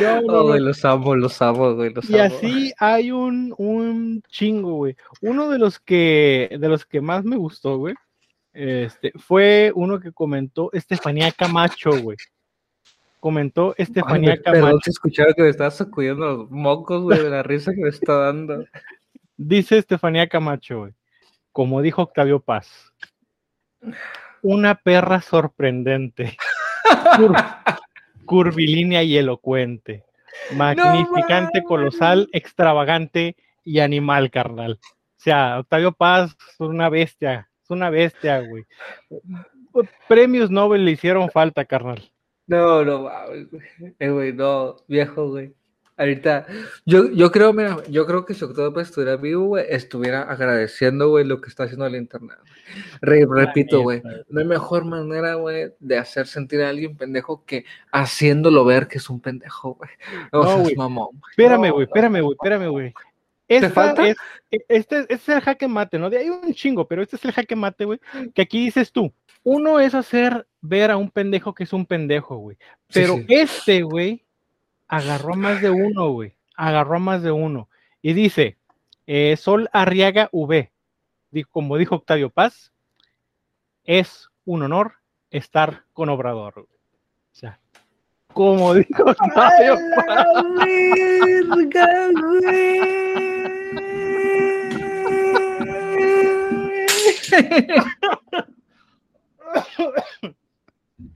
[0.00, 1.92] No, no, Oh, güey, los amo, los amo, güey.
[1.92, 2.34] Los Y amo.
[2.34, 4.96] así hay un, un chingo, güey.
[5.22, 7.94] Uno de los que de los que más me gustó, güey,
[8.52, 12.16] este, fue uno que comentó Estefanía Camacho, güey.
[13.20, 14.78] Comentó Estefanía Ay, Perdón Camacho.
[14.84, 18.14] si escucharon que me estaba sacudiendo los mocos, güey, de la risa que me está
[18.14, 18.64] dando.
[19.36, 20.92] Dice Estefanía Camacho, güey.
[21.52, 22.92] Como dijo Octavio Paz.
[24.42, 26.36] Una perra sorprendente.
[27.16, 27.80] cur-
[28.24, 30.04] curvilínea y elocuente.
[30.56, 34.80] Magnificante, colosal, extravagante y animal, carnal.
[34.82, 34.88] O
[35.24, 38.64] sea, Octavio Paz es una bestia, es una bestia, güey.
[40.08, 42.10] Premios Nobel le hicieron falta, carnal.
[42.46, 43.08] No, no.
[43.98, 45.54] Eh, güey, no, viejo, güey.
[45.96, 46.46] Ahorita,
[46.86, 51.24] yo, yo creo, mira, yo creo que si Octavio estuviera vivo, güey, estuviera agradeciendo, güey,
[51.24, 52.38] lo que está haciendo el internet.
[53.02, 57.66] Re- repito, güey, no hay mejor manera, güey, de hacer sentir a alguien pendejo que
[57.92, 59.90] haciéndolo ver que es un pendejo, güey.
[60.32, 60.74] No, güey.
[60.76, 61.08] mamón.
[61.30, 62.94] Espérame, No, güey, espérame, güey, espérame, güey.
[63.56, 64.08] Esta falta?
[64.08, 64.16] es-
[64.50, 66.10] e- este, este es el jaque mate, ¿no?
[66.10, 68.00] De hay un chingo, pero este es el jaque mate, güey.
[68.34, 69.12] Que aquí dices tú,
[69.44, 72.56] uno es hacer ver a un pendejo que es un pendejo, güey.
[72.92, 73.26] Pero sí.
[73.28, 74.24] este, güey,
[74.88, 76.34] agarró más de uno, güey.
[76.54, 77.68] Agarró más de uno.
[78.02, 78.56] Y dice,
[79.06, 80.70] eh, Sol Arriaga V,
[81.30, 82.72] dijo, como dijo Octavio Paz,
[83.84, 84.94] es un honor
[85.30, 86.52] estar con Obrador.
[86.54, 86.66] güey.
[86.66, 87.58] O sea,
[88.32, 89.76] como dijo Octavio
[90.06, 90.26] Paz.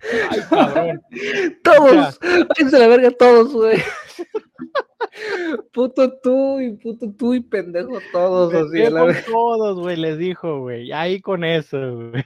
[0.01, 1.03] Ay, cabrón.
[1.63, 3.79] Todos, váyanse la verga todos, güey.
[5.73, 8.53] puto tú y puto tú y pendejo todos.
[8.55, 10.93] Así, la todos, güey, les dijo, güey.
[10.93, 11.79] Ahí con eso,
[12.11, 12.25] güey.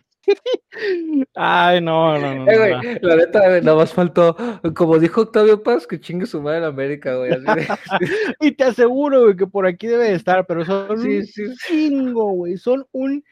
[1.34, 2.50] Ay, no, no, no.
[2.50, 2.78] Eh, no.
[2.80, 4.36] güey, la neta, güey, nada más faltó,
[4.76, 7.32] como dijo Octavio Paz, que chingue su madre en América, güey.
[7.32, 7.66] así de-
[8.40, 11.44] Y te aseguro, güey, que por aquí debe de estar, pero son Sí, un sí.
[11.66, 12.56] chingo, güey.
[12.58, 13.24] Son un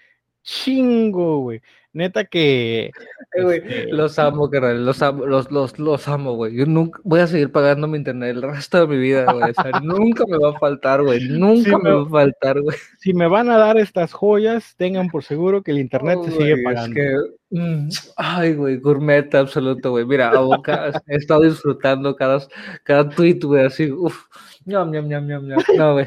[0.49, 1.61] chingo, güey.
[1.93, 2.91] Neta que.
[3.35, 6.55] Eh, güey, este, los amo, carnal, los amo, los, los, los amo, güey.
[6.55, 9.51] Yo nunca voy a seguir pagando mi internet el resto de mi vida, güey.
[9.51, 11.20] O sea, nunca me va a faltar, güey.
[11.29, 12.77] Nunca me me- va a faltar, güey.
[12.99, 16.33] si me van a dar estas joyas, tengan por seguro que el internet se Oh,
[16.39, 17.01] sigue güey, pagando.
[17.01, 17.07] Es
[17.51, 20.05] que, mm, ay, güey, gourmet absoluto, güey.
[20.05, 22.41] Mira, boca, he estado disfrutando cada,
[22.85, 24.25] cada tweet, güey, así, uff,
[24.66, 25.59] ñam, ñam, ñam, ñam, ñam.
[25.77, 26.07] No, güey.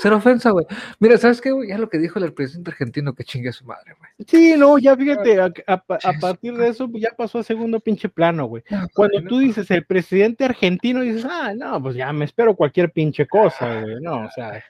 [0.00, 0.66] Cero ofensa, güey.
[0.98, 1.68] Mira, ¿sabes qué, güey?
[1.68, 4.10] Ya lo que dijo el presidente argentino, que chingue a su madre, güey.
[4.26, 7.42] Sí, no, ya fíjate, a, a pa- a partir de eso pues, ya pasó a
[7.44, 8.62] segundo pinche plano, güey.
[8.94, 13.26] Cuando tú dices el presidente argentino, dices, ah, no, pues ya me espero cualquier pinche
[13.26, 13.96] cosa, güey.
[14.00, 14.62] No, o sea,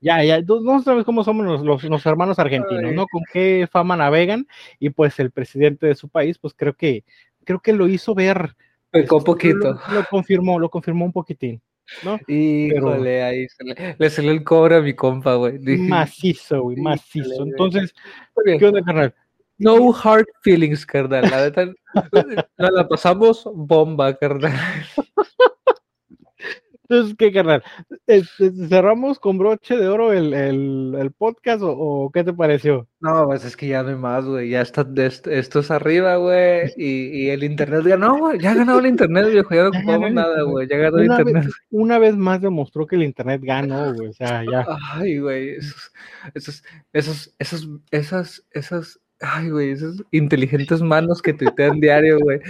[0.00, 2.92] ya, ya, no sabes cómo somos los, los, los hermanos argentinos.
[2.92, 3.06] ¿no?
[3.06, 4.46] Con qué fama navegan,
[4.78, 7.04] y pues el presidente de su país, pues creo que,
[7.44, 8.54] creo que lo hizo ver.
[8.90, 9.80] Pecó este, poquito.
[9.88, 11.62] Lo, lo confirmó, lo confirmó un poquitín,
[12.02, 12.18] ¿no?
[12.26, 15.58] Híjole, ahí se le, le salió el cobre a mi compa, güey.
[15.78, 17.44] Macizo, güey, macizo.
[17.44, 17.94] Entonces.
[18.44, 19.14] ¿qué onda, carnal?
[19.58, 21.30] No hard feelings, carnal.
[21.30, 21.72] La neta,
[22.56, 24.52] la pasamos bomba, carnal.
[26.92, 27.62] Entonces, ¿qué, carnal?
[28.68, 32.86] ¿Cerramos con broche de oro el, el, el podcast o, o qué te pareció?
[33.00, 34.50] No, pues es que ya no hay más, güey.
[34.50, 36.70] Ya está, esto, esto es arriba, güey.
[36.76, 38.38] Y, y el internet ganó, güey.
[38.38, 39.54] Ya ha ganado el internet, viejo.
[39.54, 40.68] Ya no ocupamos nada, güey.
[40.68, 41.44] Ya ganó el internet.
[41.46, 44.08] vez, una vez más demostró que el internet ganó, güey.
[44.08, 44.66] O sea, ya.
[44.92, 45.56] Ay, güey.
[45.56, 45.92] Esos,
[46.34, 46.62] esos,
[46.92, 52.40] esos, esos, esas, esas, ay, güey, esas inteligentes manos que tuitean diario, güey.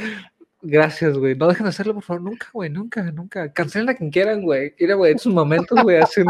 [0.64, 1.34] Gracias, güey.
[1.34, 2.22] No dejen de hacerlo, por favor.
[2.22, 2.70] Nunca, güey.
[2.70, 3.52] Nunca, nunca.
[3.52, 4.72] Cancelen a quien quieran, güey.
[4.78, 6.24] Mira, güey, esos momentos, güey, hacen,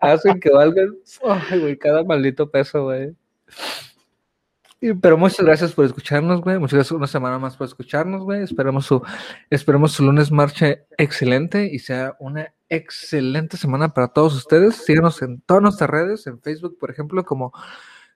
[0.00, 3.14] hacen que valgan, ay, güey, cada maldito peso, güey.
[5.00, 6.58] Pero muchas gracias por escucharnos, güey.
[6.58, 8.42] Muchas gracias una semana más por escucharnos, güey.
[8.42, 9.02] Esperemos su,
[9.48, 14.76] esperemos su lunes marche excelente y sea una excelente semana para todos ustedes.
[14.76, 17.52] Síganos en todas nuestras redes, en Facebook, por ejemplo, como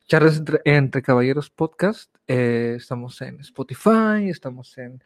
[0.07, 2.15] Charles entre, Entre Caballeros Podcast.
[2.27, 5.03] Eh, estamos en Spotify, estamos en...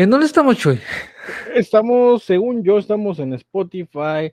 [0.00, 0.78] ¿En dónde estamos, Chuy?
[1.56, 4.32] Estamos, según yo, estamos en Spotify,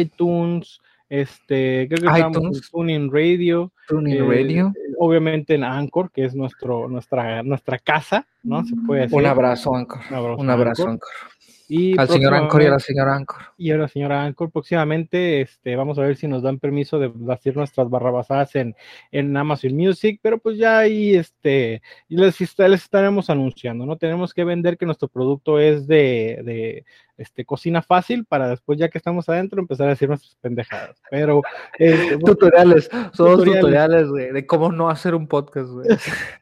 [0.00, 0.80] iTunes,
[1.10, 2.70] este, creo que estamos en iTunes.
[2.70, 4.72] Tuning Radio, Tuning eh, Radio.
[4.98, 8.64] obviamente en Anchor, que es nuestro, nuestra, nuestra casa, ¿no?
[8.64, 9.18] Se puede decir.
[9.18, 10.00] Un abrazo, Anchor.
[10.08, 11.10] Un abrazo, Un abrazo, Anchor.
[11.10, 11.32] Anchor.
[11.68, 13.38] Y Al señor Anchor y a la señora Anchor.
[13.56, 17.56] y ahora señora Anchor, próximamente este, vamos a ver si nos dan permiso de hacer
[17.56, 18.74] nuestras barrabasadas en,
[19.10, 23.96] en Amazon Music, pero pues ya ahí este, les, les estaremos anunciando, ¿no?
[23.96, 26.84] Tenemos que vender que nuestro producto es de, de
[27.16, 31.00] este, cocina fácil para después, ya que estamos adentro, empezar a decir nuestras pendejadas.
[31.10, 31.42] Pero
[31.78, 33.60] este, Tutoriales, somos Tutoriales.
[34.08, 35.88] tutoriales, de cómo no hacer un podcast, güey.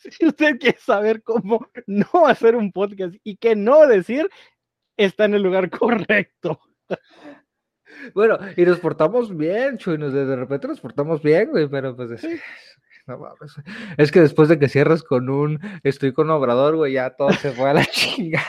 [0.10, 4.28] si usted quiere saber cómo no hacer un podcast y qué no decir,
[4.96, 6.60] está en el lugar correcto.
[8.14, 12.12] Bueno, y nos portamos bien, Chuy, nos, de repente nos portamos bien, güey, pero pues
[12.12, 12.40] es, que-
[13.06, 13.54] no mames,
[13.96, 17.50] es que después de que cierras con un estoy con Obrador, güey, ya todo se
[17.52, 18.42] fue a la chinga.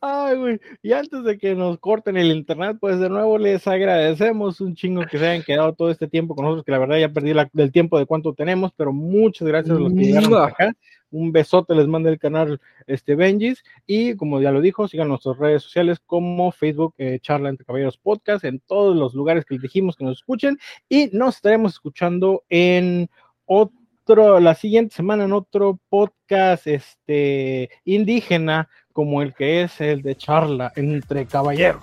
[0.00, 0.60] Ay, güey.
[0.82, 5.02] Y antes de que nos corten el internet, pues de nuevo les agradecemos un chingo
[5.06, 7.50] que se hayan quedado todo este tiempo con nosotros, que la verdad ya perdí la-
[7.56, 10.72] el tiempo de cuánto tenemos, pero muchas gracias a los que llegaron acá.
[11.10, 15.38] Un besote les manda el canal este Benjis y como ya lo dijo, sigan nuestras
[15.38, 19.62] redes sociales como Facebook eh, Charla entre Caballeros Podcast en todos los lugares que les
[19.62, 20.58] dijimos que nos escuchen
[20.88, 23.08] y nos estaremos escuchando en
[23.44, 30.16] otro la siguiente semana en otro podcast este indígena como el que es el de
[30.16, 31.82] charla entre caballeros.